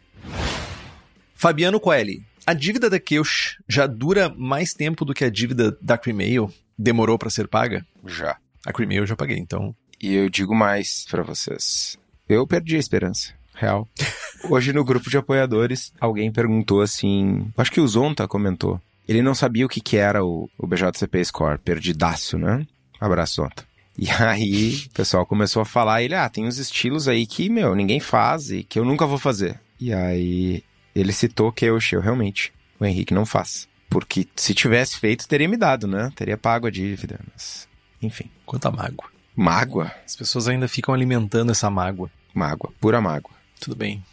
Fabiano 1.35 1.77
Coelho. 1.77 2.23
A 2.47 2.53
dívida 2.53 2.89
da 2.89 2.97
Keush 2.97 3.57
já 3.67 3.85
dura 3.85 4.29
mais 4.29 4.73
tempo 4.73 5.03
do 5.03 5.13
que 5.13 5.25
a 5.25 5.29
dívida 5.29 5.77
da 5.81 5.97
Creamail? 5.97 6.49
Demorou 6.77 7.17
para 7.17 7.29
ser 7.29 7.49
paga? 7.49 7.85
Já. 8.07 8.37
A 8.65 8.71
Creamail 8.71 9.03
eu 9.03 9.07
já 9.07 9.13
paguei, 9.13 9.37
então. 9.37 9.75
E 10.01 10.13
eu 10.13 10.29
digo 10.29 10.55
mais 10.55 11.05
para 11.11 11.21
vocês. 11.21 11.97
Eu 12.29 12.47
perdi 12.47 12.77
a 12.77 12.79
esperança. 12.79 13.33
Real. 13.53 13.85
Hoje 14.49 14.71
no 14.71 14.85
grupo 14.85 15.09
de 15.09 15.17
apoiadores, 15.17 15.91
alguém 15.99 16.31
perguntou 16.31 16.79
assim. 16.79 17.51
Acho 17.57 17.73
que 17.73 17.81
o 17.81 17.87
Zonta 17.89 18.25
comentou. 18.25 18.79
Ele 19.05 19.21
não 19.21 19.35
sabia 19.35 19.65
o 19.65 19.69
que, 19.69 19.81
que 19.81 19.97
era 19.97 20.23
o, 20.23 20.49
o 20.57 20.65
BJCP 20.65 21.25
Score. 21.25 21.59
Perdidaço, 21.59 22.37
né? 22.37 22.65
Abraço, 23.01 23.41
Zonta. 23.41 23.69
E 24.01 24.09
aí, 24.09 24.87
o 24.87 24.93
pessoal 24.95 25.27
começou 25.27 25.61
a 25.61 25.65
falar, 25.65 26.01
ele, 26.01 26.15
ah, 26.15 26.27
tem 26.27 26.47
uns 26.47 26.57
estilos 26.57 27.07
aí 27.07 27.27
que, 27.27 27.47
meu, 27.51 27.75
ninguém 27.75 27.99
faz 27.99 28.49
e 28.49 28.63
que 28.63 28.79
eu 28.79 28.83
nunca 28.83 29.05
vou 29.05 29.19
fazer. 29.19 29.59
E 29.79 29.93
aí, 29.93 30.63
ele 30.95 31.13
citou 31.13 31.51
que 31.51 31.65
eu, 31.65 31.77
eu 31.91 32.01
realmente, 32.01 32.51
o 32.79 32.85
Henrique 32.85 33.13
não 33.13 33.27
faz. 33.27 33.69
Porque 33.91 34.27
se 34.35 34.55
tivesse 34.55 34.97
feito, 34.97 35.27
teria 35.27 35.47
me 35.47 35.55
dado, 35.55 35.85
né? 35.85 36.11
Teria 36.15 36.35
pago 36.35 36.65
a 36.65 36.71
dívida, 36.71 37.19
mas... 37.31 37.67
Enfim. 38.01 38.27
Quanta 38.43 38.71
mágoa. 38.71 39.07
Mágoa? 39.35 39.91
As 40.03 40.15
pessoas 40.15 40.47
ainda 40.47 40.67
ficam 40.67 40.95
alimentando 40.95 41.51
essa 41.51 41.69
mágoa. 41.69 42.09
Mágoa, 42.33 42.73
pura 42.81 42.99
mágoa. 42.99 43.35
Tudo 43.59 43.75
bem. 43.75 44.03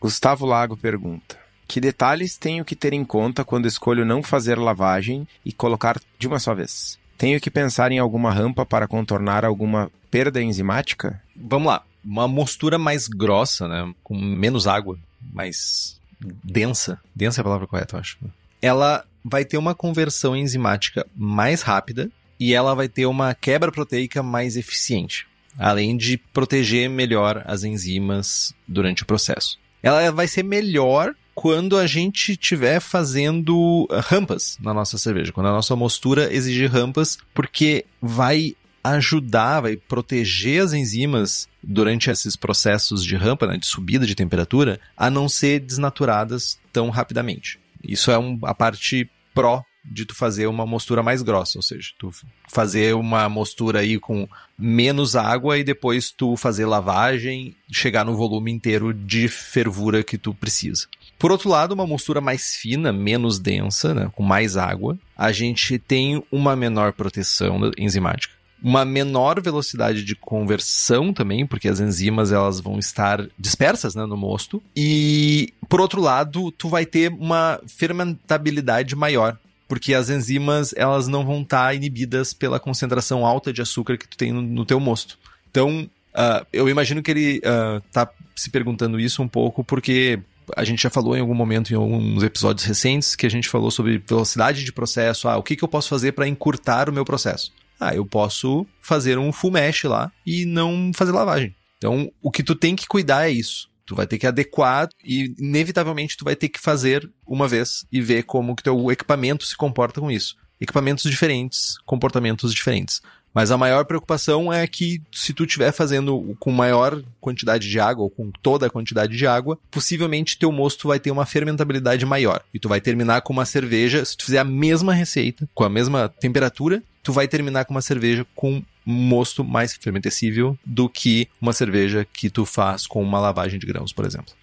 Gustavo 0.00 0.46
Lago 0.46 0.76
pergunta: 0.76 1.36
Que 1.66 1.80
detalhes 1.80 2.36
tenho 2.36 2.64
que 2.64 2.76
ter 2.76 2.92
em 2.92 3.04
conta 3.04 3.44
quando 3.44 3.66
escolho 3.66 4.04
não 4.06 4.22
fazer 4.22 4.56
lavagem 4.56 5.26
e 5.44 5.52
colocar 5.52 6.00
de 6.20 6.28
uma 6.28 6.38
só 6.38 6.54
vez? 6.54 6.99
Tenho 7.20 7.38
que 7.38 7.50
pensar 7.50 7.92
em 7.92 7.98
alguma 7.98 8.32
rampa 8.32 8.64
para 8.64 8.88
contornar 8.88 9.44
alguma 9.44 9.92
perda 10.10 10.42
enzimática? 10.42 11.22
Vamos 11.36 11.68
lá. 11.68 11.82
Uma 12.02 12.26
mostura 12.26 12.78
mais 12.78 13.06
grossa, 13.08 13.68
né? 13.68 13.92
Com 14.02 14.18
menos 14.18 14.66
água, 14.66 14.98
mais 15.20 16.00
densa. 16.18 16.98
Densa 17.14 17.38
é 17.38 17.42
a 17.42 17.44
palavra 17.44 17.66
correta, 17.66 17.96
eu 17.96 18.00
acho. 18.00 18.16
Ela 18.62 19.04
vai 19.22 19.44
ter 19.44 19.58
uma 19.58 19.74
conversão 19.74 20.34
enzimática 20.34 21.06
mais 21.14 21.60
rápida 21.60 22.10
e 22.38 22.54
ela 22.54 22.74
vai 22.74 22.88
ter 22.88 23.04
uma 23.04 23.34
quebra 23.34 23.70
proteica 23.70 24.22
mais 24.22 24.56
eficiente, 24.56 25.26
além 25.58 25.98
de 25.98 26.16
proteger 26.16 26.88
melhor 26.88 27.42
as 27.44 27.64
enzimas 27.64 28.54
durante 28.66 29.02
o 29.02 29.06
processo. 29.06 29.58
Ela 29.82 30.10
vai 30.10 30.26
ser 30.26 30.42
melhor 30.42 31.14
quando 31.40 31.78
a 31.78 31.86
gente 31.86 32.32
estiver 32.32 32.80
fazendo 32.80 33.88
ah, 33.90 34.00
rampas 34.00 34.58
na 34.60 34.74
nossa 34.74 34.98
cerveja, 34.98 35.32
quando 35.32 35.46
a 35.46 35.52
nossa 35.52 35.74
mostura 35.74 36.30
exigir 36.30 36.70
rampas, 36.70 37.16
porque 37.32 37.86
vai 37.98 38.54
ajudar, 38.84 39.62
vai 39.62 39.74
proteger 39.74 40.62
as 40.62 40.74
enzimas 40.74 41.48
durante 41.62 42.10
esses 42.10 42.36
processos 42.36 43.02
de 43.02 43.16
rampa, 43.16 43.46
né, 43.46 43.56
de 43.56 43.64
subida 43.64 44.06
de 44.06 44.14
temperatura, 44.14 44.78
a 44.94 45.08
não 45.08 45.30
ser 45.30 45.60
desnaturadas 45.60 46.58
tão 46.70 46.90
rapidamente. 46.90 47.58
Isso 47.82 48.10
é 48.10 48.18
um, 48.18 48.38
a 48.42 48.54
parte 48.54 49.10
pró 49.34 49.64
de 49.84 50.04
tu 50.04 50.14
fazer 50.14 50.46
uma 50.46 50.66
mostura 50.66 51.02
mais 51.02 51.22
grossa, 51.22 51.58
ou 51.58 51.62
seja, 51.62 51.90
tu 51.98 52.10
fazer 52.48 52.94
uma 52.94 53.28
mostura 53.28 53.80
aí 53.80 53.98
com 53.98 54.28
menos 54.58 55.16
água 55.16 55.58
e 55.58 55.64
depois 55.64 56.10
tu 56.10 56.36
fazer 56.36 56.66
lavagem, 56.66 57.56
chegar 57.70 58.04
no 58.04 58.16
volume 58.16 58.50
inteiro 58.50 58.92
de 58.92 59.28
fervura 59.28 60.02
que 60.02 60.18
tu 60.18 60.34
precisa. 60.34 60.86
Por 61.18 61.30
outro 61.30 61.48
lado, 61.48 61.72
uma 61.72 61.86
mostura 61.86 62.20
mais 62.20 62.54
fina, 62.54 62.92
menos 62.92 63.38
densa, 63.38 63.94
né, 63.94 64.10
com 64.14 64.22
mais 64.22 64.56
água, 64.56 64.98
a 65.16 65.32
gente 65.32 65.78
tem 65.78 66.22
uma 66.30 66.54
menor 66.54 66.92
proteção 66.92 67.70
enzimática 67.76 68.40
uma 68.62 68.84
menor 68.84 69.40
velocidade 69.40 70.04
de 70.04 70.14
conversão 70.14 71.12
também, 71.12 71.46
porque 71.46 71.68
as 71.68 71.80
enzimas 71.80 72.30
elas 72.30 72.60
vão 72.60 72.78
estar 72.78 73.26
dispersas 73.38 73.94
né, 73.94 74.04
no 74.04 74.16
mosto. 74.16 74.62
E, 74.76 75.52
por 75.68 75.80
outro 75.80 76.00
lado, 76.00 76.52
tu 76.52 76.68
vai 76.68 76.84
ter 76.84 77.10
uma 77.10 77.60
fermentabilidade 77.66 78.94
maior, 78.94 79.38
porque 79.70 79.94
as 79.94 80.10
enzimas 80.10 80.74
elas 80.76 81.06
não 81.06 81.24
vão 81.24 81.42
estar 81.42 81.68
tá 81.68 81.74
inibidas 81.74 82.34
pela 82.34 82.58
concentração 82.58 83.24
alta 83.24 83.52
de 83.52 83.62
açúcar 83.62 83.96
que 83.96 84.08
tu 84.08 84.16
tem 84.16 84.32
no, 84.32 84.42
no 84.42 84.66
teu 84.66 84.80
mosto. 84.80 85.16
Então, 85.48 85.88
uh, 86.12 86.44
eu 86.52 86.68
imagino 86.68 87.02
que 87.02 87.10
ele 87.10 87.38
uh, 87.38 88.08
se 88.34 88.50
perguntando 88.50 88.98
isso 88.98 89.22
um 89.22 89.28
pouco 89.28 89.62
porque 89.62 90.18
a 90.56 90.64
gente 90.64 90.82
já 90.82 90.90
falou 90.90 91.16
em 91.16 91.20
algum 91.20 91.34
momento, 91.34 91.72
em 91.72 91.76
alguns 91.76 92.24
episódios 92.24 92.66
recentes, 92.66 93.14
que 93.14 93.24
a 93.24 93.30
gente 93.30 93.48
falou 93.48 93.70
sobre 93.70 94.02
velocidade 94.04 94.64
de 94.64 94.72
processo. 94.72 95.28
Ah, 95.28 95.36
o 95.36 95.42
que, 95.44 95.54
que 95.54 95.62
eu 95.62 95.68
posso 95.68 95.88
fazer 95.88 96.10
para 96.10 96.26
encurtar 96.26 96.88
o 96.88 96.92
meu 96.92 97.04
processo? 97.04 97.52
ah, 97.80 97.94
eu 97.94 98.04
posso 98.04 98.66
fazer 98.82 99.18
um 99.18 99.32
full 99.32 99.50
mesh 99.50 99.84
lá 99.84 100.12
e 100.26 100.44
não 100.44 100.92
fazer 100.94 101.12
lavagem. 101.12 101.56
Então, 101.78 102.12
o 102.22 102.30
que 102.30 102.42
tu 102.42 102.54
tem 102.54 102.76
que 102.76 102.86
cuidar 102.86 103.26
é 103.26 103.30
isso. 103.30 103.69
Tu 103.90 103.96
vai 103.96 104.06
ter 104.06 104.18
que 104.18 104.26
adequar 104.28 104.88
e, 105.04 105.34
inevitavelmente, 105.36 106.16
tu 106.16 106.24
vai 106.24 106.36
ter 106.36 106.48
que 106.48 106.60
fazer 106.60 107.10
uma 107.26 107.48
vez 107.48 107.84
e 107.90 108.00
ver 108.00 108.22
como 108.22 108.54
que 108.54 108.62
teu 108.62 108.88
equipamento 108.92 109.44
se 109.44 109.56
comporta 109.56 110.00
com 110.00 110.08
isso. 110.08 110.36
Equipamentos 110.60 111.10
diferentes, 111.10 111.76
comportamentos 111.84 112.54
diferentes. 112.54 113.02
Mas 113.34 113.50
a 113.50 113.58
maior 113.58 113.84
preocupação 113.84 114.52
é 114.52 114.64
que 114.68 115.02
se 115.10 115.32
tu 115.32 115.42
estiver 115.42 115.72
fazendo 115.72 116.36
com 116.38 116.52
maior 116.52 117.02
quantidade 117.20 117.68
de 117.68 117.80
água 117.80 118.04
ou 118.04 118.10
com 118.10 118.30
toda 118.40 118.68
a 118.68 118.70
quantidade 118.70 119.16
de 119.16 119.26
água, 119.26 119.58
possivelmente 119.72 120.38
teu 120.38 120.52
mosto 120.52 120.86
vai 120.86 121.00
ter 121.00 121.10
uma 121.10 121.26
fermentabilidade 121.26 122.06
maior. 122.06 122.44
E 122.54 122.60
tu 122.60 122.68
vai 122.68 122.80
terminar 122.80 123.22
com 123.22 123.32
uma 123.32 123.44
cerveja, 123.44 124.04
se 124.04 124.16
tu 124.16 124.24
fizer 124.24 124.38
a 124.38 124.44
mesma 124.44 124.94
receita, 124.94 125.48
com 125.52 125.64
a 125.64 125.68
mesma 125.68 126.08
temperatura, 126.08 126.80
tu 127.02 127.12
vai 127.12 127.26
terminar 127.28 127.64
com 127.64 127.74
uma 127.74 127.82
cerveja 127.82 128.26
com 128.34 128.62
mosto 128.84 129.44
mais 129.44 129.74
fermentecível 129.74 130.58
do 130.64 130.88
que 130.88 131.28
uma 131.40 131.52
cerveja 131.52 132.06
que 132.10 132.30
tu 132.30 132.44
faz 132.44 132.86
com 132.86 133.02
uma 133.02 133.20
lavagem 133.20 133.58
de 133.58 133.66
grãos, 133.66 133.92
por 133.92 134.04
exemplo. 134.04 134.34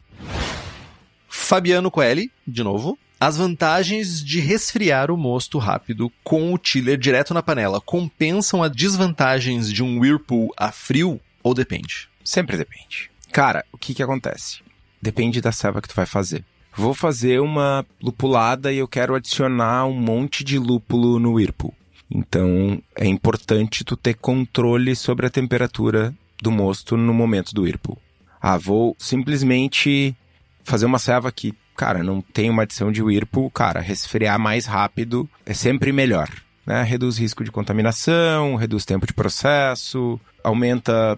Fabiano 1.27 1.91
Coelho, 1.91 2.29
de 2.47 2.63
novo. 2.63 2.97
As 3.19 3.37
vantagens 3.37 4.23
de 4.23 4.39
resfriar 4.39 5.09
o 5.09 5.17
mosto 5.17 5.57
rápido 5.57 6.11
com 6.23 6.53
o 6.53 6.59
chiller 6.61 6.97
direto 6.97 7.33
na 7.33 7.41
panela 7.41 7.81
compensam 7.81 8.61
as 8.61 8.71
desvantagens 8.71 9.71
de 9.71 9.83
um 9.83 9.99
Whirlpool 9.99 10.53
a 10.55 10.71
frio 10.71 11.19
ou 11.41 11.53
depende? 11.55 12.07
Sempre 12.23 12.57
depende. 12.57 13.09
Cara, 13.31 13.65
o 13.71 13.77
que 13.77 13.93
que 13.93 14.03
acontece? 14.03 14.59
Depende 15.01 15.41
da 15.41 15.51
serva 15.51 15.81
que 15.81 15.87
tu 15.87 15.95
vai 15.95 16.05
fazer. 16.05 16.45
Vou 16.75 16.93
fazer 16.93 17.39
uma 17.39 17.83
lupulada 18.01 18.71
e 18.71 18.77
eu 18.77 18.87
quero 18.87 19.15
adicionar 19.15 19.85
um 19.87 19.99
monte 19.99 20.43
de 20.43 20.59
lúpulo 20.59 21.17
no 21.17 21.33
Whirlpool. 21.33 21.73
Então, 22.09 22.81
é 22.95 23.05
importante 23.05 23.83
tu 23.83 23.97
ter 23.97 24.13
controle 24.13 24.95
sobre 24.95 25.25
a 25.25 25.29
temperatura 25.29 26.13
do 26.41 26.51
mosto 26.51 26.95
no 26.95 27.13
momento 27.13 27.53
do 27.53 27.63
Whirlpool. 27.63 27.97
Ah, 28.41 28.57
vou 28.57 28.95
simplesmente 28.97 30.15
fazer 30.63 30.85
uma 30.85 30.99
serva 30.99 31.31
que, 31.31 31.53
cara, 31.75 32.03
não 32.03 32.21
tem 32.21 32.49
uma 32.49 32.63
adição 32.63 32.91
de 32.91 33.01
Whirlpool, 33.01 33.51
cara, 33.51 33.81
resfriar 33.81 34.39
mais 34.39 34.65
rápido 34.65 35.29
é 35.45 35.53
sempre 35.53 35.91
melhor. 35.91 36.29
Né? 36.65 36.83
Reduz 36.83 37.17
risco 37.17 37.43
de 37.43 37.51
contaminação, 37.51 38.55
reduz 38.55 38.85
tempo 38.85 39.05
de 39.05 39.13
processo, 39.13 40.19
aumenta 40.43 41.17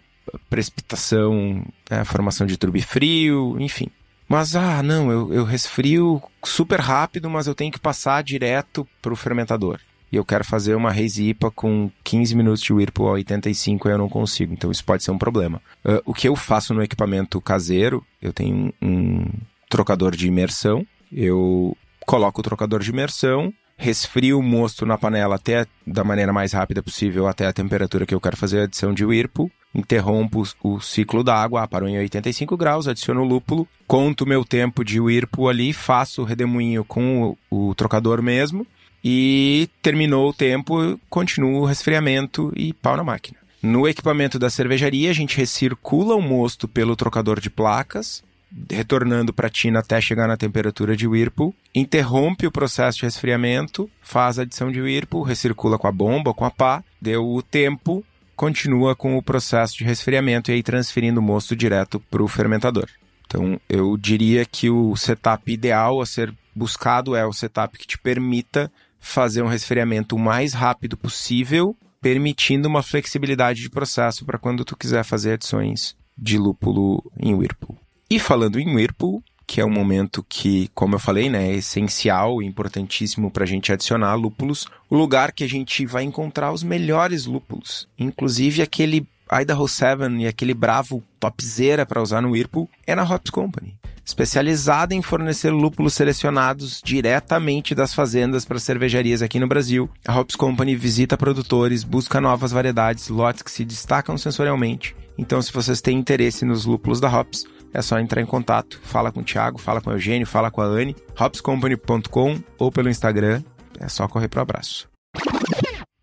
precipitação, 0.50 1.66
né? 1.90 2.04
formação 2.04 2.46
de 2.48 2.58
trubi 2.58 2.82
frio, 2.82 3.58
enfim. 3.60 3.88
Mas, 4.28 4.56
ah, 4.56 4.84
não, 4.84 5.12
eu, 5.12 5.34
eu 5.34 5.44
resfrio 5.44 6.22
super 6.44 6.80
rápido, 6.80 7.30
mas 7.30 7.48
eu 7.48 7.56
tenho 7.56 7.72
que 7.72 7.80
passar 7.80 8.24
direto 8.24 8.88
para 9.02 9.12
o 9.12 9.16
fermentador 9.16 9.80
e 10.12 10.16
eu 10.16 10.26
quero 10.26 10.44
fazer 10.44 10.76
uma 10.76 10.90
Haze 10.90 11.30
IPA 11.30 11.52
com 11.52 11.92
15 12.04 12.36
minutos 12.36 12.62
de 12.62 12.74
Whirlpool 12.74 13.10
a 13.10 13.12
85 13.14 13.88
e 13.88 13.92
eu 13.92 13.98
não 13.98 14.10
consigo. 14.10 14.54
Então 14.54 14.72
isso 14.72 14.84
pode 14.84 15.04
ser 15.04 15.12
um 15.12 15.18
problema. 15.18 15.62
Uh, 15.86 16.02
o 16.06 16.14
que 16.14 16.28
eu 16.28 16.36
faço 16.36 16.74
no 16.74 16.82
equipamento 16.82 17.40
caseiro, 17.40 18.06
eu 18.22 18.34
tenho 18.34 18.74
um, 18.82 19.26
trocador 19.70 20.16
de 20.16 20.28
imersão, 20.28 20.86
eu 21.12 21.78
coloco 22.06 22.42
o 22.42 22.44
trocador 22.44 22.82
de 22.82 22.90
imersão, 22.90 23.54
resfrio 23.78 24.40
o 24.40 24.44
mosto 24.44 24.86
na 24.86 24.98
panela 24.98 25.36
até 25.36 25.66
da 25.86 26.04
maneira 26.04 26.34
mais 26.34 26.52
rápida 26.52 26.82
possível 26.82 27.28
até 27.28 27.46
a 27.46 27.54
temperatura 27.54 28.06
que 28.06 28.14
eu 28.14 28.20
quero 28.20 28.36
fazer 28.36 28.62
a 28.62 28.64
adição 28.64 28.94
de 28.94 29.06
Whirlpool, 29.06 29.50
interrompo 29.74 30.44
o 30.64 30.82
ciclo 30.82 31.24
da 31.24 31.36
água, 31.36 31.68
parou 31.68 31.88
em 31.88 31.98
85 32.00 32.58
graus, 32.58 32.88
adiciono 32.88 33.22
o 33.22 33.26
lúpulo, 33.26 33.68
conto 33.88 34.24
o 34.24 34.28
meu 34.28 34.44
tempo 34.44 34.84
de 34.84 35.00
Whirlpool 35.00 35.48
ali, 35.48 35.72
faço 35.72 36.24
o 36.24 36.26
redemoinho 36.26 36.84
com 36.84 37.38
o, 37.52 37.70
o 37.70 37.76
trocador 37.76 38.22
mesmo, 38.22 38.66
e 39.04 39.70
terminou 39.82 40.30
o 40.30 40.34
tempo, 40.34 41.00
continua 41.10 41.62
o 41.62 41.66
resfriamento 41.66 42.52
e 42.56 42.74
pau 42.74 42.98
na 42.98 43.04
máquina. 43.04 43.38
No 43.62 43.88
equipamento 43.88 44.40
da 44.40 44.50
cervejaria, 44.50 45.10
a 45.10 45.14
gente 45.14 45.38
recircula 45.38 46.16
o 46.16 46.22
mosto 46.22 46.68
pelo 46.68 46.96
trocador 46.96 47.40
de 47.40 47.50
placas, 47.50 48.24
retornando 48.70 49.34
para 49.34 49.48
a 49.48 49.50
tina 49.50 49.80
até 49.80 50.00
chegar 50.00 50.28
na 50.28 50.38
temperatura 50.38 50.96
de 50.96 51.08
Whirlpool, 51.08 51.54
interrompe 51.76 52.48
o 52.48 52.52
processo 52.52 53.00
de 53.00 53.06
resfriamento, 53.06 53.90
faz 54.02 54.40
a 54.40 54.44
adição 54.44 54.72
de 54.72 54.82
Whirlpool, 54.82 55.24
recircula 55.24 55.78
com 55.78 55.88
a 55.88 55.92
bomba, 55.92 56.34
com 56.34 56.46
a 56.46 56.52
pá, 56.52 56.84
deu 57.02 57.28
o 57.28 57.42
tempo, 57.42 58.04
continua 58.36 58.96
com 58.96 59.18
o 59.18 59.22
processo 59.22 59.78
de 59.78 59.84
resfriamento 59.84 60.50
e 60.50 60.56
aí 60.56 60.64
transferindo 60.64 61.20
o 61.20 61.24
mosto 61.24 61.56
direto 61.56 62.00
para 62.00 62.24
o 62.24 62.28
fermentador. 62.28 62.88
Então, 63.28 63.60
eu 63.70 63.96
diria 63.96 64.46
que 64.46 64.70
o 64.70 64.96
setup 64.96 65.52
ideal 65.52 66.02
a 66.02 66.06
ser 66.06 66.34
buscado 66.56 67.16
é 67.16 67.26
o 67.26 67.34
setup 67.34 67.78
que 67.78 67.86
te 67.86 67.98
permita 67.98 68.72
fazer 69.00 69.42
um 69.42 69.48
resfriamento 69.48 70.16
o 70.16 70.20
mais 70.20 70.54
rápido 70.54 70.98
possível, 70.98 71.76
permitindo 72.02 72.68
uma 72.68 72.84
flexibilidade 72.84 73.62
de 73.62 73.70
processo 73.70 74.26
para 74.26 74.38
quando 74.38 74.66
tu 74.66 74.76
quiser 74.76 75.04
fazer 75.04 75.34
adições 75.34 75.96
de 76.18 76.38
lúpulo 76.38 77.04
em 77.20 77.34
Whirlpool. 77.34 77.78
E 78.10 78.20
falando 78.20 78.60
em 78.60 78.76
Whirlpool, 78.76 79.24
que 79.48 79.62
é 79.62 79.66
um 79.66 79.72
momento 79.72 80.24
que, 80.28 80.70
como 80.76 80.96
eu 80.96 81.00
falei, 81.00 81.30
né, 81.30 81.50
é 81.50 81.56
essencial 81.56 82.42
e 82.42 82.46
importantíssimo 82.46 83.32
para 83.32 83.44
a 83.44 83.48
gente 83.48 83.72
adicionar 83.72 84.14
lúpulos, 84.16 84.68
o 84.90 84.96
lugar 84.96 85.32
que 85.32 85.44
a 85.44 85.50
gente 85.50 85.86
vai 85.86 86.04
encontrar 86.04 86.52
os 86.52 86.62
melhores 86.62 87.26
lúpulos, 87.26 87.88
inclusive 87.98 88.62
aquele 88.62 89.08
Idaho 89.32 89.68
7 89.68 90.18
e 90.20 90.28
aquele 90.28 90.54
bravo 90.54 91.04
topzera 91.20 91.86
para 91.86 92.02
usar 92.02 92.22
no 92.22 92.32
Whirlpool, 92.32 92.70
é 92.86 92.96
na 92.96 93.04
Hops 93.04 93.32
Company 93.32 93.76
especializada 94.10 94.94
em 94.94 95.02
fornecer 95.02 95.52
lúpulos 95.52 95.94
selecionados 95.94 96.82
diretamente 96.84 97.74
das 97.74 97.94
fazendas 97.94 98.44
para 98.44 98.60
cervejarias 98.60 99.22
aqui 99.22 99.40
no 99.40 99.48
Brasil. 99.48 99.90
A 100.08 100.20
Hops 100.20 100.36
Company 100.36 100.76
visita 100.76 101.18
produtores, 101.18 101.84
busca 101.84 102.20
novas 102.20 102.52
variedades, 102.52 103.08
lotes 103.10 103.44
que 103.44 103.52
se 103.52 103.64
destacam 103.64 104.18
sensorialmente. 104.18 104.96
Então, 105.18 105.42
se 105.42 105.52
vocês 105.52 105.82
têm 105.82 105.98
interesse 105.98 106.44
nos 106.46 106.66
lúpulos 106.66 107.00
da 107.00 107.10
Hops, 107.10 107.46
é 107.74 107.82
só 107.82 108.00
entrar 108.00 108.22
em 108.22 108.26
contato, 108.26 108.80
fala 108.84 109.12
com 109.12 109.20
o 109.20 109.24
Thiago, 109.24 109.60
fala 109.60 109.80
com 109.80 109.90
o 109.90 109.94
Eugênio, 109.94 110.26
fala 110.26 110.50
com 110.50 110.62
a 110.62 110.66
Anne, 110.66 110.96
hopscompany.com 111.20 112.40
ou 112.58 112.72
pelo 112.72 112.90
Instagram, 112.90 113.44
é 113.80 113.88
só 113.88 114.08
correr 114.08 114.28
pro 114.28 114.42
abraço. 114.42 114.90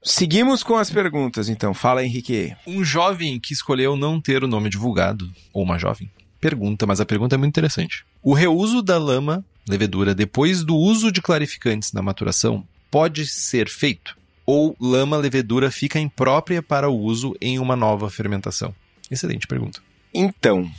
Seguimos 0.02 0.62
com 0.62 0.76
as 0.76 0.88
perguntas, 0.88 1.48
então. 1.48 1.74
Fala, 1.74 2.04
Henrique. 2.04 2.54
Um 2.64 2.84
jovem 2.84 3.40
que 3.40 3.52
escolheu 3.52 3.96
não 3.96 4.20
ter 4.20 4.44
o 4.44 4.46
nome 4.46 4.70
divulgado, 4.70 5.28
ou 5.52 5.64
uma 5.64 5.78
jovem, 5.78 6.08
pergunta, 6.46 6.86
mas 6.86 7.00
a 7.00 7.04
pergunta 7.04 7.34
é 7.34 7.38
muito 7.38 7.50
interessante. 7.50 8.06
O 8.22 8.32
reuso 8.32 8.80
da 8.80 8.96
lama, 8.98 9.44
levedura, 9.68 10.14
depois 10.14 10.62
do 10.62 10.76
uso 10.76 11.10
de 11.10 11.20
clarificantes 11.20 11.92
na 11.92 12.00
maturação, 12.00 12.64
pode 12.88 13.26
ser 13.26 13.68
feito? 13.68 14.16
Ou 14.46 14.76
lama 14.80 15.16
levedura 15.16 15.72
fica 15.72 15.98
imprópria 15.98 16.62
para 16.62 16.88
o 16.88 16.96
uso 16.96 17.34
em 17.40 17.58
uma 17.58 17.74
nova 17.74 18.08
fermentação? 18.08 18.72
Excelente 19.10 19.44
pergunta. 19.48 19.80
Então, 20.14 20.70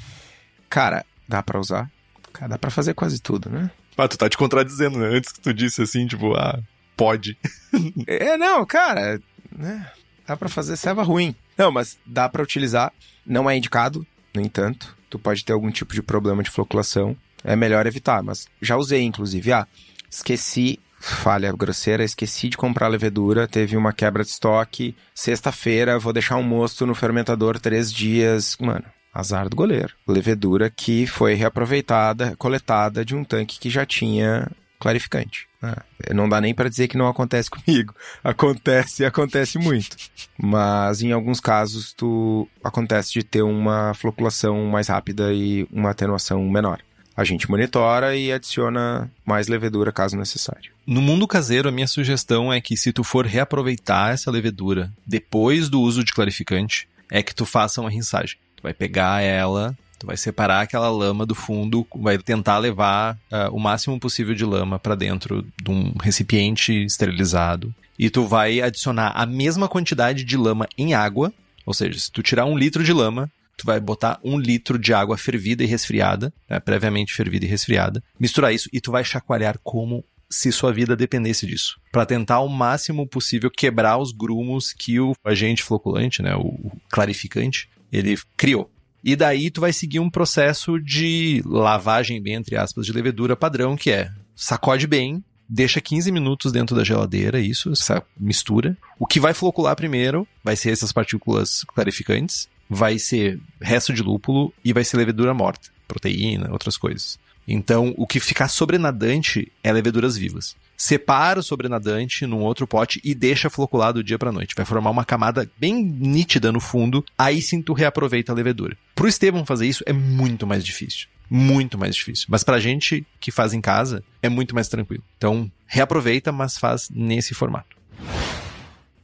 cara, 0.70 1.06
dá 1.28 1.44
para 1.44 1.60
usar? 1.60 1.92
Cara, 2.32 2.52
dá 2.52 2.58
para 2.58 2.72
fazer 2.72 2.94
quase 2.94 3.22
tudo, 3.22 3.50
né? 3.50 3.70
Ah, 3.98 4.08
tu 4.08 4.18
tá 4.18 4.30
te 4.30 4.38
contradizendo, 4.38 5.00
né? 5.00 5.18
Antes 5.18 5.34
que 5.34 5.42
tu 5.42 5.54
disse 5.54 5.82
assim, 5.82 6.08
tipo, 6.08 6.34
ah, 6.34 6.62
pode. 6.96 7.38
é, 8.08 8.38
não, 8.38 8.66
cara, 8.66 9.20
né? 9.52 9.92
Dá 10.26 10.38
pra 10.38 10.48
fazer 10.48 10.78
ceva 10.78 11.04
ruim. 11.04 11.36
Não, 11.58 11.74
mas 11.74 11.98
dá 12.06 12.30
pra 12.30 12.44
utilizar. 12.44 12.94
Não 13.26 13.50
é 13.50 13.58
indicado, 13.58 14.08
no 14.38 14.42
entanto. 14.42 14.96
Tu 15.10 15.20
pode 15.20 15.44
ter 15.44 15.54
algum 15.54 15.72
tipo 15.72 15.94
de 15.94 16.02
problema 16.02 16.44
de 16.44 16.50
floculação. 16.50 17.16
É 17.44 17.56
melhor 17.56 17.86
evitar, 17.86 18.24
mas 18.24 18.48
já 18.62 18.78
usei, 18.78 19.04
inclusive. 19.04 19.52
Ah, 19.52 19.68
esqueci 20.10 20.80
falha 21.00 21.52
grosseira, 21.52 22.04
esqueci 22.04 22.50
de 22.50 22.58
comprar 22.58 22.88
levedura, 22.88 23.48
teve 23.48 23.78
uma 23.78 23.94
quebra 23.94 24.24
de 24.24 24.30
estoque, 24.30 24.96
sexta-feira 25.14 26.00
vou 26.00 26.12
deixar 26.12 26.38
um 26.38 26.44
mosto 26.44 26.86
no 26.86 26.96
fermentador 26.96 27.60
três 27.60 27.94
dias, 27.94 28.58
mano, 28.60 28.84
azar 29.14 29.48
do 29.48 29.56
goleiro. 29.56 29.94
Levedura 30.08 30.70
que 30.70 31.06
foi 31.06 31.34
reaproveitada, 31.34 32.36
coletada 32.38 33.06
de 33.06 33.16
um 33.16 33.24
tanque 33.24 33.60
que 33.60 33.70
já 33.70 33.86
tinha 33.86 34.50
clarificante. 34.80 35.48
Ah, 35.62 35.84
não 36.14 36.30
dá 36.30 36.40
nem 36.40 36.54
para 36.54 36.70
dizer 36.70 36.88
que 36.88 36.98
não 36.98 37.08
acontece 37.08 37.50
comigo. 37.52 37.96
Acontece 38.24 39.04
e 39.04 39.06
acontece 39.06 39.58
muito. 39.58 39.98
Mas 40.38 41.02
em 41.02 41.12
alguns 41.12 41.40
casos 41.40 41.94
tu 41.94 42.48
acontece 42.64 43.14
de 43.14 43.24
ter 43.24 43.42
uma 43.42 43.94
floculação 43.94 44.66
mais 44.66 44.88
rápida 44.88 45.34
e 45.34 45.68
uma 45.72 45.92
atenuação 45.92 46.44
menor 46.48 46.82
a 47.18 47.24
gente 47.24 47.50
monitora 47.50 48.16
e 48.16 48.32
adiciona 48.32 49.12
mais 49.26 49.48
levedura 49.48 49.92
caso 49.92 50.16
necessário. 50.16 50.72
No 50.86 51.02
mundo 51.02 51.28
caseiro, 51.28 51.68
a 51.68 51.72
minha 51.72 51.88
sugestão 51.88 52.54
é 52.54 52.62
que 52.62 52.78
se 52.78 52.94
tu 52.94 53.04
for 53.04 53.26
reaproveitar 53.26 54.14
essa 54.14 54.30
levedura 54.30 54.94
depois 55.04 55.68
do 55.68 55.82
uso 55.82 56.04
de 56.04 56.14
clarificante, 56.14 56.88
é 57.12 57.24
que 57.24 57.34
tu 57.34 57.44
faça 57.44 57.82
uma 57.82 57.90
rinçagem. 57.90 58.38
Tu 58.56 58.62
vai 58.62 58.72
pegar 58.72 59.24
ela, 59.24 59.76
tu 60.00 60.08
vai 60.08 60.18
separar 60.18 60.62
aquela 60.62 60.90
lama 60.90 61.26
do 61.26 61.36
fundo, 61.36 61.86
vai 61.96 62.18
tentar 62.18 62.58
levar 62.58 63.16
uh, 63.32 63.54
o 63.56 63.60
máximo 63.60 64.00
possível 64.00 64.36
de 64.36 64.46
lama 64.46 64.78
para 64.78 64.96
dentro 64.96 65.46
de 65.62 65.72
um 65.72 65.94
recipiente 66.02 66.72
esterilizado. 66.86 67.74
E 67.98 68.10
tu 68.10 68.28
vai 68.28 68.62
adicionar 68.62 69.12
a 69.16 69.26
mesma 69.26 69.68
quantidade 69.68 70.24
de 70.24 70.38
lama 70.38 70.68
em 70.78 70.94
água, 70.94 71.34
ou 71.66 71.74
seja, 71.74 72.00
se 72.00 72.12
tu 72.12 72.22
tirar 72.22 72.46
um 72.46 72.58
litro 72.58 72.84
de 72.84 72.94
lama, 72.94 73.30
tu 73.58 73.66
vai 73.66 73.80
botar 73.80 74.20
um 74.24 74.38
litro 74.38 74.78
de 74.78 74.94
água 74.94 75.18
fervida 75.18 75.64
e 75.64 75.68
resfriada, 75.68 76.32
né, 76.48 76.60
previamente 76.60 77.14
fervida 77.14 77.46
e 77.46 77.50
resfriada, 77.50 78.04
misturar 78.20 78.54
isso 78.54 78.70
e 78.72 78.80
tu 78.80 78.92
vai 78.92 79.04
chacoalhar 79.04 79.58
como 79.64 80.06
se 80.30 80.52
sua 80.52 80.72
vida 80.72 80.96
dependesse 80.96 81.48
disso, 81.48 81.80
para 81.92 82.06
tentar 82.06 82.36
ao 82.36 82.50
máximo 82.50 83.08
possível 83.08 83.50
quebrar 83.50 83.98
os 83.98 84.12
grumos 84.12 84.74
que 84.74 85.00
o 85.00 85.16
agente 85.24 85.64
floculante, 85.64 86.22
né, 86.22 86.36
o 86.36 86.72
clarificante, 86.90 87.70
ele 87.92 88.18
criou. 88.36 88.70
E 89.04 89.16
daí 89.16 89.50
tu 89.50 89.62
vai 89.62 89.72
seguir 89.72 90.00
um 90.00 90.10
processo 90.10 90.80
de 90.80 91.42
lavagem, 91.46 92.22
bem 92.22 92.34
entre 92.34 92.58
aspas, 92.58 92.86
de 92.86 92.92
levedura 92.92 93.36
padrão, 93.36 93.76
que 93.76 93.92
é 93.92 94.12
sacode 94.36 94.88
bem, 94.88 95.24
deixa 95.48 95.80
15 95.80 96.12
minutos 96.12 96.52
dentro 96.52 96.76
da 96.76 96.84
geladeira, 96.84 97.40
isso, 97.40 97.72
essa 97.72 98.04
mistura. 98.20 98.78
O 99.00 99.06
que 99.06 99.20
vai 99.20 99.34
flocular 99.34 99.76
primeiro 99.76 100.28
vai 100.44 100.56
ser 100.56 100.72
essas 100.72 100.92
partículas 100.92 101.64
clarificantes 101.74 102.50
vai 102.70 103.00
ser 103.00 103.40
resto 103.62 103.94
de 103.94 104.04
lúpulo 104.04 104.54
e 104.64 104.74
vai 104.74 104.84
ser 104.84 104.98
levedura 104.98 105.34
morta, 105.34 105.70
proteína, 105.88 106.52
outras 106.52 106.78
coisas. 106.78 107.18
Então, 107.48 107.94
o 107.98 108.06
que 108.06 108.20
ficar 108.20 108.50
sobrenadante 108.50 109.52
é 109.64 109.72
leveduras 109.72 110.18
vivas. 110.18 110.56
Separa 110.76 111.40
o 111.40 111.44
sobrenadante 111.44 112.28
num 112.28 112.42
outro 112.42 112.68
pote 112.68 113.00
e 113.04 113.16
deixa 113.16 113.50
flocular 113.50 113.94
do 113.94 114.04
dia 114.04 114.20
para 114.20 114.32
noite. 114.32 114.54
Vai 114.56 114.66
formar 114.66 114.90
uma 114.90 115.06
camada 115.06 115.50
bem 115.58 115.82
nítida 115.84 116.52
no 116.52 116.60
fundo, 116.60 117.04
aí 117.18 117.42
sim 117.42 117.62
tu 117.62 117.74
reaproveita 117.74 118.32
a 118.32 118.36
levedura. 118.36 118.78
Pro 118.94 119.08
Estevam 119.08 119.46
fazer 119.46 119.66
isso 119.66 119.84
é 119.88 119.94
muito 119.94 120.46
mais 120.46 120.64
difícil. 120.64 121.08
Muito 121.30 121.78
mais 121.78 121.96
difícil. 121.96 122.28
Mas 122.30 122.44
pra 122.44 122.60
gente 122.60 123.06
que 123.20 123.32
faz 123.32 123.54
em 123.54 123.62
casa, 123.62 124.04
é 124.22 124.30
muito 124.30 124.54
mais 124.54 124.68
tranquilo. 124.68 125.04
Então, 125.18 125.52
reaproveita, 125.66 126.32
mas 126.32 126.58
faz 126.58 126.90
nesse 126.90 127.34
formato. 127.34 127.76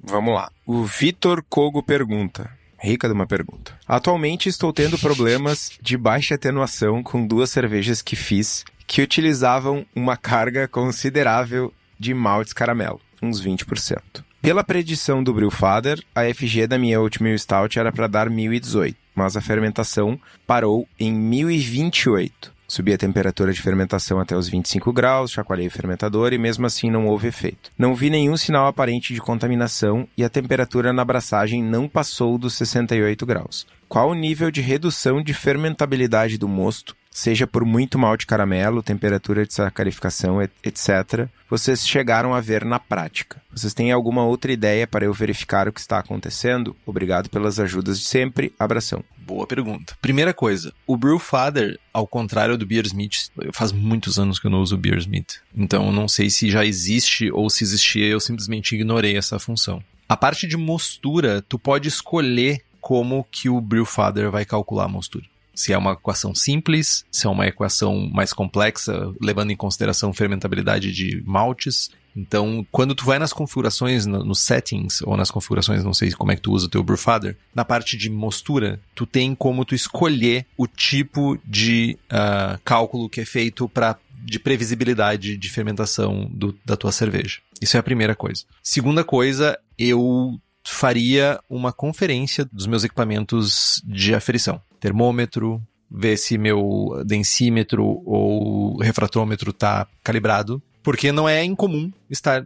Vamos 0.02 0.34
lá. 0.34 0.52
O 0.66 0.84
Vitor 0.84 1.44
Kogo 1.50 1.82
pergunta: 1.82 2.52
Rica 2.84 3.08
de 3.08 3.14
uma 3.14 3.26
pergunta. 3.26 3.74
Atualmente 3.88 4.50
estou 4.50 4.74
tendo 4.74 5.00
problemas 5.00 5.72
de 5.82 5.96
baixa 5.98 6.36
atenuação 6.36 7.02
com 7.02 7.26
duas 7.26 7.50
cervejas 7.50 8.02
que 8.02 8.16
fiz 8.18 8.66
que 8.86 9.02
utilizavam 9.02 9.86
uma 9.96 10.18
carga 10.18 10.68
considerável 10.68 11.74
de 11.98 12.14
maltes 12.14 12.52
caramelo, 12.52 13.00
uns 13.22 13.42
20%. 13.42 14.02
Pela 14.42 14.64
predição 14.64 15.24
do 15.24 15.34
Brewfather, 15.34 16.04
a 16.14 16.24
FG 16.26 16.68
da 16.68 16.78
minha 16.78 17.00
Oatmeal 17.00 17.38
Stout 17.38 17.80
era 17.80 17.94
para 17.94 18.08
dar 18.08 18.30
1018, 18.30 18.98
mas 19.16 19.38
a 19.38 19.42
fermentação 19.42 20.20
parou 20.46 20.86
em 21.00 21.14
1028. 21.14 22.53
Subi 22.74 22.92
a 22.92 22.98
temperatura 22.98 23.54
de 23.54 23.62
fermentação 23.62 24.20
até 24.20 24.36
os 24.36 24.50
25 24.50 24.92
graus, 24.92 25.30
chacoalhei 25.30 25.68
o 25.68 25.70
fermentador 25.70 26.34
e 26.34 26.40
mesmo 26.40 26.66
assim 26.66 26.90
não 26.90 27.06
houve 27.06 27.28
efeito. 27.28 27.70
Não 27.78 27.94
vi 27.94 28.10
nenhum 28.10 28.36
sinal 28.36 28.66
aparente 28.66 29.14
de 29.14 29.22
contaminação 29.22 30.08
e 30.18 30.24
a 30.24 30.30
temperatura 30.30 30.92
na 30.92 31.04
abraçagem 31.04 31.64
não 31.64 31.88
passou 31.88 32.36
dos 32.36 32.56
68 32.56 33.28
graus. 33.28 33.68
Qual 33.88 34.10
o 34.10 34.16
nível 34.16 34.50
de 34.50 34.60
redução 34.60 35.22
de 35.22 35.36
fermentabilidade 35.36 36.36
do 36.40 36.48
mosto 36.48 36.96
seja 37.14 37.46
por 37.46 37.64
muito 37.64 38.00
malte 38.00 38.26
caramelo, 38.26 38.82
temperatura 38.82 39.46
de 39.46 39.54
sacarificação, 39.54 40.42
etc., 40.42 41.28
vocês 41.50 41.88
chegaram 41.88 42.34
a 42.34 42.42
ver 42.42 42.66
na 42.66 42.80
prática. 42.80 43.40
Vocês 43.52 43.76
têm 43.76 43.92
alguma 43.92 44.26
outra 44.26 44.52
ideia 44.52 44.88
para 44.88 45.06
eu 45.06 45.14
verificar 45.14 45.68
o 45.68 45.72
que 45.72 45.80
está 45.80 46.00
acontecendo? 46.00 46.76
Obrigado 46.84 47.30
pelas 47.30 47.60
ajudas 47.60 48.00
de 48.00 48.06
sempre. 48.06 48.52
Abração. 48.58 49.04
Boa 49.18 49.46
pergunta. 49.46 49.96
Primeira 50.02 50.34
coisa, 50.34 50.74
o 50.88 50.98
Brewfather, 50.98 51.80
ao 51.94 52.08
contrário 52.08 52.58
do 52.58 52.66
Beersmith, 52.66 53.30
faz 53.54 53.72
muitos 53.72 54.18
anos 54.18 54.40
que 54.40 54.48
eu 54.48 54.52
não 54.52 54.62
uso 54.62 54.76
o 54.76 54.80
Beersmith. 54.80 55.42
Então 55.56 55.92
não 55.92 56.08
sei 56.08 56.32
se 56.32 56.50
já 56.50 56.66
existe 56.66 57.32
ou 57.32 57.50
se 57.50 57.64
existia, 57.64 58.08
eu 58.08 58.20
simplesmente 58.20 58.74
ignorei 58.74 59.16
essa 59.16 59.38
função. 59.38 59.84
A 60.10 60.18
parte 60.18 60.48
de 60.48 60.58
mostura, 60.58 61.44
tu 61.48 61.60
pode 61.60 61.88
escolher 61.88 62.62
como 62.82 63.26
que 63.32 63.48
o 63.48 63.62
Brewfather 63.62 64.32
vai 64.32 64.44
calcular 64.44 64.86
a 64.86 64.90
mostura 64.90 65.26
se 65.54 65.74
é 65.74 65.78
uma 65.78 65.94
equação 65.94 66.34
simples, 66.34 67.06
se 67.12 67.28
é 67.28 67.30
uma 67.30 67.48
equação 67.48 68.10
mais 68.12 68.34
complexa, 68.34 69.12
levando 69.22 69.52
em 69.52 69.56
consideração 69.56 70.14
fermentabilidade 70.14 70.92
de 70.92 71.24
maltes. 71.26 71.90
Então, 72.16 72.66
quando 72.72 72.94
tu 72.94 73.06
vai 73.06 73.18
nas 73.18 73.34
configurações, 73.34 74.06
nos 74.06 74.40
settings, 74.40 75.02
ou 75.02 75.18
nas 75.18 75.32
configurações, 75.32 75.84
não 75.84 75.94
sei 75.94 76.12
como 76.12 76.32
é 76.32 76.36
que 76.36 76.42
tu 76.42 76.52
usa 76.52 76.68
o 76.68 76.70
teu 76.70 76.84
Brewfather, 76.84 77.36
na 77.56 77.66
parte 77.66 77.98
de 77.98 78.10
mostura, 78.10 78.80
tu 78.94 79.06
tem 79.06 79.34
como 79.34 79.66
tu 79.66 79.74
escolher 79.74 80.46
o 80.56 80.68
tipo 80.68 81.38
de 81.44 81.98
uh, 82.12 82.60
cálculo 82.64 83.10
que 83.10 83.22
é 83.22 83.26
feito 83.26 83.68
para 83.68 83.98
de 84.26 84.40
previsibilidade 84.40 85.36
de 85.36 85.50
fermentação 85.50 86.30
do, 86.32 86.58
da 86.64 86.78
tua 86.78 86.94
cerveja. 86.94 87.40
Isso 87.62 87.76
é 87.76 87.80
a 87.80 87.84
primeira 87.84 88.16
coisa. 88.16 88.46
Segunda 88.62 89.04
coisa, 89.04 89.60
eu 89.78 90.40
faria 90.72 91.40
uma 91.50 91.72
conferência 91.72 92.46
dos 92.52 92.68
meus 92.68 92.84
equipamentos 92.84 93.82
de 93.86 94.14
aferição. 94.16 94.62
Termômetro, 94.80 95.62
ver 95.90 96.18
se 96.18 96.38
meu 96.38 97.04
densímetro 97.06 98.02
ou 98.06 98.78
refratômetro 98.78 99.52
está 99.52 99.88
calibrado, 100.04 100.62
porque 100.82 101.12
não 101.12 101.28
é 101.30 101.44
incomum 101.44 101.92
estar 102.10 102.46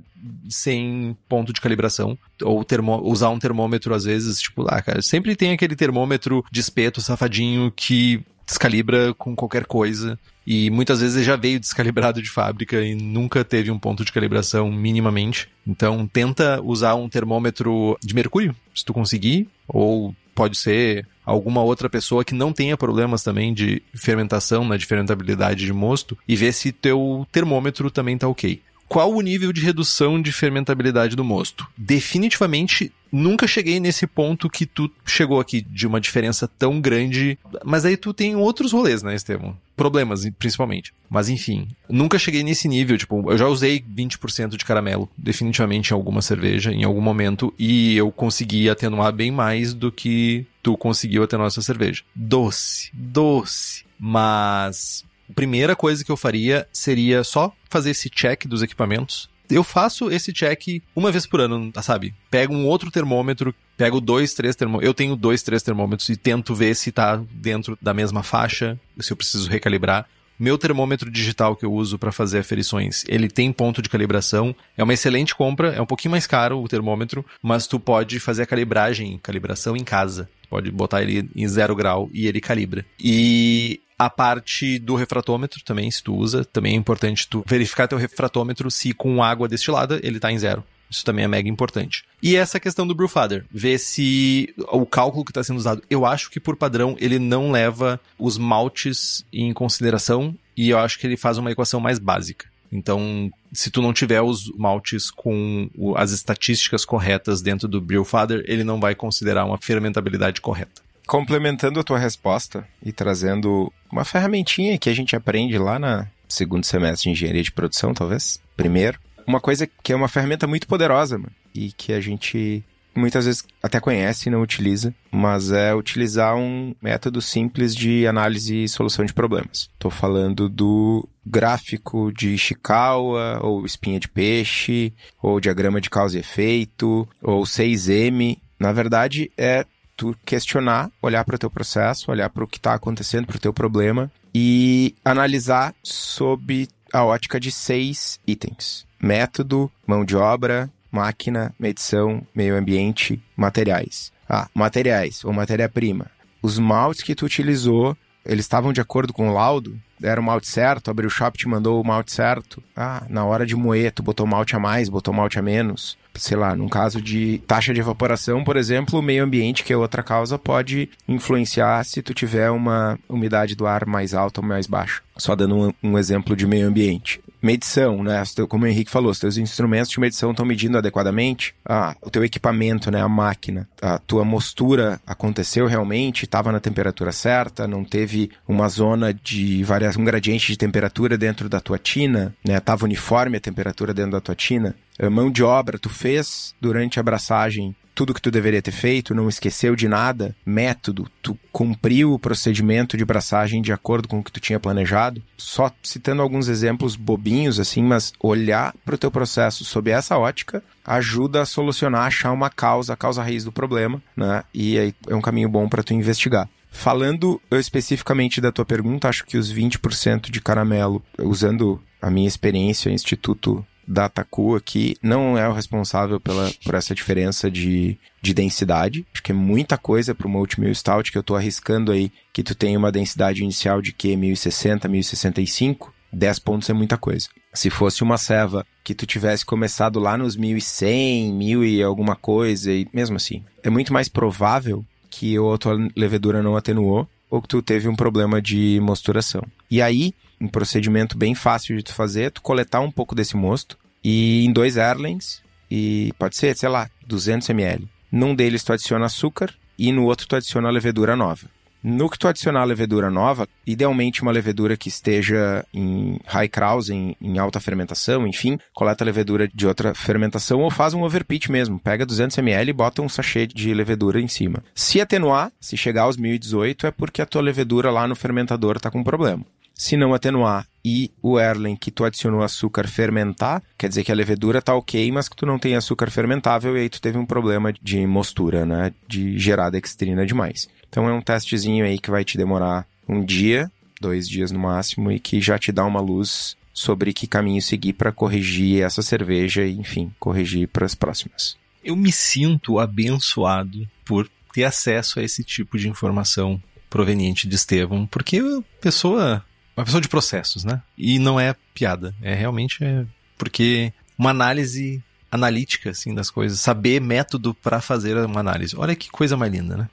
sem 0.50 1.18
ponto 1.28 1.52
de 1.52 1.60
calibração 1.60 2.18
ou 2.44 2.64
termo, 2.64 3.02
usar 3.04 3.30
um 3.30 3.40
termômetro 3.40 3.94
às 3.94 4.04
vezes, 4.04 4.40
tipo, 4.40 4.66
ah, 4.70 4.82
cara, 4.82 5.02
sempre 5.02 5.36
tem 5.36 5.52
aquele 5.52 5.76
termômetro 5.76 6.46
de 6.52 6.60
espeto 6.60 7.02
safadinho 7.02 7.72
que 7.72 8.24
descalibra 8.48 9.14
com 9.14 9.36
qualquer 9.36 9.66
coisa 9.66 10.18
e 10.46 10.70
muitas 10.72 11.02
vezes 11.02 11.26
já 11.26 11.36
veio 11.36 11.60
descalibrado 11.60 12.22
de 12.22 12.30
fábrica 12.30 12.82
e 12.82 12.96
nunca 12.96 13.44
teve 13.44 13.70
um 13.70 13.78
ponto 13.78 14.06
de 14.06 14.12
calibração 14.14 14.72
minimamente. 14.72 15.50
Então 15.68 16.08
tenta 16.08 16.62
usar 16.64 16.96
um 16.96 17.10
termômetro 17.10 17.98
de 18.02 18.16
mercúrio, 18.16 18.56
se 18.74 18.86
tu 18.86 18.94
conseguir, 18.94 19.50
ou 19.68 20.16
pode 20.34 20.58
ser 20.58 21.06
alguma 21.26 21.62
outra 21.62 21.90
pessoa 21.90 22.24
que 22.24 22.34
não 22.34 22.54
tenha 22.54 22.78
problemas 22.78 23.22
também 23.22 23.54
de 23.54 23.84
fermentação, 23.94 24.64
na 24.64 24.70
né, 24.70 24.78
de 24.78 24.86
fermentabilidade 24.86 25.66
de 25.66 25.74
mosto, 25.74 26.18
e 26.26 26.36
ver 26.36 26.54
se 26.54 26.72
teu 26.72 27.28
termômetro 27.32 27.92
também 27.92 28.16
está 28.16 28.28
ok. 28.30 28.62
Qual 28.88 29.14
o 29.14 29.22
nível 29.22 29.52
de 29.52 29.62
redução 29.62 30.22
de 30.22 30.32
fermentabilidade 30.32 31.16
do 31.16 31.24
mosto? 31.24 31.68
Definitivamente 31.78 32.92
nunca 33.12 33.48
cheguei 33.48 33.80
nesse 33.80 34.06
ponto 34.06 34.50
que 34.50 34.66
tu 34.66 34.92
chegou 35.06 35.40
aqui, 35.40 35.62
de 35.62 35.88
uma 35.88 36.00
diferença 36.00 36.48
tão 36.48 36.80
grande. 36.80 37.38
Mas 37.64 37.86
aí 37.86 37.98
tu 37.98 38.14
tem 38.14 38.36
outros 38.36 38.72
rolês, 38.72 39.04
né, 39.04 39.16
Estevam? 39.16 39.58
Problemas, 39.76 40.28
principalmente. 40.38 40.94
Mas 41.10 41.30
enfim, 41.30 41.68
nunca 41.88 42.18
cheguei 42.18 42.44
nesse 42.44 42.68
nível. 42.68 42.98
Tipo, 42.98 43.32
eu 43.32 43.38
já 43.38 43.48
usei 43.48 43.80
20% 43.80 44.58
de 44.58 44.66
caramelo, 44.66 45.10
definitivamente 45.18 45.92
em 45.92 45.94
alguma 45.94 46.22
cerveja, 46.22 46.72
em 46.72 46.84
algum 46.84 47.02
momento, 47.02 47.54
e 47.58 47.96
eu 47.96 48.12
consegui 48.12 48.70
atenuar 48.70 49.12
bem 49.12 49.32
mais 49.32 49.74
do 49.74 49.92
que 49.92 50.46
tu 50.64 50.76
conseguiu 50.76 51.24
atenuar 51.24 51.48
essa 51.48 51.62
cerveja. 51.62 52.04
Doce, 52.16 52.90
doce. 52.94 53.86
Mas 54.00 55.04
a 55.30 55.34
primeira 55.34 55.76
coisa 55.76 56.04
que 56.04 56.12
eu 56.12 56.18
faria 56.18 56.68
seria 56.72 57.24
só 57.24 57.54
fazer 57.70 57.92
esse 57.92 58.10
check 58.10 58.46
dos 58.46 58.62
equipamentos. 58.62 59.30
Eu 59.50 59.64
faço 59.64 60.12
esse 60.12 60.34
check 60.34 60.82
uma 60.96 61.12
vez 61.12 61.26
por 61.26 61.40
ano, 61.40 61.72
sabe? 61.82 62.14
Pego 62.30 62.54
um 62.54 62.66
outro 62.66 62.92
termômetro, 62.92 63.56
pego 63.78 64.02
dois, 64.02 64.34
três 64.34 64.56
termômetros. 64.56 64.88
Eu 64.88 64.94
tenho 64.94 65.16
dois, 65.16 65.42
três 65.42 65.64
termômetros 65.64 66.10
e 66.10 66.18
tento 66.18 66.54
ver 66.54 66.76
se 66.76 66.92
tá 66.92 67.22
dentro 67.32 67.78
da 67.82 67.94
mesma 67.94 68.24
faixa, 68.24 68.78
se 69.00 69.12
eu 69.12 69.18
preciso 69.18 69.50
recalibrar. 69.50 70.06
Meu 70.40 70.56
termômetro 70.58 71.10
digital 71.10 71.56
que 71.56 71.66
eu 71.66 71.74
uso 71.74 71.98
para 71.98 72.12
fazer 72.12 72.38
aferições, 72.38 73.04
ele 73.08 73.28
tem 73.28 73.52
ponto 73.52 73.82
de 73.82 73.90
calibração. 73.90 74.56
É 74.78 74.84
uma 74.84 74.94
excelente 74.94 75.34
compra, 75.34 75.74
é 75.74 75.82
um 75.82 75.86
pouquinho 75.86 76.12
mais 76.12 76.28
caro 76.28 76.62
o 76.62 76.68
termômetro, 76.68 77.26
mas 77.42 77.66
tu 77.66 77.80
pode 77.80 78.20
fazer 78.20 78.44
a 78.44 78.46
calibragem, 78.46 79.18
calibração 79.24 79.76
em 79.76 79.84
casa. 79.84 80.30
Pode 80.48 80.70
botar 80.72 81.02
ele 81.02 81.28
em 81.36 81.48
zero 81.48 81.76
grau 81.76 82.10
e 82.14 82.28
ele 82.28 82.40
calibra. 82.40 82.86
E 83.00 83.82
a 83.98 84.10
parte 84.10 84.78
do 84.80 84.96
refratômetro 84.96 85.64
também, 85.64 85.90
se 85.90 86.04
tu 86.04 86.16
usa, 86.16 86.46
também 86.46 86.74
é 86.74 86.78
importante 86.78 87.28
tu 87.28 87.44
verificar 87.48 87.88
teu 87.88 87.98
refratômetro 87.98 88.70
se 88.70 88.94
com 88.94 89.24
água 89.24 89.48
destilada 89.48 90.00
ele 90.04 90.20
tá 90.20 90.32
em 90.32 90.38
zero. 90.38 90.64
Isso 90.90 91.04
também 91.04 91.26
é 91.26 91.28
mega 91.28 91.50
importante. 91.50 92.06
E 92.24 92.36
essa 92.36 92.60
questão 92.60 92.88
do 92.88 92.96
Brewfather, 92.96 93.46
ver 93.52 93.78
se 93.78 94.54
o 94.72 94.86
cálculo 94.86 95.26
que 95.26 95.32
está 95.32 95.44
sendo 95.44 95.58
usado, 95.58 95.84
eu 95.90 96.06
acho 96.06 96.30
que 96.30 96.40
por 96.40 96.56
padrão 96.56 96.96
ele 97.00 97.20
não 97.20 97.52
leva 97.52 98.00
os 98.18 98.38
maltes 98.38 99.26
em 99.34 99.52
consideração 99.52 100.34
e 100.56 100.70
eu 100.70 100.80
acho 100.80 100.98
que 100.98 101.06
ele 101.06 101.18
faz 101.18 101.38
uma 101.38 101.52
equação 101.52 101.80
mais 101.80 102.00
básica. 102.00 102.46
Então, 102.72 103.32
se 103.52 103.72
tu 103.72 103.82
não 103.82 103.94
tiver 103.94 104.22
os 104.22 104.52
maltes 104.58 105.10
com 105.10 105.70
as 105.96 106.12
estatísticas 106.12 106.84
corretas 106.84 107.42
dentro 107.42 107.68
do 107.68 107.82
Brewfather, 107.82 108.44
ele 108.46 108.64
não 108.64 108.80
vai 108.80 108.94
considerar 108.94 109.46
uma 109.46 109.58
fermentabilidade 109.58 110.42
correta. 110.42 110.82
Complementando 111.08 111.80
a 111.80 111.84
tua 111.84 111.98
resposta 111.98 112.68
e 112.84 112.92
trazendo 112.92 113.72
uma 113.92 114.04
ferramentinha 114.04 114.78
que 114.78 114.90
a 114.90 114.94
gente 114.94 115.16
aprende 115.16 115.58
lá 115.58 115.80
na 115.80 116.08
segundo 116.28 116.66
semestre 116.66 117.06
de 117.06 117.10
engenharia 117.12 117.42
de 117.42 117.52
produção, 117.52 117.94
talvez, 117.94 118.40
primeiro, 118.56 119.00
uma 119.26 119.40
coisa 119.40 119.66
que 119.66 119.94
é 119.94 119.96
uma 119.96 120.10
ferramenta 120.10 120.46
muito 120.46 120.68
poderosa, 120.68 121.18
mano, 121.18 121.32
e 121.56 121.72
que 121.72 121.94
a 121.94 122.02
gente 122.02 122.64
muitas 122.94 123.26
vezes 123.26 123.46
até 123.62 123.80
conhece 123.80 124.28
e 124.28 124.32
não 124.32 124.42
utiliza, 124.42 124.94
mas 125.12 125.52
é 125.52 125.74
utilizar 125.74 126.36
um 126.36 126.74
método 126.82 127.22
simples 127.22 127.76
de 127.76 128.08
análise 128.08 128.64
e 128.64 128.68
solução 128.68 129.06
de 129.06 129.14
problemas. 129.14 129.70
Estou 129.74 129.92
falando 129.92 130.50
do 130.50 131.08
gráfico 131.26 132.12
de 132.12 132.34
Ishikawa, 132.34 133.40
ou 133.44 133.66
espinha 133.66 134.00
de 134.00 134.08
peixe, 134.08 134.94
ou 135.22 135.40
diagrama 135.40 135.80
de 135.80 135.90
causa 135.90 136.18
e 136.18 136.22
efeito, 136.22 137.08
ou 137.22 137.44
6M. 137.44 138.40
Na 138.60 138.72
verdade, 138.74 139.32
é 139.38 139.64
tu 139.98 140.16
questionar, 140.24 140.90
olhar 141.02 141.26
para 141.26 141.36
o 141.36 141.40
teu 141.40 141.50
processo, 141.50 142.10
olhar 142.12 142.30
para 142.30 142.44
o 142.44 142.48
que 142.48 142.58
está 142.58 142.74
acontecendo, 142.74 143.26
para 143.26 143.36
o 143.38 143.42
teu 143.42 143.52
problema 143.52 144.10
e 144.34 144.96
analisar 145.04 145.74
sob 145.84 146.70
a 146.94 147.04
ótica 147.04 147.40
de 147.40 147.52
seis 147.52 148.20
itens 148.26 148.88
método, 149.00 149.72
mão 149.86 150.04
de 150.04 150.16
obra, 150.16 150.70
máquina, 150.92 151.54
medição, 151.60 152.26
meio 152.34 152.56
ambiente, 152.56 153.22
materiais. 153.36 154.12
Ah, 154.30 154.50
materiais 154.54 155.24
ou 155.24 155.32
matéria-prima. 155.32 156.08
Os 156.42 156.60
maltes 156.60 157.04
que 157.04 157.16
tu 157.16 157.26
utilizou, 157.26 157.96
eles 158.26 158.46
estavam 158.46 158.74
de 158.74 158.82
acordo 158.82 159.14
com 159.14 159.30
o 159.30 159.34
laudo? 159.34 159.80
Era 160.02 160.20
o 160.20 160.24
malte 160.24 160.48
certo? 160.48 160.92
Abriu 160.92 161.08
o 161.08 161.12
shop 161.12 161.38
te 161.38 161.48
mandou 161.48 161.82
o 161.82 161.86
malte 161.86 162.12
certo? 162.12 162.62
Ah, 162.76 163.04
na 163.10 163.26
hora 163.26 163.46
de 163.46 163.56
moer, 163.56 163.92
tu 163.92 164.04
botou 164.04 164.28
malte 164.28 164.56
a 164.56 164.60
mais, 164.60 164.90
botou 164.90 165.14
malte 165.14 165.40
a 165.40 165.42
menos? 165.42 165.98
Sei 166.18 166.38
lá, 166.38 166.56
num 166.56 166.70
caso 166.70 167.02
de 167.02 167.42
taxa 167.48 167.74
de 167.74 167.80
evaporação, 167.80 168.44
por 168.44 168.58
exemplo, 168.58 169.00
o 169.00 169.04
meio 169.04 169.24
ambiente, 169.24 169.64
que 169.64 169.74
é 169.74 169.78
outra 169.78 170.04
causa, 170.04 170.38
pode 170.38 170.90
influenciar 171.08 171.84
se 171.84 172.02
tu 172.02 172.14
tiver 172.14 172.50
uma 172.52 172.98
umidade 173.08 173.56
do 173.56 173.66
ar 173.66 173.86
mais 173.86 174.14
alta 174.14 174.42
ou 174.42 174.48
mais 174.48 174.68
baixa. 174.68 175.02
Só 175.18 175.36
dando 175.36 175.56
um, 175.56 175.74
um 175.84 175.98
exemplo 175.98 176.36
de 176.36 176.46
meio 176.46 176.68
ambiente 176.68 177.20
medição, 177.42 178.04
né? 178.04 178.24
Como 178.50 178.66
o 178.66 178.68
Henrique 178.68 178.92
falou, 178.92 179.12
os 179.12 179.20
teus 179.20 179.38
instrumentos 179.38 179.90
de 179.92 180.00
medição 180.00 180.32
estão 180.32 180.46
medindo 180.46 180.78
adequadamente. 180.78 181.54
Ah, 181.66 181.96
o 182.02 182.10
teu 182.10 182.24
equipamento, 182.24 182.90
né? 182.92 183.02
A 183.02 183.08
máquina, 183.08 183.68
a 183.82 183.98
tua 183.98 184.26
mostura 184.26 185.00
aconteceu 185.06 185.68
realmente, 185.68 186.26
estava 186.26 186.52
na 186.52 186.60
temperatura 186.60 187.12
certa, 187.12 187.68
não 187.68 187.84
teve 187.84 188.32
uma 188.48 188.68
zona 188.68 189.14
de 189.14 189.64
variação, 189.64 190.02
um 190.02 190.06
gradiente 190.06 190.48
de 190.48 190.58
temperatura 190.58 191.18
dentro 191.18 191.48
da 191.48 191.60
tua 191.60 191.78
tina, 191.78 192.36
né? 192.46 192.60
Tava 192.60 192.86
uniforme 192.86 193.38
a 193.38 193.42
temperatura 193.42 193.94
dentro 193.94 194.12
da 194.12 194.22
tua 194.22 194.36
tina. 194.36 194.76
A 195.00 195.10
mão 195.10 195.30
de 195.30 195.44
obra, 195.44 195.78
tu 195.78 195.90
fez 195.90 196.56
durante 196.60 197.00
a 197.00 197.02
abraçagem 197.02 197.76
tudo 197.98 198.14
que 198.14 198.22
tu 198.22 198.30
deveria 198.30 198.62
ter 198.62 198.72
feito, 198.72 199.16
não 199.16 199.28
esqueceu 199.28 199.76
de 199.76 199.88
nada, 199.88 200.36
método, 200.46 201.10
tu 201.20 201.36
cumpriu 201.52 202.14
o 202.14 202.20
procedimento 202.20 202.96
de 202.96 203.04
braçagem 203.04 203.60
de 203.60 203.74
acordo 203.74 204.08
com 204.08 204.20
o 204.20 204.24
que 204.24 204.32
tu 204.32 204.40
tinha 204.40 204.60
planejado. 204.60 205.20
Só 205.36 205.72
citando 205.82 206.22
alguns 206.22 206.48
exemplos 206.48 206.96
bobinhos 206.96 207.60
assim, 207.60 207.82
mas 207.82 208.14
olhar 208.20 208.72
para 208.86 208.94
o 208.94 208.98
teu 209.00 209.10
processo 209.10 209.66
sob 209.66 209.90
essa 209.90 210.16
ótica 210.16 210.64
ajuda 210.86 211.42
a 211.42 211.46
solucionar, 211.46 212.06
achar 212.06 212.32
uma 212.32 212.52
causa, 212.52 212.94
a 212.94 212.96
causa 212.96 213.24
raiz 213.24 213.44
do 213.44 213.52
problema, 213.52 214.00
né? 214.16 214.44
E 214.54 214.78
aí 214.78 214.94
é 215.08 215.16
um 215.16 215.22
caminho 215.22 215.50
bom 215.50 215.68
para 215.68 215.82
tu 215.82 215.96
investigar. 215.96 216.48
Falando 216.70 217.42
especificamente 217.50 218.40
da 218.40 218.52
tua 218.52 218.64
pergunta, 218.64 219.10
acho 219.10 219.26
que 219.26 219.40
os 219.40 219.52
20% 219.52 220.30
de 220.30 220.40
caramelo, 220.40 221.04
usando 221.18 221.82
a 222.00 222.12
minha 222.12 222.28
experiência, 222.28 222.92
Instituto 222.92 223.66
da 223.88 224.10
Taku 224.10 224.56
aqui 224.56 224.98
não 225.02 225.38
é 225.38 225.48
o 225.48 225.54
responsável 225.54 226.20
pela, 226.20 226.52
por 226.64 226.76
essa 226.76 226.94
diferença 226.94 227.50
de, 227.50 227.98
de 228.22 228.34
densidade. 228.34 229.06
Acho 229.14 229.24
que 229.24 229.32
é 229.32 229.36
muita 229.36 229.78
coisa 229.78 230.14
para 230.14 230.28
uma 230.28 230.40
Ultimate 230.40 230.76
Stout 230.76 231.12
que 231.12 231.18
eu 231.18 231.22
estou 231.22 231.38
arriscando 231.38 231.92
aí 231.92 232.12
que 232.34 232.44
tu 232.44 232.54
tem 232.54 232.76
uma 232.76 232.92
densidade 232.92 233.42
inicial 233.42 233.82
de 233.82 233.94
que 233.94 234.16
1060, 234.16 234.88
1065. 234.88 235.94
10 236.12 236.40
pontos 236.40 236.70
é 236.70 236.74
muita 236.74 236.98
coisa. 236.98 237.28
Se 237.54 237.70
fosse 237.70 238.02
uma 238.02 238.18
ceva 238.18 238.66
que 238.84 238.96
tu 238.96 239.06
tivesse 239.06 239.46
começado 239.46 240.00
lá 240.00 240.18
nos 240.18 240.38
1100, 240.38 241.34
1000 241.34 241.66
e 241.66 241.84
alguma 241.84 242.16
coisa, 242.16 242.72
e 242.72 242.88
mesmo 242.94 243.18
assim, 243.18 243.44
é 243.62 243.70
muito 243.70 243.92
mais 243.92 244.08
provável 244.08 244.86
que 245.10 245.36
a 245.36 245.58
tua 245.58 245.78
levedura 245.96 246.42
não 246.42 246.56
atenuou 246.56 247.08
ou 247.30 247.42
que 247.42 247.48
tu 247.48 247.62
teve 247.62 247.88
um 247.88 247.96
problema 247.96 248.42
de 248.42 248.80
mosturação. 248.82 249.44
E 249.70 249.82
aí, 249.82 250.14
um 250.40 250.48
procedimento 250.48 251.18
bem 251.18 251.36
fácil 251.36 251.76
de 251.76 251.84
tu 251.84 251.94
fazer, 251.94 252.32
tu 252.32 252.42
coletar 252.42 252.80
um 252.80 252.92
pouco 252.92 253.16
desse 253.16 253.36
mosto 253.36 253.78
e 254.04 254.46
em 254.46 254.52
dois 254.52 254.78
Erlings, 254.78 255.42
e 255.70 256.14
pode 256.18 256.38
ser, 256.38 256.56
sei 256.56 256.70
lá, 256.70 256.90
200 257.06 257.50
ml. 257.50 257.88
Num 258.12 258.34
deles 258.34 258.64
tu 258.64 258.72
adiciona 258.72 259.06
açúcar 259.06 259.54
e 259.78 259.92
no 259.92 260.06
outro 260.06 260.28
tu 260.28 260.36
adiciona 260.36 260.70
a 260.70 260.72
levedura 260.72 261.16
nova. 261.16 261.50
No 261.90 262.10
que 262.10 262.20
tu 262.20 262.28
adicionar 262.28 262.66
levedura 262.66 263.10
nova, 263.10 263.48
idealmente 263.66 264.22
uma 264.22 264.30
levedura 264.30 264.76
que 264.76 264.90
esteja 264.90 265.66
em 265.74 266.20
high 266.26 266.50
krause, 266.50 266.94
em, 266.94 267.16
em, 267.22 267.38
alta 267.38 267.62
fermentação, 267.62 268.28
enfim, 268.28 268.60
coleta 268.74 269.06
levedura 269.06 269.48
de 269.48 269.66
outra 269.66 269.96
fermentação 269.96 270.60
ou 270.60 270.70
faz 270.70 270.94
um 270.94 271.04
overpitch 271.04 271.48
mesmo. 271.48 271.80
Pega 271.80 272.06
200 272.06 272.40
ml 272.40 272.72
e 272.72 272.74
bota 272.74 273.02
um 273.02 273.08
sachê 273.08 273.48
de 273.48 273.74
levedura 273.74 274.20
em 274.20 274.28
cima. 274.28 274.62
Se 274.76 275.00
atenuar, 275.00 275.50
se 275.62 275.78
chegar 275.78 276.02
aos 276.02 276.18
1018, 276.18 276.88
é 276.88 276.92
porque 276.92 277.22
a 277.22 277.26
tua 277.26 277.42
levedura 277.42 277.90
lá 277.90 278.06
no 278.06 278.18
fermentador 278.18 278.76
está 278.76 278.92
com 278.92 279.02
problema. 279.02 279.46
Se 279.74 279.96
não 279.96 280.14
atenuar 280.14 280.68
e 280.84 281.12
o 281.22 281.40
Erlen 281.40 281.76
que 281.76 281.92
tu 281.92 282.04
adicionou 282.04 282.42
açúcar 282.42 282.88
fermentar, 282.88 283.62
quer 283.78 283.88
dizer 283.88 284.04
que 284.04 284.12
a 284.12 284.16
levedura 284.16 284.62
tá 284.62 284.74
ok, 284.74 285.12
mas 285.12 285.30
que 285.30 285.36
tu 285.36 285.46
não 285.46 285.60
tem 285.60 285.76
açúcar 285.76 286.10
fermentável 286.10 286.76
e 286.76 286.82
aí 286.82 286.90
tu 286.90 287.00
teve 287.00 287.18
um 287.18 287.26
problema 287.26 287.72
de 287.72 288.06
mostura, 288.08 288.66
né? 288.66 288.92
De 289.08 289.38
gerar 289.38 289.70
dextrina 289.70 290.26
demais. 290.26 290.68
Então 290.90 291.08
é 291.08 291.14
um 291.14 291.22
testezinho 291.22 291.86
aí 291.86 292.00
que 292.00 292.12
vai 292.12 292.24
te 292.24 292.38
demorar 292.38 292.88
um 293.08 293.24
dia, 293.24 293.72
dois 294.00 294.28
dias 294.28 294.52
no 294.52 294.60
máximo, 294.60 295.12
e 295.12 295.20
que 295.20 295.42
já 295.42 295.58
te 295.58 295.72
dá 295.72 295.86
uma 295.86 296.02
luz 296.02 296.56
sobre 296.74 297.14
que 297.14 297.26
caminho 297.26 297.62
seguir 297.62 297.94
para 297.94 298.12
corrigir 298.12 298.84
essa 298.84 299.02
cerveja 299.02 299.64
e, 299.64 299.78
enfim, 299.78 300.14
corrigir 300.20 300.68
para 300.68 300.86
as 300.86 300.94
próximas. 300.94 301.58
Eu 301.84 301.96
me 301.96 302.12
sinto 302.12 302.80
abençoado 302.80 303.88
por 304.06 304.30
ter 304.54 304.64
acesso 304.64 305.20
a 305.20 305.24
esse 305.24 305.44
tipo 305.44 305.78
de 305.78 305.90
informação 305.90 306.62
proveniente 306.90 307.48
de 307.48 307.56
Estevam, 307.56 308.06
porque 308.06 308.38
a 308.38 308.62
pessoa 308.82 309.44
uma 309.76 309.86
pessoa 309.86 310.02
de 310.02 310.08
processos, 310.08 310.64
né? 310.64 310.82
E 310.98 311.20
não 311.20 311.40
é 311.40 311.56
piada, 311.74 312.16
é 312.22 312.34
realmente 312.34 312.84
é 312.84 313.06
porque 313.38 313.94
uma 314.18 314.32
análise 314.32 315.04
analítica 315.32 315.92
assim 315.92 316.16
das 316.16 316.32
coisas, 316.32 316.60
saber 316.60 317.00
método 317.00 317.54
para 317.54 317.80
fazer 317.80 318.18
uma 318.18 318.40
análise. 318.40 318.76
Olha 318.76 318.96
que 318.96 319.10
coisa 319.10 319.38
mais 319.38 319.52
linda, 319.52 319.78
né? 319.78 319.90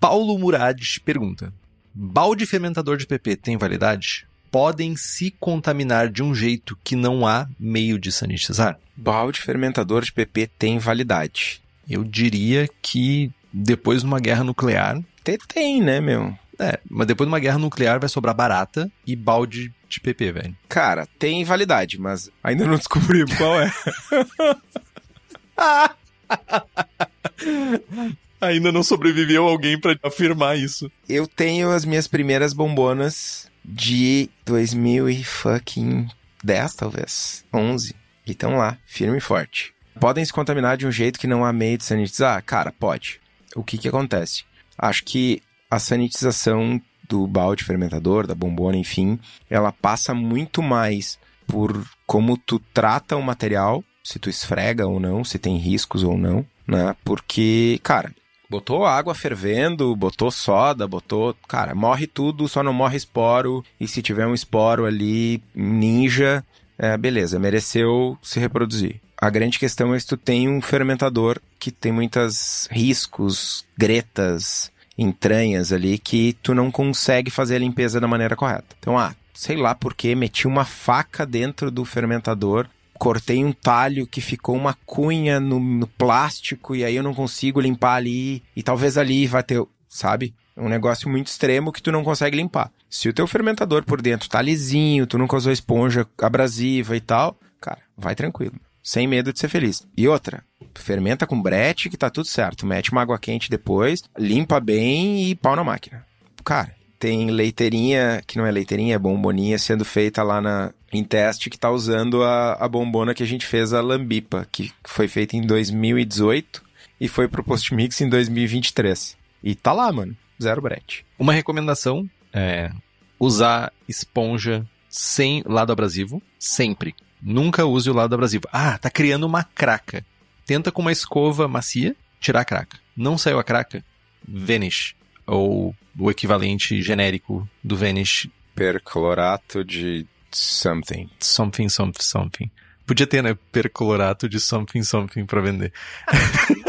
Paulo 0.00 0.38
Murad 0.38 0.80
pergunta: 1.04 1.52
Balde 1.92 2.46
fermentador 2.46 2.96
de 2.96 3.06
PP 3.06 3.36
tem 3.36 3.56
validade? 3.56 4.26
Podem 4.50 4.96
se 4.96 5.30
contaminar 5.30 6.08
de 6.08 6.22
um 6.22 6.34
jeito 6.34 6.78
que 6.82 6.96
não 6.96 7.26
há 7.26 7.46
meio 7.58 7.98
de 7.98 8.10
sanitizar? 8.10 8.78
Balde 8.96 9.40
fermentador 9.40 10.02
de 10.02 10.12
PP 10.12 10.50
tem 10.58 10.78
validade. 10.78 11.60
Eu 11.88 12.04
diria 12.04 12.68
que 12.80 13.30
depois 13.52 14.00
de 14.00 14.06
uma 14.06 14.20
guerra 14.20 14.44
nuclear. 14.44 15.02
Tem, 15.48 15.82
né, 15.82 16.00
meu? 16.00 16.34
É, 16.58 16.80
mas 16.90 17.06
depois 17.06 17.28
de 17.28 17.32
uma 17.32 17.38
guerra 17.38 17.58
nuclear 17.58 18.00
vai 18.00 18.08
sobrar 18.08 18.34
barata 18.34 18.90
e 19.06 19.14
balde 19.14 19.72
de 19.88 20.00
PP, 20.00 20.32
velho. 20.32 20.56
Cara, 20.68 21.06
tem 21.18 21.44
validade, 21.44 22.00
mas 22.00 22.30
ainda 22.42 22.66
não 22.66 22.76
descobri 22.76 23.24
qual 23.36 23.60
é. 23.60 23.70
ainda 28.40 28.72
não 28.72 28.82
sobreviveu 28.82 29.46
alguém 29.46 29.78
para 29.78 29.98
afirmar 30.02 30.58
isso. 30.58 30.90
Eu 31.08 31.26
tenho 31.26 31.70
as 31.70 31.84
minhas 31.84 32.06
primeiras 32.06 32.52
bombonas 32.52 33.50
de 33.64 34.28
2010, 34.44 36.74
talvez. 36.74 37.44
11. 37.52 37.94
E 38.26 38.32
estão 38.32 38.56
lá, 38.56 38.76
firme 38.86 39.18
e 39.18 39.20
forte. 39.20 39.72
Podem 39.98 40.24
se 40.24 40.32
contaminar 40.32 40.76
de 40.76 40.86
um 40.86 40.92
jeito 40.92 41.18
que 41.18 41.26
não 41.26 41.44
há 41.44 41.52
meio 41.52 41.76
de 41.76 41.84
sanitizar? 41.84 42.42
Cara, 42.44 42.72
pode. 42.72 43.20
O 43.56 43.64
que 43.64 43.78
que 43.78 43.88
acontece? 43.88 44.44
Acho 44.78 45.04
que 45.04 45.42
a 45.70 45.78
sanitização 45.78 46.80
do 47.08 47.26
balde 47.26 47.64
fermentador, 47.64 48.26
da 48.26 48.34
bombona, 48.34 48.76
enfim, 48.76 49.18
ela 49.48 49.72
passa 49.72 50.14
muito 50.14 50.62
mais 50.62 51.18
por 51.46 51.84
como 52.06 52.36
tu 52.36 52.60
trata 52.72 53.16
o 53.16 53.22
material, 53.22 53.82
se 54.04 54.18
tu 54.18 54.30
esfrega 54.30 54.86
ou 54.86 55.00
não, 55.00 55.24
se 55.24 55.38
tem 55.38 55.56
riscos 55.56 56.04
ou 56.04 56.16
não, 56.16 56.46
né? 56.66 56.94
Porque, 57.02 57.80
cara, 57.82 58.14
botou 58.48 58.86
água 58.86 59.14
fervendo, 59.14 59.94
botou 59.94 60.30
soda, 60.30 60.86
botou. 60.86 61.36
Cara, 61.46 61.74
morre 61.74 62.06
tudo, 62.06 62.48
só 62.48 62.62
não 62.62 62.72
morre 62.72 62.96
esporo. 62.96 63.64
E 63.78 63.86
se 63.86 64.02
tiver 64.02 64.26
um 64.26 64.34
esporo 64.34 64.86
ali, 64.86 65.42
ninja, 65.54 66.44
é, 66.78 66.96
beleza, 66.96 67.38
mereceu 67.38 68.16
se 68.22 68.40
reproduzir. 68.40 69.00
A 69.20 69.28
grande 69.30 69.58
questão 69.58 69.94
é 69.94 69.98
se 69.98 70.06
tu 70.06 70.16
tem 70.16 70.48
um 70.48 70.62
fermentador 70.62 71.40
que 71.58 71.70
tem 71.70 71.90
muitos 71.90 72.68
riscos, 72.70 73.66
gretas, 73.76 74.70
entranhas 74.96 75.72
ali, 75.72 75.98
que 75.98 76.34
tu 76.42 76.54
não 76.54 76.70
consegue 76.70 77.30
fazer 77.30 77.56
a 77.56 77.58
limpeza 77.58 78.00
da 78.00 78.08
maneira 78.08 78.36
correta. 78.36 78.76
Então, 78.78 78.96
ah, 78.96 79.14
sei 79.34 79.56
lá 79.56 79.74
porque 79.74 80.14
meti 80.14 80.46
uma 80.46 80.64
faca 80.64 81.26
dentro 81.26 81.70
do 81.70 81.84
fermentador, 81.84 82.68
cortei 82.98 83.44
um 83.44 83.52
talho 83.52 84.06
que 84.06 84.20
ficou 84.20 84.56
uma 84.56 84.76
cunha 84.84 85.38
no, 85.38 85.60
no 85.60 85.86
plástico 85.86 86.74
e 86.74 86.84
aí 86.84 86.96
eu 86.96 87.02
não 87.02 87.14
consigo 87.14 87.60
limpar 87.60 87.94
ali 87.94 88.42
e 88.54 88.62
talvez 88.62 88.98
ali 88.98 89.26
vai 89.26 89.42
ter, 89.42 89.64
sabe? 89.88 90.34
Um 90.56 90.68
negócio 90.68 91.08
muito 91.08 91.28
extremo 91.28 91.72
que 91.72 91.80
tu 91.80 91.92
não 91.92 92.02
consegue 92.02 92.36
limpar. 92.36 92.70
Se 92.90 93.08
o 93.08 93.12
teu 93.12 93.26
fermentador 93.26 93.84
por 93.84 94.02
dentro 94.02 94.28
tá 94.28 94.42
lisinho, 94.42 95.06
tu 95.06 95.16
nunca 95.16 95.36
usou 95.36 95.52
esponja 95.52 96.06
abrasiva 96.20 96.96
e 96.96 97.00
tal, 97.00 97.38
cara, 97.60 97.78
vai 97.96 98.14
tranquilo. 98.14 98.54
Sem 98.82 99.06
medo 99.06 99.32
de 99.32 99.38
ser 99.38 99.48
feliz. 99.48 99.86
E 99.96 100.08
outra, 100.08 100.42
fermenta 100.74 101.26
com 101.26 101.40
brete 101.40 101.90
que 101.90 101.96
tá 101.96 102.10
tudo 102.10 102.26
certo. 102.26 102.66
Mete 102.66 102.90
uma 102.90 103.02
água 103.02 103.18
quente 103.18 103.50
depois, 103.50 104.02
limpa 104.18 104.58
bem 104.58 105.28
e 105.28 105.34
pau 105.34 105.54
na 105.54 105.62
máquina. 105.62 106.04
Cara, 106.44 106.74
tem 106.98 107.30
leiteirinha, 107.30 108.22
que 108.26 108.38
não 108.38 108.46
é 108.46 108.50
leiteirinha, 108.50 108.94
é 108.94 108.98
bomboninha, 108.98 109.58
sendo 109.58 109.84
feita 109.84 110.22
lá 110.22 110.40
na, 110.40 110.72
em 110.92 111.04
teste, 111.04 111.50
que 111.50 111.58
tá 111.58 111.70
usando 111.70 112.22
a, 112.22 112.54
a 112.54 112.68
bombona 112.68 113.14
que 113.14 113.22
a 113.22 113.26
gente 113.26 113.46
fez, 113.46 113.72
a 113.72 113.80
Lambipa, 113.80 114.46
que 114.50 114.72
foi 114.84 115.08
feita 115.08 115.36
em 115.36 115.42
2018 115.42 116.62
e 117.00 117.08
foi 117.08 117.28
pro 117.28 117.44
Postmix 117.44 118.00
em 118.00 118.08
2023. 118.08 119.16
E 119.42 119.54
tá 119.54 119.72
lá, 119.72 119.92
mano. 119.92 120.16
Zero 120.40 120.62
brete. 120.62 121.04
Uma 121.18 121.32
recomendação 121.32 122.08
é 122.32 122.70
usar 123.18 123.72
esponja 123.88 124.66
sem 124.88 125.42
lado 125.44 125.72
abrasivo, 125.72 126.22
sempre. 126.38 126.94
Nunca 127.20 127.64
use 127.64 127.90
o 127.90 127.94
lado 127.94 128.14
abrasivo. 128.14 128.44
Ah, 128.52 128.78
tá 128.78 128.88
criando 128.90 129.24
uma 129.24 129.42
craca. 129.42 130.04
Tenta 130.46 130.70
com 130.70 130.80
uma 130.80 130.92
escova 130.92 131.48
macia 131.48 131.94
tirar 132.20 132.40
a 132.40 132.44
craca. 132.44 132.78
Não 132.96 133.18
saiu 133.18 133.38
a 133.38 133.44
craca? 133.44 133.84
Vanish. 134.26 134.94
Ou 135.26 135.74
o 135.98 136.10
equivalente 136.10 136.80
genérico 136.80 137.48
do 137.62 137.76
Vanish. 137.76 138.28
Perclorato 138.54 139.64
de 139.64 140.06
something. 140.30 141.08
Something, 141.20 141.68
something, 141.68 142.02
something. 142.02 142.50
Podia 142.86 143.06
ter, 143.06 143.22
né? 143.22 143.36
Perclorato 143.52 144.28
de 144.28 144.40
something, 144.40 144.82
something 144.82 145.26
pra 145.26 145.40
vender. 145.40 145.72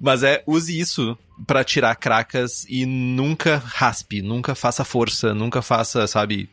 Mas 0.00 0.22
é, 0.22 0.42
use 0.46 0.78
isso 0.78 1.16
para 1.46 1.64
tirar 1.64 1.94
cracas 1.96 2.66
e 2.68 2.84
nunca 2.86 3.58
raspe, 3.64 4.22
nunca 4.22 4.54
faça 4.54 4.84
força, 4.84 5.34
nunca 5.34 5.62
faça, 5.62 6.06
sabe, 6.06 6.48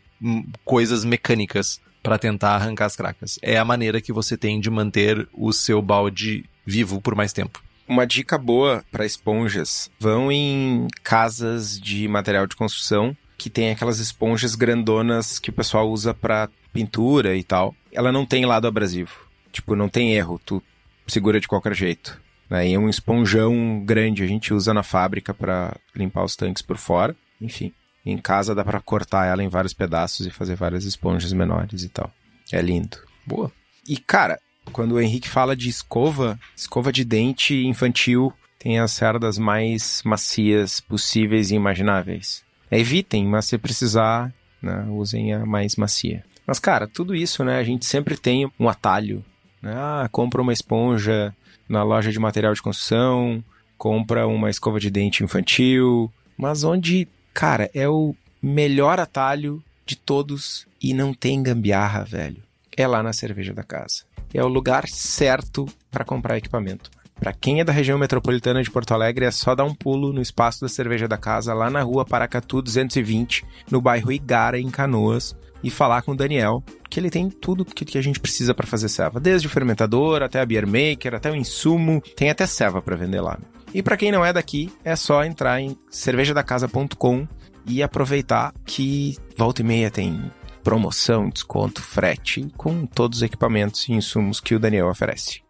coisas 0.63 1.03
mecânicas 1.03 1.81
para 2.01 2.19
tentar 2.19 2.55
arrancar 2.55 2.85
as 2.85 2.95
cracas. 2.95 3.39
É 3.41 3.57
a 3.57 3.65
maneira 3.65 4.01
que 4.01 4.11
você 4.13 4.37
tem 4.37 4.59
de 4.59 4.69
manter 4.69 5.27
o 5.33 5.53
seu 5.53 5.81
balde 5.81 6.45
vivo 6.65 7.01
por 7.01 7.15
mais 7.15 7.33
tempo. 7.33 7.63
Uma 7.87 8.05
dica 8.05 8.37
boa 8.37 8.83
para 8.91 9.05
esponjas: 9.05 9.89
vão 9.99 10.31
em 10.31 10.87
casas 11.03 11.79
de 11.79 12.07
material 12.07 12.47
de 12.47 12.55
construção 12.55 13.15
que 13.43 13.49
tem 13.49 13.71
aquelas 13.71 13.99
esponjas 13.99 14.55
grandonas 14.55 15.37
que 15.37 15.49
o 15.49 15.53
pessoal 15.53 15.91
usa 15.91 16.13
para 16.13 16.49
pintura 16.71 17.35
e 17.35 17.43
tal. 17.43 17.75
Ela 17.91 18.09
não 18.09 18.25
tem 18.25 18.45
lado 18.45 18.67
abrasivo. 18.67 19.27
Tipo, 19.51 19.75
não 19.75 19.89
tem 19.89 20.13
erro, 20.13 20.39
tu 20.45 20.63
segura 21.05 21.41
de 21.41 21.47
qualquer 21.49 21.75
jeito. 21.75 22.21
Né? 22.49 22.69
E 22.69 22.73
é 22.73 22.79
um 22.79 22.87
esponjão 22.87 23.83
grande, 23.83 24.23
a 24.23 24.27
gente 24.27 24.53
usa 24.53 24.73
na 24.73 24.81
fábrica 24.81 25.33
para 25.33 25.75
limpar 25.93 26.23
os 26.23 26.37
tanques 26.37 26.61
por 26.61 26.77
fora. 26.77 27.13
Enfim, 27.41 27.73
em 28.05 28.17
casa 28.17 28.55
dá 28.55 28.63
para 28.63 28.79
cortar 28.79 29.25
ela 29.25 29.43
em 29.43 29.49
vários 29.49 29.73
pedaços 29.73 30.25
e 30.25 30.31
fazer 30.31 30.55
várias 30.55 30.85
esponjas 30.85 31.33
menores 31.33 31.83
e 31.83 31.89
tal. 31.89 32.09
É 32.49 32.61
lindo. 32.61 32.97
Boa. 33.25 33.51
E 33.85 33.97
cara, 33.97 34.39
quando 34.71 34.93
o 34.93 35.01
Henrique 35.01 35.27
fala 35.27 35.53
de 35.53 35.67
escova, 35.67 36.39
escova 36.55 36.93
de 36.93 37.03
dente 37.03 37.53
infantil 37.65 38.33
tem 38.57 38.79
as 38.79 38.93
cerdas 38.93 39.37
mais 39.37 40.01
macias 40.05 40.79
possíveis 40.79 41.51
e 41.51 41.55
imagináveis. 41.55 42.41
Evitem, 42.79 43.25
mas 43.25 43.45
se 43.45 43.57
precisar, 43.57 44.33
né, 44.61 44.85
usem 44.89 45.33
a 45.33 45.45
mais 45.45 45.75
macia. 45.75 46.23
Mas, 46.45 46.59
cara, 46.59 46.87
tudo 46.87 47.15
isso, 47.15 47.43
né? 47.43 47.57
A 47.57 47.63
gente 47.63 47.85
sempre 47.85 48.17
tem 48.17 48.51
um 48.59 48.67
atalho. 48.67 49.23
Né? 49.61 49.73
Ah, 49.75 50.09
compra 50.11 50.41
uma 50.41 50.53
esponja 50.53 51.33
na 51.67 51.83
loja 51.83 52.11
de 52.11 52.19
material 52.19 52.53
de 52.53 52.61
construção, 52.61 53.43
compra 53.77 54.27
uma 54.27 54.49
escova 54.49 54.79
de 54.79 54.89
dente 54.89 55.23
infantil, 55.23 56.11
mas 56.37 56.63
onde, 56.63 57.07
cara, 57.33 57.69
é 57.73 57.87
o 57.87 58.15
melhor 58.41 58.99
atalho 58.99 59.63
de 59.85 59.95
todos 59.95 60.67
e 60.81 60.93
não 60.93 61.13
tem 61.13 61.41
gambiarra, 61.41 62.03
velho. 62.03 62.43
É 62.75 62.85
lá 62.87 63.01
na 63.01 63.13
cerveja 63.13 63.53
da 63.53 63.63
casa. 63.63 64.03
É 64.33 64.43
o 64.43 64.47
lugar 64.47 64.87
certo 64.87 65.67
para 65.91 66.03
comprar 66.03 66.37
equipamento. 66.37 66.89
Para 67.15 67.33
quem 67.33 67.59
é 67.59 67.63
da 67.63 67.71
região 67.71 67.97
metropolitana 67.97 68.61
de 68.61 68.69
Porto 68.69 68.93
Alegre, 68.93 69.25
é 69.25 69.31
só 69.31 69.55
dar 69.55 69.63
um 69.63 69.73
pulo 69.73 70.11
no 70.11 70.21
espaço 70.21 70.61
da 70.61 70.67
cerveja 70.67 71.07
da 71.07 71.17
casa, 71.17 71.53
lá 71.53 71.69
na 71.69 71.81
rua 71.81 72.05
Paracatu 72.05 72.61
220, 72.61 73.45
no 73.71 73.79
bairro 73.79 74.11
Igara, 74.11 74.59
em 74.59 74.69
Canoas, 74.69 75.35
e 75.63 75.69
falar 75.69 76.01
com 76.01 76.11
o 76.11 76.15
Daniel, 76.15 76.61
que 76.89 76.99
ele 76.99 77.09
tem 77.09 77.29
tudo 77.29 77.63
que, 77.63 77.97
a 77.97 78.01
gente 78.01 78.19
precisa 78.19 78.53
para 78.53 78.67
fazer 78.67 78.89
ceva, 78.89 79.19
desde 79.19 79.47
o 79.47 79.49
fermentador 79.49 80.21
até 80.21 80.41
a 80.41 80.45
beer 80.45 80.67
maker, 80.67 81.15
até 81.15 81.31
o 81.31 81.35
insumo, 81.35 82.01
tem 82.15 82.29
até 82.29 82.45
ceva 82.45 82.81
para 82.81 82.97
vender 82.97 83.21
lá. 83.21 83.39
E 83.73 83.81
para 83.81 83.97
quem 83.97 84.11
não 84.11 84.23
é 84.23 84.33
daqui, 84.33 84.71
é 84.83 84.95
só 84.95 85.23
entrar 85.23 85.59
em 85.59 85.77
cervejadacasa.com 85.89 87.27
e 87.65 87.81
aproveitar 87.81 88.53
que 88.65 89.17
volta 89.37 89.61
e 89.61 89.65
meia 89.65 89.89
tem 89.89 90.31
promoção, 90.63 91.29
desconto, 91.29 91.81
frete 91.81 92.47
com 92.55 92.85
todos 92.85 93.19
os 93.19 93.23
equipamentos 93.23 93.87
e 93.87 93.93
insumos 93.93 94.39
que 94.39 94.55
o 94.55 94.59
Daniel 94.59 94.89
oferece. 94.89 95.41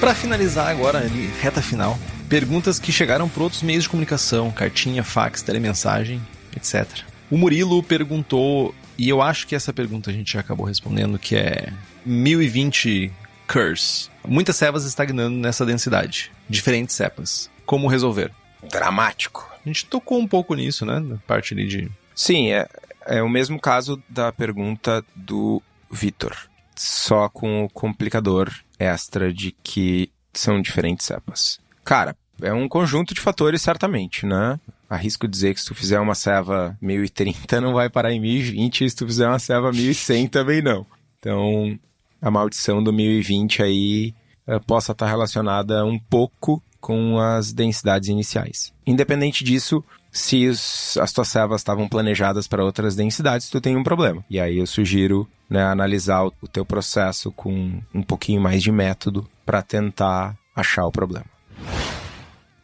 Para 0.00 0.14
finalizar 0.14 0.68
agora, 0.68 0.98
ali, 0.98 1.26
reta 1.42 1.60
final, 1.60 1.98
perguntas 2.26 2.78
que 2.78 2.90
chegaram 2.90 3.28
por 3.28 3.42
outros 3.42 3.62
meios 3.62 3.82
de 3.82 3.90
comunicação, 3.90 4.50
cartinha, 4.50 5.04
fax, 5.04 5.42
telemensagem, 5.42 6.22
etc. 6.56 7.04
O 7.30 7.36
Murilo 7.36 7.82
perguntou, 7.82 8.74
e 8.96 9.10
eu 9.10 9.20
acho 9.20 9.46
que 9.46 9.54
essa 9.54 9.74
pergunta 9.74 10.08
a 10.08 10.12
gente 10.12 10.32
já 10.32 10.40
acabou 10.40 10.64
respondendo, 10.64 11.18
que 11.18 11.36
é 11.36 11.70
1020 12.06 13.12
Curse. 13.46 14.08
Muitas 14.26 14.56
cevas 14.56 14.86
estagnando 14.86 15.36
nessa 15.36 15.66
densidade. 15.66 16.32
Diferentes 16.48 16.96
cepas. 16.96 17.50
Como 17.66 17.86
resolver? 17.86 18.32
Dramático. 18.70 19.50
A 19.64 19.68
gente 19.68 19.84
tocou 19.84 20.18
um 20.18 20.26
pouco 20.26 20.54
nisso, 20.54 20.86
né? 20.86 20.98
Na 20.98 21.18
parte 21.26 21.52
ali 21.52 21.66
de. 21.66 21.90
Sim, 22.14 22.52
é, 22.52 22.66
é 23.06 23.22
o 23.22 23.28
mesmo 23.28 23.60
caso 23.60 24.02
da 24.08 24.32
pergunta 24.32 25.04
do 25.14 25.62
Vitor. 25.90 26.34
Só 26.82 27.28
com 27.28 27.62
o 27.62 27.68
complicador 27.68 28.50
extra 28.78 29.30
de 29.34 29.54
que 29.62 30.10
são 30.32 30.62
diferentes 30.62 31.04
cepas. 31.04 31.60
Cara, 31.84 32.16
é 32.40 32.54
um 32.54 32.66
conjunto 32.66 33.12
de 33.12 33.20
fatores, 33.20 33.60
certamente, 33.60 34.24
né? 34.24 34.58
Arrisco 34.88 35.28
dizer 35.28 35.52
que 35.52 35.60
se 35.60 35.66
tu 35.66 35.74
fizer 35.74 36.00
uma 36.00 36.14
ceva 36.14 36.74
1030 36.80 37.60
não 37.60 37.74
vai 37.74 37.90
parar 37.90 38.14
em 38.14 38.20
1020, 38.20 38.86
e 38.86 38.88
se 38.88 38.96
tu 38.96 39.06
fizer 39.06 39.28
uma 39.28 39.38
ceva 39.38 39.70
1100 39.70 40.28
também 40.28 40.62
não. 40.62 40.86
Então, 41.18 41.78
a 42.18 42.30
maldição 42.30 42.82
do 42.82 42.94
1020 42.94 43.62
aí 43.62 44.14
uh, 44.48 44.58
possa 44.66 44.92
estar 44.92 45.06
relacionada 45.06 45.84
um 45.84 45.98
pouco 45.98 46.62
com 46.80 47.18
as 47.18 47.52
densidades 47.52 48.08
iniciais. 48.08 48.72
Independente 48.86 49.44
disso, 49.44 49.84
se 50.10 50.48
os, 50.48 50.96
as 50.96 51.12
tuas 51.12 51.28
cevas 51.28 51.60
estavam 51.60 51.86
planejadas 51.86 52.48
para 52.48 52.64
outras 52.64 52.96
densidades, 52.96 53.50
tu 53.50 53.60
tem 53.60 53.76
um 53.76 53.84
problema. 53.84 54.24
E 54.30 54.40
aí 54.40 54.56
eu 54.56 54.66
sugiro 54.66 55.28
né, 55.50 55.64
analisar 55.64 56.24
o, 56.24 56.48
teu 56.48 56.64
processo 56.64 57.32
com 57.32 57.82
um 57.92 58.02
pouquinho 58.02 58.40
mais 58.40 58.62
de 58.62 58.70
método 58.70 59.28
para 59.44 59.60
tentar 59.60 60.38
achar 60.54 60.86
o 60.86 60.92
problema. 60.92 61.26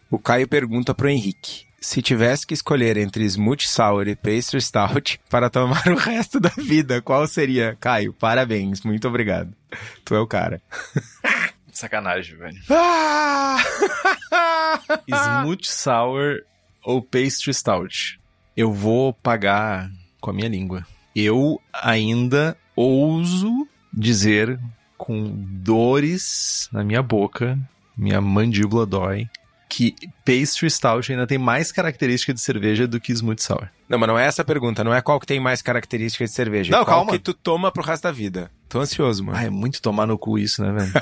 O 0.09 0.19
Caio 0.19 0.47
pergunta 0.47 0.95
para 0.95 1.07
o 1.07 1.11
Henrique: 1.11 1.67
se 1.81 2.01
tivesse 2.01 2.47
que 2.47 2.55
escolher 2.55 2.97
entre 2.97 3.25
Smooth 3.25 3.67
Sour 3.67 4.07
e 4.07 4.15
Pastry 4.15 4.63
Stout 4.63 5.21
para 5.29 5.51
tomar 5.51 5.89
o 5.89 5.97
resto 5.97 6.39
da 6.39 6.53
vida, 6.57 7.03
qual 7.03 7.27
seria? 7.27 7.77
Caio, 7.81 8.13
parabéns, 8.13 8.83
muito 8.83 9.09
obrigado. 9.09 9.53
Tu 10.05 10.15
é 10.15 10.21
o 10.21 10.27
cara. 10.27 10.63
Sacanagem, 11.73 12.37
velho. 12.37 12.59
Ah! 15.09 15.43
Smooth 15.43 15.67
Sour 15.67 16.43
ou 16.85 17.03
Pastry 17.03 17.53
Stout? 17.53 18.21
Eu 18.57 18.73
vou 18.73 19.13
pagar 19.13 19.91
com 20.21 20.31
a 20.31 20.33
minha 20.33 20.49
língua. 20.49 20.87
Eu 21.15 21.61
ainda 21.73 22.57
ouso 22.77 23.67
dizer 23.93 24.61
com 24.99 25.33
dores 25.37 26.69
na 26.71 26.85
minha 26.85 27.03
boca, 27.03 27.59
minha 27.97 28.21
mandíbula 28.21 28.85
dói, 28.85 29.29
que 29.69 29.95
pastry 30.25 30.71
stout 30.71 31.11
ainda 31.11 31.27
tem 31.27 31.39
mais 31.39 31.73
característica 31.73 32.33
de 32.33 32.41
cerveja 32.41 32.87
do 32.87 33.01
que 33.01 33.13
smooth 33.13 33.43
sour. 33.43 33.69
Não, 33.89 33.99
mas 33.99 34.09
não 34.09 34.19
é 34.19 34.27
essa 34.27 34.43
a 34.43 34.45
pergunta. 34.45 34.85
Não 34.85 34.95
é 34.95 35.01
qual 35.01 35.19
que 35.19 35.27
tem 35.27 35.41
mais 35.41 35.63
características 35.63 36.31
de 36.31 36.37
cerveja. 36.37 36.71
Não, 36.71 36.83
é 36.83 36.85
qual 36.85 36.99
calma. 36.99 37.13
que 37.13 37.19
tu 37.19 37.35
toma 37.35 37.73
pro 37.73 37.83
resto 37.83 38.05
da 38.05 38.13
vida. 38.13 38.51
Tô 38.69 38.81
ansioso, 38.81 39.25
mano. 39.25 39.39
Ah, 39.39 39.45
é 39.45 39.51
muito 39.51 39.83
tomar 39.83 40.07
no 40.07 40.19
cu 40.19 40.39
isso, 40.39 40.63
né, 40.63 40.73
velho? 40.73 40.93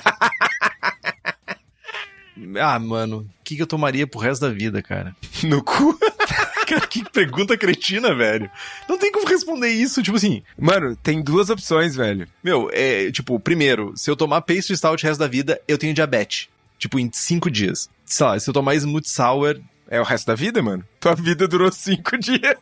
ah, 2.61 2.79
mano, 2.79 3.19
o 3.19 3.45
que, 3.45 3.57
que 3.57 3.63
eu 3.63 3.67
tomaria 3.67 4.07
pro 4.07 4.21
resto 4.21 4.43
da 4.43 4.51
vida, 4.51 4.83
cara? 4.83 5.15
No 5.45 5.63
cu? 5.63 5.99
Cara, 6.67 6.87
que 6.87 7.05
pergunta 7.11 7.57
cretina, 7.57 8.15
velho. 8.15 8.51
Não 8.89 8.99
tem 8.99 9.13
como 9.13 9.27
responder 9.27 9.69
isso, 9.69 10.03
tipo 10.03 10.17
assim, 10.17 10.43
Mano, 10.59 10.97
tem 10.97 11.23
duas 11.23 11.51
opções, 11.51 11.95
velho. 11.95 12.27
meu, 12.43 12.71
é, 12.73 13.11
tipo, 13.13 13.39
primeiro, 13.39 13.93
se 13.97 14.11
eu 14.11 14.17
tomar 14.17 14.41
pastry 14.43 14.77
stout 14.77 15.05
o 15.05 15.07
resto 15.09 15.21
da 15.21 15.27
vida, 15.29 15.61
eu 15.69 15.77
tenho 15.79 15.95
diabetes. 15.95 16.49
Tipo, 16.79 16.99
em 16.99 17.11
cinco 17.13 17.51
dias. 17.51 17.89
Sei 18.05 18.27
lá, 18.27 18.39
se 18.39 18.49
eu 18.49 18.55
tomar 18.55 18.75
smooth 18.75 19.09
sour, 19.09 19.61
É 19.89 20.01
o 20.01 20.05
resto 20.05 20.27
da 20.27 20.35
vida, 20.35 20.63
mano? 20.63 20.85
Tua 20.99 21.15
vida 21.15 21.47
durou 21.47 21.71
cinco 21.71 22.17
dias. 22.19 22.57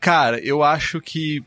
Cara, 0.00 0.38
eu 0.40 0.62
acho 0.62 1.00
que 1.00 1.42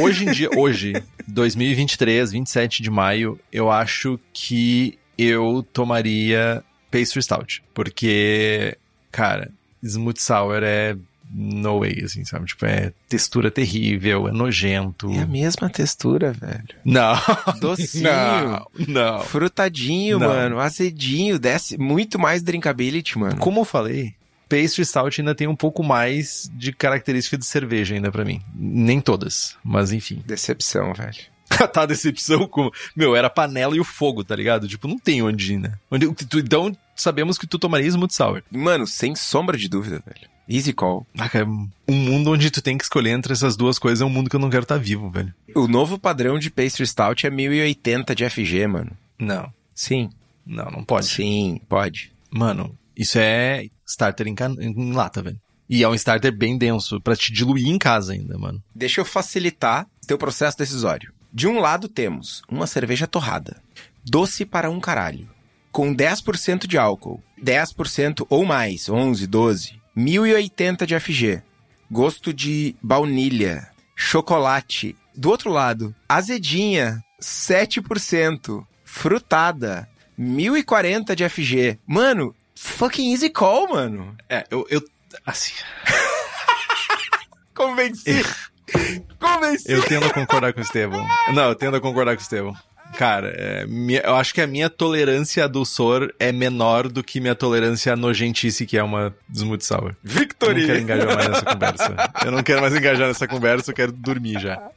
hoje 0.00 0.24
em 0.24 0.32
dia, 0.32 0.48
hoje, 0.56 0.92
2023, 1.26 2.32
27 2.32 2.82
de 2.82 2.90
maio, 2.90 3.38
eu 3.52 3.70
acho 3.70 4.18
que 4.32 4.98
eu 5.18 5.64
tomaria 5.72 6.62
pastry 6.90 7.22
stout, 7.22 7.62
porque, 7.74 8.76
cara, 9.12 9.50
smooth 9.84 10.18
sour 10.20 10.62
é 10.64 10.96
no 11.34 11.80
way, 11.80 12.02
assim, 12.04 12.24
sabe? 12.24 12.46
Tipo, 12.46 12.66
é 12.66 12.92
textura 13.08 13.50
terrível, 13.50 14.28
é 14.28 14.32
nojento. 14.32 15.10
É 15.12 15.20
a 15.20 15.26
mesma 15.26 15.70
textura, 15.70 16.32
velho. 16.32 16.68
Não. 16.84 17.14
Docinho. 17.58 18.04
Não, 18.04 18.66
não. 18.88 19.20
Frutadinho, 19.20 20.18
Não. 20.18 20.28
mano. 20.28 20.60
Azedinho. 20.60 21.38
Desce 21.38 21.78
muito 21.78 22.18
mais 22.18 22.42
drinkability, 22.42 23.18
mano. 23.18 23.38
Como 23.38 23.60
eu 23.60 23.64
falei, 23.64 24.14
pastry 24.48 24.84
stout 24.84 25.20
ainda 25.20 25.34
tem 25.34 25.46
um 25.46 25.56
pouco 25.56 25.82
mais 25.82 26.50
de 26.54 26.72
característica 26.72 27.38
de 27.38 27.46
cerveja 27.46 27.94
ainda 27.94 28.12
pra 28.12 28.24
mim. 28.24 28.42
Nem 28.54 29.00
todas, 29.00 29.56
mas 29.64 29.92
enfim. 29.92 30.22
Decepção, 30.26 30.92
velho. 30.92 31.32
tá 31.72 31.82
a 31.82 31.86
decepção 31.86 32.46
com. 32.46 32.70
Meu, 32.94 33.16
era 33.16 33.26
a 33.26 33.30
panela 33.30 33.76
e 33.76 33.80
o 33.80 33.84
fogo, 33.84 34.24
tá 34.24 34.34
ligado? 34.36 34.68
Tipo, 34.68 34.88
não 34.88 34.98
tem 34.98 35.22
onde 35.22 35.54
ir, 35.54 35.58
né? 35.58 35.74
Onde, 35.90 36.06
então, 36.06 36.76
sabemos 36.94 37.38
que 37.38 37.46
tu 37.46 37.58
tomaria 37.58 37.88
smooth 37.88 38.12
sour. 38.12 38.42
Mano, 38.50 38.86
sem 38.86 39.14
sombra 39.14 39.56
de 39.56 39.68
dúvida, 39.68 40.02
velho. 40.04 40.30
Easy 40.48 40.72
call. 40.72 41.06
Ah, 41.16 41.28
cara, 41.28 41.46
um 41.46 41.70
mundo 41.94 42.32
onde 42.32 42.50
tu 42.50 42.60
tem 42.60 42.76
que 42.76 42.84
escolher 42.84 43.10
entre 43.10 43.32
essas 43.32 43.56
duas 43.56 43.78
coisas 43.78 44.02
é 44.02 44.04
um 44.04 44.10
mundo 44.10 44.28
que 44.28 44.36
eu 44.36 44.40
não 44.40 44.50
quero 44.50 44.64
estar 44.64 44.78
vivo, 44.78 45.10
velho. 45.10 45.32
O 45.54 45.68
novo 45.68 45.98
padrão 45.98 46.38
de 46.38 46.50
pastry 46.50 46.86
stout 46.86 47.26
é 47.26 47.30
1080 47.30 48.14
de 48.14 48.28
FG, 48.28 48.66
mano. 48.66 48.90
Não, 49.18 49.52
Sim. 49.74 50.10
não, 50.44 50.70
não 50.70 50.84
pode. 50.84 51.06
Sim, 51.06 51.60
pode. 51.68 52.12
Mano, 52.30 52.76
isso 52.96 53.18
é 53.18 53.66
starter 53.86 54.26
em, 54.26 54.34
can... 54.34 54.54
em 54.58 54.92
lata, 54.92 55.22
velho. 55.22 55.40
E 55.68 55.82
é 55.82 55.88
um 55.88 55.94
starter 55.94 56.36
bem 56.36 56.58
denso, 56.58 57.00
pra 57.00 57.16
te 57.16 57.32
diluir 57.32 57.68
em 57.68 57.78
casa 57.78 58.12
ainda, 58.12 58.36
mano. 58.36 58.62
Deixa 58.74 59.00
eu 59.00 59.04
facilitar 59.04 59.86
teu 60.06 60.18
processo 60.18 60.58
decisório. 60.58 61.12
De 61.32 61.46
um 61.46 61.60
lado 61.60 61.88
temos 61.88 62.42
uma 62.48 62.66
cerveja 62.66 63.06
torrada, 63.06 63.62
doce 64.04 64.44
para 64.44 64.68
um 64.70 64.78
caralho, 64.78 65.26
com 65.72 65.94
10% 65.94 66.66
de 66.66 66.76
álcool, 66.76 67.22
10% 67.42 68.26
ou 68.28 68.44
mais, 68.44 68.88
11, 68.88 69.26
12, 69.26 69.80
1080 69.96 70.86
de 70.86 71.00
FG, 71.00 71.42
gosto 71.90 72.32
de 72.32 72.76
baunilha, 72.82 73.68
chocolate. 73.96 74.94
Do 75.14 75.30
outro 75.30 75.50
lado, 75.50 75.94
azedinha, 76.08 77.02
7%, 77.20 78.64
frutada, 78.84 79.88
1040 80.16 81.16
de 81.16 81.28
FG. 81.28 81.78
Mano, 81.86 82.34
fucking 82.54 83.12
easy 83.12 83.30
call, 83.30 83.68
mano. 83.68 84.16
É, 84.28 84.46
eu. 84.50 84.66
eu 84.70 84.82
assim. 85.26 85.52
Convenci. 87.54 88.24
Convenci. 89.20 89.70
Eu 89.70 89.82
tendo 89.82 90.06
a 90.06 90.10
concordar 90.12 90.52
com 90.52 90.60
o 90.60 90.62
Estevão. 90.62 91.06
Não, 91.34 91.48
eu 91.50 91.54
tendo 91.54 91.76
a 91.76 91.80
concordar 91.80 92.16
com 92.16 92.20
o 92.20 92.22
Estevão. 92.22 92.56
Cara, 92.96 93.28
é, 93.36 93.66
minha- 93.66 94.00
eu 94.00 94.14
acho 94.16 94.34
que 94.34 94.40
a 94.40 94.46
minha 94.46 94.68
tolerância 94.68 95.44
a 95.44 95.48
dulçor 95.48 96.12
é 96.18 96.30
menor 96.30 96.88
do 96.88 97.02
que 97.02 97.20
minha 97.20 97.34
tolerância 97.34 97.92
à 97.92 97.96
nojentice, 97.96 98.66
que 98.66 98.76
é 98.76 98.82
uma 98.82 99.14
smooth 99.34 99.64
sour. 99.64 99.94
Eu 100.04 100.14
não 100.14 100.66
quero 100.66 100.78
engajar 100.80 101.14
mais 101.16 101.28
nessa 101.28 101.44
conversa. 101.44 101.96
Eu 102.24 102.30
não 102.32 102.42
quero 102.42 102.60
mais 102.60 102.74
engajar 102.76 103.08
nessa 103.08 103.26
conversa, 103.28 103.70
eu 103.70 103.74
quero 103.74 103.92
dormir 103.92 104.38
já. 104.40 104.70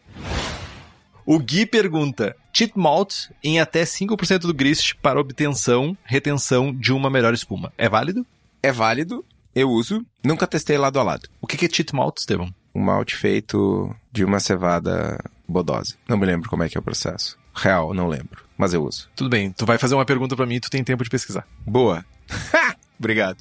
O 1.25 1.39
Gui 1.39 1.65
pergunta: 1.65 2.35
Cheat 2.53 2.73
malt 2.77 3.29
em 3.43 3.59
até 3.59 3.83
5% 3.83 4.39
do 4.41 4.53
grist 4.53 4.93
para 5.01 5.19
obtenção, 5.19 5.97
retenção 6.05 6.73
de 6.73 6.93
uma 6.93 7.09
melhor 7.09 7.33
espuma. 7.33 7.73
É 7.77 7.89
válido? 7.89 8.25
É 8.61 8.71
válido, 8.71 9.25
eu 9.53 9.69
uso, 9.69 10.05
nunca 10.23 10.47
testei 10.47 10.77
lado 10.77 10.99
a 10.99 11.03
lado. 11.03 11.27
O 11.41 11.47
que 11.47 11.65
é 11.65 11.69
cheat 11.69 11.93
malt, 11.93 12.17
Estevão? 12.17 12.53
Um 12.73 12.81
malte 12.81 13.15
feito 13.15 13.95
de 14.11 14.23
uma 14.23 14.39
cevada 14.39 15.19
bodose. 15.47 15.95
Não 16.07 16.17
me 16.17 16.25
lembro 16.25 16.49
como 16.49 16.63
é 16.63 16.69
que 16.69 16.77
é 16.77 16.79
o 16.79 16.83
processo. 16.83 17.37
Real, 17.55 17.93
não 17.93 18.07
lembro, 18.07 18.43
mas 18.57 18.73
eu 18.73 18.83
uso. 18.83 19.09
Tudo 19.15 19.29
bem, 19.29 19.51
tu 19.51 19.65
vai 19.65 19.77
fazer 19.77 19.95
uma 19.95 20.05
pergunta 20.05 20.35
pra 20.35 20.45
mim 20.45 20.55
e 20.55 20.59
tu 20.59 20.69
tem 20.69 20.83
tempo 20.83 21.03
de 21.03 21.09
pesquisar. 21.09 21.47
Boa. 21.65 22.05
Obrigado. 22.99 23.37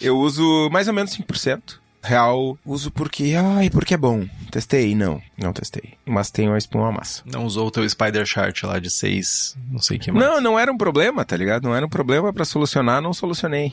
Eu 0.00 0.18
uso 0.18 0.68
mais 0.70 0.88
ou 0.88 0.94
menos 0.94 1.16
5%. 1.16 1.78
Real, 2.02 2.58
uso 2.66 2.90
porque, 2.90 3.34
ai, 3.34 3.70
porque 3.70 3.94
é 3.94 3.96
bom. 3.96 4.26
Testei? 4.50 4.94
Não, 4.94 5.22
não 5.38 5.54
testei. 5.54 5.94
Mas 6.04 6.30
tem 6.30 6.46
uma 6.48 6.58
espuma 6.58 6.92
massa. 6.92 7.22
Não 7.24 7.46
usou 7.46 7.66
o 7.66 7.70
teu 7.70 7.88
Spider 7.88 8.26
Chart 8.26 8.62
lá 8.64 8.78
de 8.78 8.90
6, 8.90 9.56
não 9.70 9.78
sei 9.78 9.96
o 9.96 10.00
que 10.00 10.12
mais. 10.12 10.26
Não, 10.26 10.38
não 10.38 10.58
era 10.58 10.70
um 10.70 10.76
problema, 10.76 11.24
tá 11.24 11.34
ligado? 11.34 11.64
Não 11.64 11.74
era 11.74 11.86
um 11.86 11.88
problema 11.88 12.30
pra 12.30 12.44
solucionar, 12.44 13.00
não 13.00 13.14
solucionei. 13.14 13.72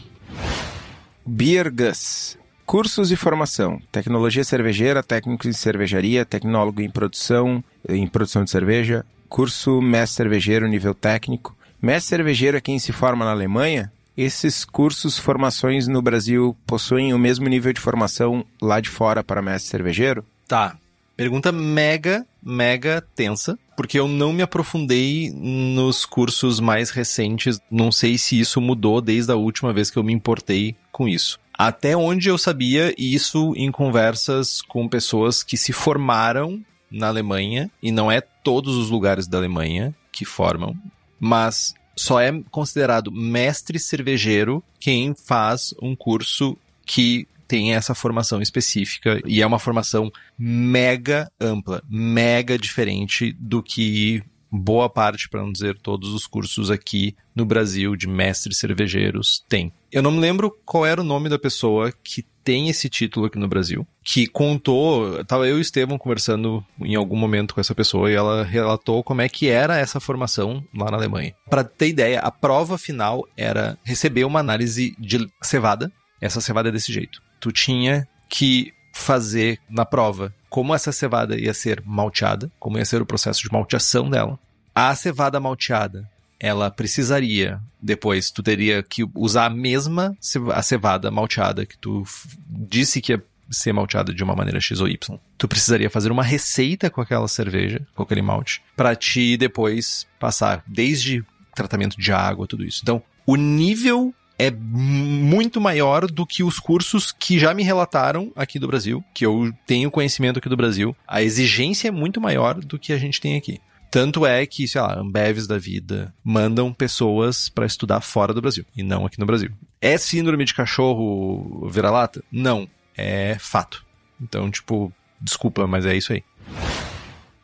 Beer 1.26 1.70
Gus. 1.74 2.38
Cursos 2.66 3.12
e 3.12 3.18
formação. 3.18 3.82
Tecnologia 3.92 4.46
cervejeira, 4.46 5.04
técnico 5.04 5.46
em 5.46 5.52
cervejaria, 5.52 6.24
tecnólogo 6.24 6.82
em 6.82 6.90
produção, 6.90 7.62
em 7.90 8.08
produção 8.08 8.46
de 8.46 8.50
cerveja. 8.50 9.06
Curso 9.32 9.82
mestre 9.82 10.18
cervejeiro 10.18 10.68
nível 10.68 10.94
técnico. 10.94 11.56
Mestre 11.82 12.18
cervejeiro 12.18 12.58
é 12.58 12.62
quem 12.62 12.78
se 12.78 12.92
forma 12.92 13.24
na 13.24 13.32
Alemanha. 13.32 13.90
Esses 14.16 14.66
cursos, 14.66 15.18
formações 15.18 15.88
no 15.88 16.02
Brasil 16.02 16.54
possuem 16.68 17.14
o 17.14 17.18
mesmo 17.18 17.48
nível 17.48 17.72
de 17.72 17.80
formação 17.80 18.46
lá 18.62 18.82
de 18.82 18.90
fora 18.90 19.24
para 19.24 19.42
mestre 19.42 19.70
cervejeiro? 19.70 20.26
Tá. 20.46 20.76
Pergunta 21.16 21.50
mega, 21.50 22.28
mega 22.44 23.02
tensa, 23.16 23.58
porque 23.78 23.98
eu 23.98 24.06
não 24.06 24.34
me 24.34 24.42
aprofundei 24.42 25.32
nos 25.34 26.04
cursos 26.04 26.60
mais 26.60 26.90
recentes. 26.90 27.58
Não 27.72 27.90
sei 27.90 28.18
se 28.18 28.38
isso 28.38 28.60
mudou 28.60 29.00
desde 29.00 29.32
a 29.32 29.38
última 29.38 29.72
vez 29.72 29.90
que 29.90 29.98
eu 29.98 30.04
me 30.04 30.12
importei 30.12 30.76
com 30.92 31.08
isso. 31.08 31.40
Até 31.58 31.96
onde 31.96 32.28
eu 32.28 32.38
sabia, 32.38 32.94
isso 32.98 33.54
em 33.56 33.72
conversas 33.72 34.62
com 34.62 34.90
pessoas 34.90 35.42
que 35.42 35.56
se 35.56 35.72
formaram 35.72 36.62
na 36.92 37.08
Alemanha, 37.08 37.72
e 37.82 37.92
não 37.92 38.12
é 38.12 38.22
todos 38.22 38.76
os 38.76 38.89
lugares 38.89 39.28
da 39.28 39.38
Alemanha 39.38 39.96
que 40.12 40.26
formam, 40.26 40.76
mas 41.20 41.74
só 41.96 42.20
é 42.20 42.32
considerado 42.50 43.12
mestre 43.12 43.80
cervejeiro 43.80 44.64
quem 44.80 45.14
faz 45.16 45.74
um 45.82 45.96
curso 45.96 46.58
que 46.86 47.28
tem 47.48 47.74
essa 47.74 47.94
formação 47.94 48.42
específica 48.42 49.22
e 49.26 49.42
é 49.42 49.46
uma 49.46 49.60
formação 49.60 50.12
mega 50.38 51.30
ampla, 51.39 51.84
mega 51.89 52.58
diferente 52.58 53.34
do 53.34 53.62
que 53.62 54.24
boa 54.52 54.89
parte, 54.89 55.30
para 55.30 55.42
não 55.42 55.52
dizer 55.52 55.78
todos 55.78 56.14
os 56.14 56.28
cursos 56.28 56.70
aqui 56.70 57.16
no 57.34 57.46
Brasil 57.46 57.96
de 57.96 58.08
mestres 58.08 58.58
cervejeiros 58.58 59.46
tem. 59.48 59.72
Eu 59.92 60.02
não 60.02 60.12
me 60.12 60.20
lembro 60.20 60.58
qual 60.66 60.86
era 60.86 61.00
o 61.00 61.06
nome 61.06 61.30
da 61.30 61.39
pessoa 61.39 61.94
que 62.04 62.26
tem 62.44 62.70
esse 62.70 62.89
título 62.89 63.26
aqui 63.26 63.38
no 63.38 63.48
Brasil, 63.48 63.86
que 64.04 64.28
contou, 64.28 65.24
tava 65.26 65.48
eu 65.48 65.58
e 65.58 65.60
o 65.60 65.62
Estevam 65.62 65.98
conversando 65.98 66.64
em 66.80 66.96
algum 66.96 67.16
momento 67.16 67.54
com 67.54 67.62
essa 67.62 67.76
pessoa 67.76 68.12
e 68.12 68.16
ela 68.16 68.44
relatou 68.44 69.04
como 69.04 69.22
é 69.22 69.30
que 69.30 69.48
era 69.48 69.78
essa 69.78 70.00
formação 70.00 70.64
lá 70.74 70.89
na 70.89 70.98
Alemanha. 70.98 71.36
Para 71.50 71.64
ter 71.64 71.89
ideia, 71.89 72.20
a 72.20 72.32
prova 72.32 72.78
final 72.78 73.28
era 73.38 73.78
receber 73.84 74.26
uma 74.26 74.39
análise 74.39 74.96
de 75.00 75.28
cevada, 75.42 75.92
essa 76.20 76.42
cevada 76.42 76.70
é 76.70 76.72
desse 76.72 76.92
jeito. 76.92 77.22
Tu 77.39 77.52
tinha 77.52 78.08
que 78.30 78.74
fazer 78.94 79.60
na 79.70 79.86
prova 79.86 80.34
como 80.50 80.76
essa 80.76 80.92
cevada 80.92 81.39
ia 81.39 81.54
ser 81.54 81.82
malteada, 81.86 82.52
como 82.60 82.78
ia 82.78 82.86
ser 82.86 83.02
o 83.02 83.06
processo 83.06 83.42
de 83.42 83.52
malteação 83.52 84.10
dela. 84.10 84.38
A 84.76 84.94
cevada 84.96 85.39
malteada, 85.39 86.10
ela 86.42 86.72
precisaria, 86.72 87.62
depois 87.80 88.32
tu 88.32 88.42
teria 88.42 88.82
que 88.82 89.08
usar 89.14 89.46
a 89.46 89.50
mesma 89.50 90.18
a 90.54 90.64
cevada 90.64 91.12
malteada 91.12 91.68
que 91.68 91.78
tu 91.78 92.04
disse 92.50 93.00
que 93.00 93.12
ia 93.12 93.24
ser 93.52 93.74
malteada 93.74 94.12
de 94.12 94.24
uma 94.24 94.36
maneira 94.36 94.60
X 94.60 94.82
ou 94.82 94.88
Y. 94.88 95.20
Tu 95.38 95.48
precisaria 95.48 95.89
fazer 95.89 96.12
uma 96.12 96.24
receita 96.24 96.89
com 96.89 97.00
aquela 97.00 97.28
cerveja, 97.28 97.86
com 97.94 98.02
aquele 98.02 98.24
malte, 98.24 98.62
para 98.76 98.96
te 98.96 99.38
depois 99.38 100.08
passar 100.20 100.64
desde 100.66 101.24
tratamento 101.54 101.98
de 101.98 102.12
água, 102.12 102.48
tudo 102.48 102.66
isso. 102.66 102.80
Então, 102.82 103.04
o 103.26 103.36
nível 103.36 104.14
é 104.39 104.50
muito 104.50 105.62
maior 105.62 106.08
do 106.08 106.26
que 106.26 106.44
os 106.44 106.58
cursos 106.58 107.12
que 107.12 107.38
já 107.38 107.54
me 107.54 107.62
relataram 107.62 108.32
aqui 108.36 108.58
do 108.58 108.68
Brasil, 108.68 109.04
que 109.14 109.24
eu 109.24 109.54
tenho 109.68 109.92
conhecimento 109.92 110.39
aqui 110.39 110.50
do 110.50 110.58
Brasil. 110.58 110.96
A 111.08 111.22
exigência 111.22 111.89
é 111.89 111.92
muito 111.92 112.20
maior 112.20 112.56
do 112.56 112.80
que 112.80 112.94
a 112.94 112.98
gente 112.98 113.22
tem 113.22 113.38
aqui. 113.38 113.60
Tanto 113.92 114.26
é 114.26 114.46
que, 114.46 114.66
sei 114.70 114.80
lá, 114.80 114.98
Ambeves 114.98 115.46
da 115.46 115.58
vida 115.58 116.14
mandam 116.24 116.72
pessoas 116.72 117.50
para 117.50 117.66
estudar 117.66 118.00
fora 118.00 118.34
do 118.34 118.42
Brasil 118.42 118.66
e 118.74 118.82
não 118.82 119.06
aqui 119.06 119.20
no 119.20 119.26
Brasil. 119.26 119.52
É 119.82 119.98
síndrome 119.98 120.46
de 120.46 120.54
cachorro 120.54 121.68
vira-lata? 121.70 122.24
Não. 122.32 122.70
É 122.98 123.36
fato. 123.38 123.86
Então, 124.22 124.50
tipo, 124.50 124.94
desculpa, 125.20 125.68
mas 125.68 125.86
é 125.86 125.94
isso 125.94 126.14
aí. 126.14 126.24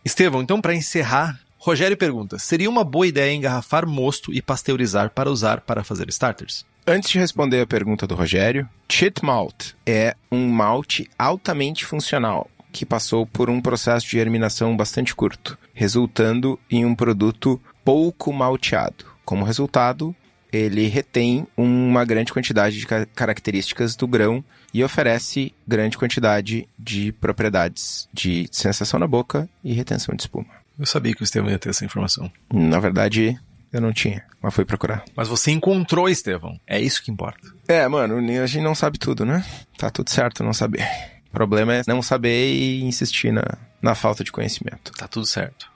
Estevão, 0.05 0.41
então 0.41 0.61
para 0.61 0.73
encerrar, 0.73 1.37
Rogério 1.57 1.97
pergunta: 1.97 2.39
seria 2.39 2.69
uma 2.69 2.83
boa 2.83 3.05
ideia 3.05 3.33
engarrafar 3.33 3.85
mosto 3.85 4.33
e 4.33 4.41
pasteurizar 4.41 5.09
para 5.09 5.29
usar 5.29 5.61
para 5.61 5.83
fazer 5.83 6.07
starters? 6.07 6.65
Antes 6.85 7.09
de 7.09 7.19
responder 7.19 7.59
a 7.59 7.67
pergunta 7.67 8.07
do 8.07 8.15
Rogério, 8.15 8.69
Chit 8.89 9.25
Malt 9.25 9.73
é 9.85 10.15
um 10.31 10.47
malte 10.47 11.09
altamente 11.19 11.85
funcional 11.85 12.49
que 12.71 12.85
passou 12.85 13.25
por 13.25 13.49
um 13.49 13.61
processo 13.61 14.05
de 14.05 14.11
germinação 14.13 14.75
bastante 14.75 15.15
curto, 15.15 15.57
resultando 15.73 16.59
em 16.69 16.85
um 16.85 16.95
produto 16.95 17.61
pouco 17.83 18.31
malteado. 18.33 19.05
Como 19.23 19.45
resultado, 19.45 20.15
ele 20.51 20.87
retém 20.87 21.47
uma 21.55 22.05
grande 22.05 22.31
quantidade 22.31 22.79
de 22.79 22.85
características 22.85 23.95
do 23.95 24.07
grão 24.07 24.43
e 24.73 24.83
oferece 24.83 25.53
grande 25.67 25.97
quantidade 25.97 26.67
de 26.77 27.11
propriedades 27.13 28.07
de 28.13 28.47
sensação 28.51 28.99
na 28.99 29.07
boca 29.07 29.49
e 29.63 29.73
retenção 29.73 30.15
de 30.15 30.23
espuma. 30.23 30.45
Eu 30.79 30.85
sabia 30.85 31.13
que 31.13 31.21
o 31.21 31.23
Estevão 31.23 31.49
ia 31.49 31.57
ter 31.57 31.69
essa 31.69 31.85
informação. 31.85 32.31
Na 32.53 32.79
verdade, 32.79 33.39
eu 33.73 33.81
não 33.81 33.91
tinha, 33.91 34.23
mas 34.41 34.53
fui 34.53 34.63
procurar. 34.63 35.03
Mas 35.15 35.27
você 35.27 35.51
encontrou, 35.51 36.07
Estevão. 36.07 36.59
É 36.67 36.79
isso 36.79 37.03
que 37.03 37.11
importa. 37.11 37.47
É, 37.67 37.87
mano, 37.87 38.17
a 38.17 38.45
gente 38.45 38.63
não 38.63 38.75
sabe 38.75 38.97
tudo, 38.97 39.25
né? 39.25 39.43
Tá 39.77 39.89
tudo 39.89 40.09
certo 40.09 40.43
não 40.43 40.53
saber. 40.53 40.87
O 41.29 41.31
problema 41.31 41.75
é 41.75 41.81
não 41.87 42.01
saber 42.01 42.53
e 42.53 42.83
insistir 42.83 43.31
na, 43.31 43.43
na 43.81 43.95
falta 43.95 44.23
de 44.23 44.31
conhecimento. 44.31 44.91
Tá 44.93 45.07
tudo 45.07 45.25
certo. 45.25 45.69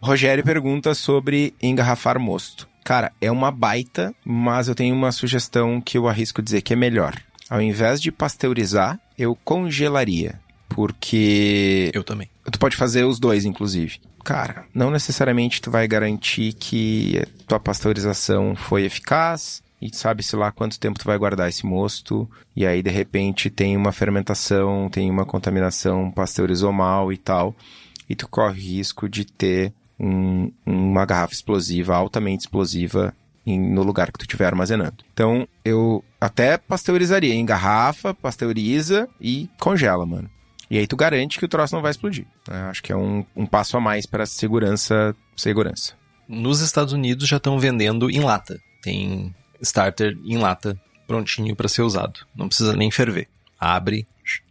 Rogério 0.00 0.42
pergunta 0.42 0.94
sobre 0.94 1.54
engarrafar 1.62 2.18
mosto. 2.18 2.68
Cara, 2.84 3.12
é 3.20 3.30
uma 3.30 3.50
baita, 3.52 4.12
mas 4.24 4.66
eu 4.66 4.74
tenho 4.74 4.94
uma 4.94 5.12
sugestão 5.12 5.80
que 5.80 5.96
eu 5.96 6.08
arrisco 6.08 6.42
dizer 6.42 6.62
que 6.62 6.72
é 6.72 6.76
melhor. 6.76 7.14
Ao 7.48 7.60
invés 7.60 8.00
de 8.00 8.10
pasteurizar, 8.10 8.98
eu 9.16 9.36
congelaria. 9.44 10.40
Porque. 10.68 11.90
Eu 11.94 12.02
também. 12.02 12.28
Tu 12.50 12.58
pode 12.58 12.76
fazer 12.76 13.04
os 13.04 13.20
dois, 13.20 13.44
inclusive. 13.44 14.00
Cara, 14.24 14.64
não 14.74 14.90
necessariamente 14.90 15.60
tu 15.60 15.70
vai 15.70 15.86
garantir 15.86 16.52
que 16.54 17.22
tua 17.46 17.60
pasteurização 17.60 18.56
foi 18.56 18.84
eficaz, 18.84 19.62
e 19.82 19.92
sabe-se 19.92 20.36
lá 20.36 20.52
quanto 20.52 20.78
tempo 20.78 20.98
tu 20.98 21.04
vai 21.04 21.18
guardar 21.18 21.48
esse 21.48 21.66
mosto, 21.66 22.30
e 22.54 22.64
aí 22.64 22.80
de 22.82 22.90
repente 22.90 23.50
tem 23.50 23.76
uma 23.76 23.90
fermentação, 23.90 24.88
tem 24.88 25.10
uma 25.10 25.26
contaminação, 25.26 26.08
pasteurizou 26.12 26.72
mal 26.72 27.12
e 27.12 27.16
tal, 27.16 27.52
e 28.08 28.14
tu 28.14 28.28
corre 28.28 28.60
risco 28.60 29.08
de 29.08 29.24
ter 29.24 29.72
um, 29.98 30.52
uma 30.64 31.04
garrafa 31.04 31.34
explosiva, 31.34 31.96
altamente 31.96 32.42
explosiva, 32.42 33.12
em, 33.44 33.58
no 33.58 33.82
lugar 33.82 34.12
que 34.12 34.18
tu 34.20 34.22
estiver 34.22 34.46
armazenando. 34.46 35.04
Então, 35.12 35.48
eu 35.64 36.04
até 36.20 36.56
pasteurizaria 36.56 37.34
em 37.34 37.44
garrafa, 37.44 38.14
pasteuriza 38.14 39.08
e 39.20 39.50
congela, 39.58 40.06
mano. 40.06 40.30
E 40.70 40.78
aí 40.78 40.86
tu 40.86 40.96
garante 40.96 41.38
que 41.38 41.44
o 41.44 41.48
troço 41.48 41.74
não 41.74 41.82
vai 41.82 41.90
explodir. 41.90 42.24
Né? 42.48 42.62
Acho 42.70 42.82
que 42.82 42.92
é 42.92 42.96
um, 42.96 43.26
um 43.36 43.44
passo 43.44 43.76
a 43.76 43.80
mais 43.80 44.06
para 44.06 44.24
segurança, 44.24 45.14
segurança. 45.36 45.94
Nos 46.28 46.60
Estados 46.60 46.92
Unidos 46.92 47.28
já 47.28 47.36
estão 47.36 47.58
vendendo 47.58 48.08
em 48.08 48.20
lata. 48.20 48.58
Tem 48.80 49.34
starter 49.62 50.18
em 50.24 50.36
lata 50.38 50.78
prontinho 51.06 51.54
para 51.54 51.68
ser 51.68 51.82
usado. 51.82 52.20
Não 52.34 52.48
precisa 52.48 52.74
nem 52.74 52.90
ferver. 52.90 53.28
Abre, 53.58 54.06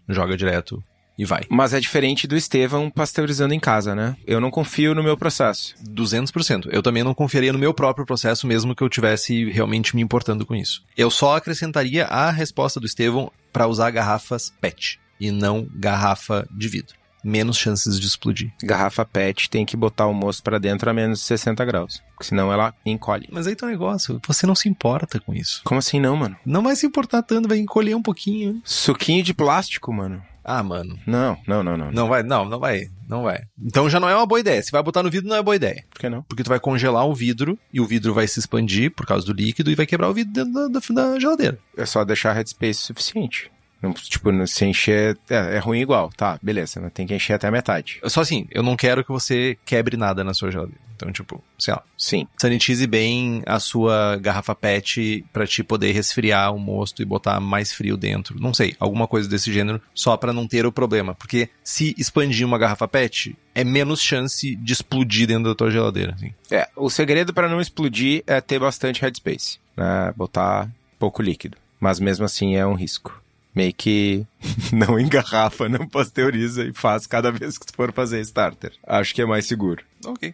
joga 0.07 0.37
direto 0.37 0.83
e 1.17 1.25
vai. 1.25 1.43
Mas 1.49 1.73
é 1.73 1.79
diferente 1.79 2.25
do 2.25 2.35
Estevão 2.35 2.89
pasteurizando 2.89 3.53
em 3.53 3.59
casa, 3.59 3.93
né? 3.93 4.15
Eu 4.25 4.39
não 4.39 4.49
confio 4.49 4.95
no 4.95 5.03
meu 5.03 5.17
processo. 5.17 5.75
200%. 5.83 6.69
Eu 6.71 6.81
também 6.81 7.03
não 7.03 7.13
confiaria 7.13 7.53
no 7.53 7.59
meu 7.59 7.73
próprio 7.73 8.05
processo, 8.05 8.47
mesmo 8.47 8.75
que 8.75 8.83
eu 8.83 8.89
tivesse 8.89 9.49
realmente 9.49 9.95
me 9.95 10.01
importando 10.01 10.45
com 10.45 10.55
isso. 10.55 10.83
Eu 10.97 11.11
só 11.11 11.35
acrescentaria 11.35 12.05
a 12.05 12.31
resposta 12.31 12.79
do 12.79 12.85
Estevão 12.85 13.31
para 13.51 13.67
usar 13.67 13.91
garrafas 13.91 14.51
PET 14.61 14.99
e 15.19 15.29
não 15.29 15.67
garrafa 15.75 16.47
de 16.51 16.67
vidro 16.67 17.00
menos 17.23 17.57
chances 17.57 17.99
de 17.99 18.07
explodir. 18.07 18.51
Garrafa 18.63 19.05
PET 19.05 19.49
tem 19.49 19.65
que 19.65 19.77
botar 19.77 20.07
o 20.07 20.13
moço 20.13 20.41
para 20.43 20.59
dentro 20.59 20.89
a 20.89 20.93
menos 20.93 21.19
de 21.19 21.25
60 21.25 21.63
graus, 21.65 22.01
senão 22.21 22.51
ela 22.51 22.73
encolhe. 22.85 23.27
Mas 23.31 23.47
aí 23.47 23.55
tem 23.55 23.67
um 23.67 23.71
negócio, 23.71 24.19
você 24.27 24.45
não 24.45 24.55
se 24.55 24.69
importa 24.69 25.19
com 25.19 25.33
isso. 25.33 25.61
Como 25.63 25.79
assim 25.79 25.99
não, 25.99 26.15
mano? 26.15 26.35
Não 26.45 26.63
vai 26.63 26.75
se 26.75 26.85
importar 26.85 27.21
tanto, 27.21 27.47
vai 27.47 27.57
encolher 27.57 27.95
um 27.95 28.01
pouquinho. 28.01 28.61
Suquinho 28.63 29.23
de 29.23 29.33
plástico, 29.33 29.91
mano. 29.93 30.21
Ah, 30.43 30.63
mano. 30.63 30.97
Não, 31.05 31.37
não, 31.47 31.63
não, 31.63 31.77
não. 31.77 31.91
Não 31.91 32.07
vai, 32.07 32.23
não, 32.23 32.45
não 32.45 32.59
vai, 32.59 32.89
não 33.07 33.23
vai. 33.23 33.41
Então 33.63 33.89
já 33.89 33.99
não 33.99 34.09
é 34.09 34.15
uma 34.15 34.25
boa 34.25 34.39
ideia. 34.39 34.61
Se 34.61 34.71
vai 34.71 34.81
botar 34.81 35.03
no 35.03 35.09
vidro, 35.09 35.29
não 35.29 35.35
é 35.35 35.43
boa 35.43 35.55
ideia. 35.55 35.83
Por 35.89 35.99
que 35.99 36.09
não? 36.09 36.23
Porque 36.23 36.43
tu 36.43 36.49
vai 36.49 36.59
congelar 36.59 37.05
o 37.05 37.13
vidro 37.13 37.57
e 37.71 37.79
o 37.79 37.85
vidro 37.85 38.13
vai 38.13 38.27
se 38.27 38.39
expandir 38.39 38.91
por 38.91 39.05
causa 39.05 39.25
do 39.25 39.33
líquido 39.33 39.69
e 39.69 39.75
vai 39.75 39.85
quebrar 39.85 40.09
o 40.09 40.13
vidro 40.13 40.33
dentro 40.33 40.53
da, 40.53 40.67
da, 40.67 41.11
da 41.11 41.19
geladeira. 41.19 41.59
É 41.77 41.85
só 41.85 42.03
deixar 42.03 42.33
headspace 42.33 42.79
suficiente. 42.79 43.51
Não, 43.81 43.93
tipo, 43.93 44.29
se 44.47 44.65
encher. 44.65 45.17
É, 45.29 45.55
é, 45.55 45.59
ruim 45.59 45.81
igual, 45.81 46.09
tá, 46.15 46.37
beleza, 46.41 46.79
mas 46.79 46.93
tem 46.93 47.07
que 47.07 47.15
encher 47.15 47.33
até 47.33 47.47
a 47.47 47.51
metade. 47.51 47.99
Só 48.05 48.21
assim, 48.21 48.47
eu 48.51 48.61
não 48.61 48.75
quero 48.75 49.03
que 49.03 49.11
você 49.11 49.57
quebre 49.65 49.97
nada 49.97 50.23
na 50.23 50.33
sua 50.33 50.51
geladeira. 50.51 50.79
Então, 50.95 51.11
tipo, 51.11 51.43
sei 51.57 51.73
lá. 51.73 51.81
Sim. 51.97 52.27
Sanitize 52.37 52.85
bem 52.85 53.41
a 53.47 53.59
sua 53.59 54.17
garrafa 54.17 54.53
PET 54.53 55.25
para 55.33 55.47
te 55.47 55.63
poder 55.63 55.91
resfriar 55.93 56.53
o 56.53 56.59
mosto 56.59 57.01
e 57.01 57.05
botar 57.05 57.39
mais 57.39 57.73
frio 57.73 57.97
dentro. 57.97 58.39
Não 58.39 58.53
sei, 58.53 58.75
alguma 58.79 59.07
coisa 59.07 59.27
desse 59.27 59.51
gênero, 59.51 59.81
só 59.95 60.15
para 60.15 60.31
não 60.31 60.47
ter 60.47 60.63
o 60.63 60.71
problema. 60.71 61.15
Porque 61.15 61.49
se 61.63 61.95
expandir 61.97 62.45
uma 62.45 62.59
garrafa 62.59 62.87
PET, 62.87 63.35
é 63.55 63.63
menos 63.63 63.99
chance 63.99 64.55
de 64.55 64.73
explodir 64.73 65.25
dentro 65.25 65.45
da 65.45 65.55
tua 65.55 65.71
geladeira. 65.71 66.13
Assim. 66.13 66.31
É, 66.51 66.69
o 66.75 66.87
segredo 66.87 67.33
para 67.33 67.49
não 67.49 67.59
explodir 67.59 68.23
é 68.27 68.39
ter 68.39 68.59
bastante 68.59 69.01
headspace, 69.01 69.57
né? 69.75 70.13
Botar 70.15 70.69
pouco 70.99 71.23
líquido. 71.23 71.57
Mas 71.79 71.99
mesmo 71.99 72.25
assim 72.25 72.55
é 72.55 72.65
um 72.65 72.75
risco 72.75 73.19
meio 73.53 73.73
que 73.73 74.25
não 74.71 74.99
engarrafa, 74.99 75.69
não 75.69 75.87
pasteuriza 75.87 76.65
e 76.65 76.73
faz 76.73 77.05
cada 77.05 77.31
vez 77.31 77.57
que 77.57 77.65
tu 77.65 77.73
for 77.73 77.91
fazer 77.93 78.21
starter. 78.21 78.73
Acho 78.85 79.13
que 79.13 79.21
é 79.21 79.25
mais 79.25 79.45
seguro. 79.45 79.83
Ok. 80.05 80.33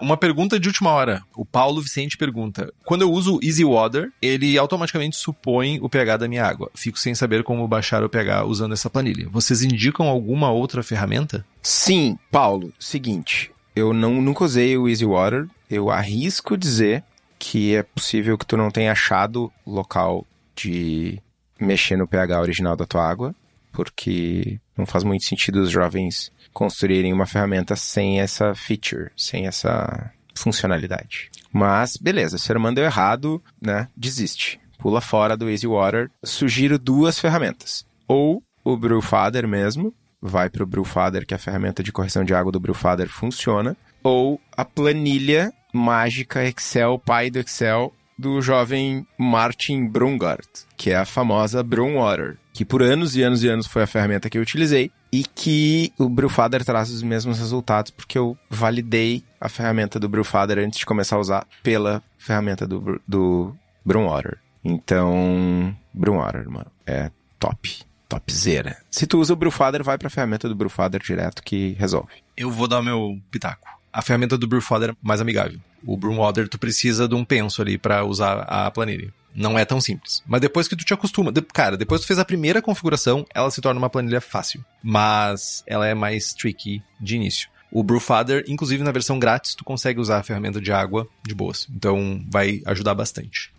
Uma 0.00 0.16
pergunta 0.16 0.58
de 0.58 0.66
última 0.66 0.90
hora. 0.90 1.22
O 1.36 1.44
Paulo 1.44 1.82
Vicente 1.82 2.16
pergunta: 2.16 2.72
Quando 2.86 3.02
eu 3.02 3.12
uso 3.12 3.38
Easy 3.42 3.64
Water, 3.64 4.10
ele 4.22 4.56
automaticamente 4.56 5.16
supõe 5.16 5.78
o 5.82 5.90
pH 5.90 6.16
da 6.16 6.28
minha 6.28 6.44
água. 6.44 6.70
Fico 6.74 6.98
sem 6.98 7.14
saber 7.14 7.44
como 7.44 7.68
baixar 7.68 8.02
o 8.02 8.08
pH 8.08 8.46
usando 8.46 8.72
essa 8.72 8.88
planilha. 8.88 9.28
Vocês 9.28 9.62
indicam 9.62 10.08
alguma 10.08 10.50
outra 10.50 10.82
ferramenta? 10.82 11.44
Sim, 11.62 12.18
Paulo. 12.30 12.72
Seguinte, 12.78 13.52
eu 13.76 13.92
não, 13.92 14.22
nunca 14.22 14.44
usei 14.44 14.76
o 14.78 14.88
Easy 14.88 15.04
Water. 15.04 15.46
Eu 15.68 15.90
arrisco 15.90 16.56
dizer 16.56 17.04
que 17.38 17.74
é 17.74 17.82
possível 17.82 18.38
que 18.38 18.46
tu 18.46 18.56
não 18.56 18.70
tenha 18.70 18.92
achado 18.92 19.52
local 19.66 20.26
de 20.56 21.20
mexer 21.60 21.96
no 21.96 22.06
pH 22.06 22.40
original 22.40 22.76
da 22.76 22.86
tua 22.86 23.08
água, 23.08 23.34
porque 23.72 24.58
não 24.76 24.86
faz 24.86 25.04
muito 25.04 25.24
sentido 25.24 25.60
os 25.60 25.70
jovens 25.70 26.32
construírem 26.52 27.12
uma 27.12 27.26
ferramenta 27.26 27.76
sem 27.76 28.20
essa 28.20 28.54
feature, 28.54 29.10
sem 29.16 29.46
essa 29.46 30.10
funcionalidade. 30.34 31.30
Mas, 31.52 31.96
beleza, 31.96 32.38
se 32.38 32.46
você 32.46 32.74
deu 32.74 32.84
errado, 32.84 33.42
né? 33.60 33.88
Desiste. 33.96 34.60
Pula 34.78 35.00
fora 35.00 35.36
do 35.36 35.50
Easy 35.50 35.66
Water. 35.66 36.10
Sugiro 36.24 36.78
duas 36.78 37.18
ferramentas. 37.18 37.84
Ou 38.08 38.42
o 38.64 38.76
Brewfather 38.76 39.46
mesmo, 39.46 39.94
vai 40.20 40.48
para 40.48 40.62
o 40.62 40.66
Brewfather, 40.66 41.26
que 41.26 41.34
é 41.34 41.36
a 41.36 41.38
ferramenta 41.38 41.82
de 41.82 41.92
correção 41.92 42.24
de 42.24 42.34
água 42.34 42.52
do 42.52 42.60
Brewfather 42.60 43.08
funciona. 43.08 43.76
Ou 44.02 44.40
a 44.56 44.64
planilha 44.64 45.52
mágica 45.72 46.44
Excel, 46.44 46.98
pai 46.98 47.30
do 47.30 47.38
Excel, 47.38 47.92
do 48.20 48.40
jovem 48.42 49.06
Martin 49.18 49.86
Brungart, 49.86 50.46
que 50.76 50.90
é 50.90 50.96
a 50.96 51.04
famosa 51.04 51.62
Brewwater, 51.62 52.36
que 52.52 52.64
por 52.64 52.82
anos 52.82 53.16
e 53.16 53.22
anos 53.22 53.42
e 53.42 53.48
anos 53.48 53.66
foi 53.66 53.82
a 53.82 53.86
ferramenta 53.86 54.28
que 54.28 54.36
eu 54.36 54.42
utilizei 54.42 54.90
e 55.10 55.24
que 55.24 55.92
o 55.98 56.08
Brewfather 56.08 56.64
traz 56.64 56.90
os 56.90 57.02
mesmos 57.02 57.38
resultados 57.38 57.90
porque 57.90 58.18
eu 58.18 58.36
validei 58.48 59.24
a 59.40 59.48
ferramenta 59.48 59.98
do 59.98 60.08
Brewfather 60.08 60.58
antes 60.58 60.78
de 60.78 60.86
começar 60.86 61.16
a 61.16 61.20
usar 61.20 61.46
pela 61.62 62.02
ferramenta 62.18 62.66
do, 62.66 63.00
do 63.08 63.56
Brewwater. 63.84 64.38
Então, 64.62 65.74
Brewwater, 65.92 66.48
mano, 66.50 66.70
é 66.86 67.10
top. 67.38 67.80
Topzera. 68.08 68.76
Se 68.90 69.06
tu 69.06 69.20
usa 69.20 69.32
o 69.32 69.36
Brewfather, 69.36 69.84
vai 69.84 69.96
pra 69.96 70.10
ferramenta 70.10 70.48
do 70.48 70.54
Brewfather 70.56 71.00
direto 71.00 71.44
que 71.44 71.76
resolve. 71.78 72.24
Eu 72.36 72.50
vou 72.50 72.66
dar 72.66 72.82
meu 72.82 73.20
pitaco. 73.30 73.79
A 73.92 74.02
ferramenta 74.02 74.38
do 74.38 74.46
Brewfather 74.46 74.90
é 74.90 74.94
mais 75.02 75.20
amigável 75.20 75.60
o 75.84 75.96
Broomwater, 75.96 76.48
tu 76.48 76.58
precisa 76.58 77.08
de 77.08 77.14
um 77.14 77.24
penso 77.24 77.62
ali 77.62 77.78
para 77.78 78.04
usar 78.04 78.40
a 78.42 78.70
planilha. 78.70 79.12
Não 79.34 79.58
é 79.58 79.64
tão 79.64 79.80
simples. 79.80 80.22
Mas 80.26 80.40
depois 80.40 80.66
que 80.66 80.74
tu 80.74 80.84
te 80.84 80.92
acostuma, 80.92 81.30
de, 81.30 81.40
cara, 81.40 81.76
depois 81.76 82.00
que 82.00 82.06
tu 82.06 82.08
fez 82.08 82.18
a 82.18 82.24
primeira 82.24 82.60
configuração, 82.60 83.24
ela 83.32 83.50
se 83.50 83.60
torna 83.60 83.78
uma 83.78 83.90
planilha 83.90 84.20
fácil. 84.20 84.64
Mas 84.82 85.62
ela 85.66 85.86
é 85.86 85.94
mais 85.94 86.34
tricky 86.34 86.82
de 87.00 87.16
início. 87.16 87.48
O 87.70 87.84
Brewfather, 87.84 88.44
inclusive 88.48 88.82
na 88.82 88.90
versão 88.90 89.18
grátis, 89.18 89.54
tu 89.54 89.64
consegue 89.64 90.00
usar 90.00 90.18
a 90.18 90.22
ferramenta 90.22 90.60
de 90.60 90.72
água 90.72 91.08
de 91.24 91.34
boas. 91.34 91.68
Então 91.70 92.24
vai 92.28 92.60
ajudar 92.66 92.94
bastante. 92.94 93.52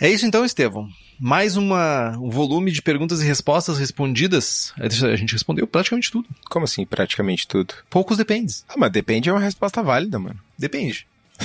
É 0.00 0.10
isso 0.10 0.26
então, 0.26 0.44
Estevão. 0.44 0.88
Mais 1.18 1.56
uma, 1.56 2.18
um 2.18 2.28
volume 2.28 2.72
de 2.72 2.82
perguntas 2.82 3.22
e 3.22 3.24
respostas 3.24 3.78
respondidas. 3.78 4.72
A 4.76 4.88
gente 5.16 5.32
respondeu 5.32 5.66
praticamente 5.66 6.10
tudo. 6.10 6.28
Como 6.50 6.64
assim, 6.64 6.84
praticamente 6.84 7.46
tudo? 7.46 7.74
Poucos 7.88 8.16
dependes. 8.16 8.64
Ah, 8.68 8.74
mas 8.76 8.90
depende 8.90 9.28
é 9.28 9.32
uma 9.32 9.40
resposta 9.40 9.82
válida, 9.82 10.18
mano. 10.18 10.38
Depende. 10.58 11.06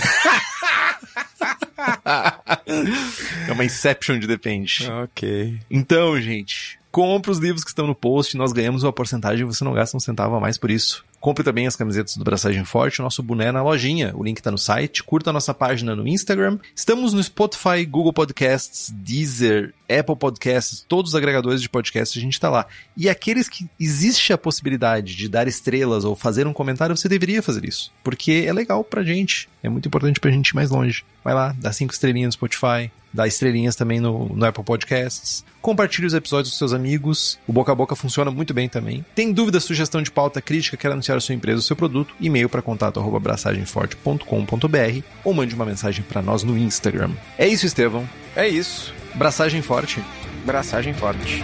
é 3.48 3.52
uma 3.52 3.64
inception 3.64 4.20
de 4.20 4.28
depende. 4.28 4.90
Ok. 4.90 5.60
Então, 5.70 6.20
gente, 6.20 6.80
compre 6.92 7.32
os 7.32 7.38
livros 7.38 7.64
que 7.64 7.70
estão 7.70 7.88
no 7.88 7.96
post, 7.96 8.36
nós 8.36 8.52
ganhamos 8.52 8.84
uma 8.84 8.92
porcentagem 8.94 9.42
e 9.42 9.46
você 9.46 9.64
não 9.64 9.74
gasta 9.74 9.96
um 9.96 10.00
centavo 10.00 10.36
a 10.36 10.40
mais 10.40 10.58
por 10.58 10.72
isso. 10.72 11.06
Compre 11.20 11.44
também 11.44 11.68
as 11.68 11.76
camisetas 11.76 12.16
do 12.16 12.24
Braçagem 12.24 12.64
Forte, 12.64 13.02
o 13.02 13.04
nosso 13.04 13.22
boné 13.22 13.52
na 13.52 13.62
lojinha. 13.62 14.14
O 14.16 14.24
link 14.24 14.42
tá 14.42 14.50
no 14.50 14.58
site. 14.58 15.04
Curta 15.04 15.30
a 15.30 15.34
nossa 15.34 15.54
página 15.54 15.96
no 15.96 16.08
Instagram. 16.08 16.58
Estamos 16.76 17.14
no 17.14 17.22
Spotify, 17.22 17.86
Google 17.86 18.14
Podcasts, 18.14 18.90
Deezer, 18.90 19.74
Apple 19.90 20.16
Podcasts, 20.16 20.86
todos 20.88 21.12
os 21.12 21.16
agregadores 21.16 21.62
de 21.62 21.68
podcasts 21.68 22.16
a 22.16 22.24
gente 22.24 22.40
tá 22.40 22.50
lá. 22.50 22.68
E 22.96 23.10
aqueles 23.10 23.50
que 23.50 23.68
existe 23.80 24.32
a 24.32 24.38
possibilidade 24.38 25.16
de 25.16 25.28
dar 25.28 25.48
estrelas 25.48 26.06
ou 26.06 26.16
fazer 26.16 26.46
um 26.46 26.54
comentário, 26.54 26.96
você 26.96 27.10
deveria 27.10 27.42
fazer 27.42 27.66
isso. 27.66 27.92
Porque 28.04 28.46
é 28.46 28.54
legal 28.54 28.84
pra 28.84 29.04
gente. 29.04 29.50
É 29.64 29.70
muito 29.70 29.88
importante 29.88 30.20
pra 30.20 30.32
gente 30.32 30.50
ir 30.50 30.56
mais 30.56 30.70
longe. 30.70 31.06
Vai 31.24 31.34
lá, 31.34 31.56
dá 31.58 31.72
cinco 31.72 31.94
estrelinhas 31.94 32.30
no 32.30 32.34
Spotify, 32.34 32.92
dá 33.14 33.28
estrelinhas 33.28 33.76
também 33.76 34.00
no, 34.00 34.30
no 34.30 34.46
Apple 34.46 34.64
Podcasts. 34.64 35.46
Compartilhe 35.62 36.08
os 36.08 36.14
episódios 36.14 36.54
com 36.54 36.58
seus 36.58 36.72
amigos. 36.74 37.38
O 37.46 37.54
boca 37.54 37.72
a 37.72 37.76
boca 37.76 37.96
funciona 37.96 38.32
muito 38.32 38.54
bem 38.54 38.70
também. 38.70 39.06
Tem 39.14 39.34
dúvida, 39.34 39.60
sugestão 39.60 40.02
de 40.02 40.12
pauta, 40.12 40.42
crítica, 40.42 40.78
quer 40.78 40.92
anunciar 40.92 41.18
a 41.18 41.22
sua 41.22 41.36
empresa 41.36 41.58
ou 41.58 41.64
seu 41.64 41.76
produto? 41.76 42.16
E-mail 42.20 42.48
para 42.48 42.62
contato@braçagemforte.com.br 42.62 45.04
ou 45.24 45.34
mande 45.34 45.56
uma 45.56 45.66
mensagem 45.66 46.04
para 46.04 46.22
nós 46.22 46.44
no 46.44 46.56
Instagram. 46.58 47.12
É 47.38 47.48
isso, 47.48 47.66
Estevão. 47.66 48.08
É 48.36 48.48
isso. 48.48 48.94
Braçagem 49.16 49.62
forte. 49.62 50.04
Braçagem 50.46 50.94
forte. 50.94 51.44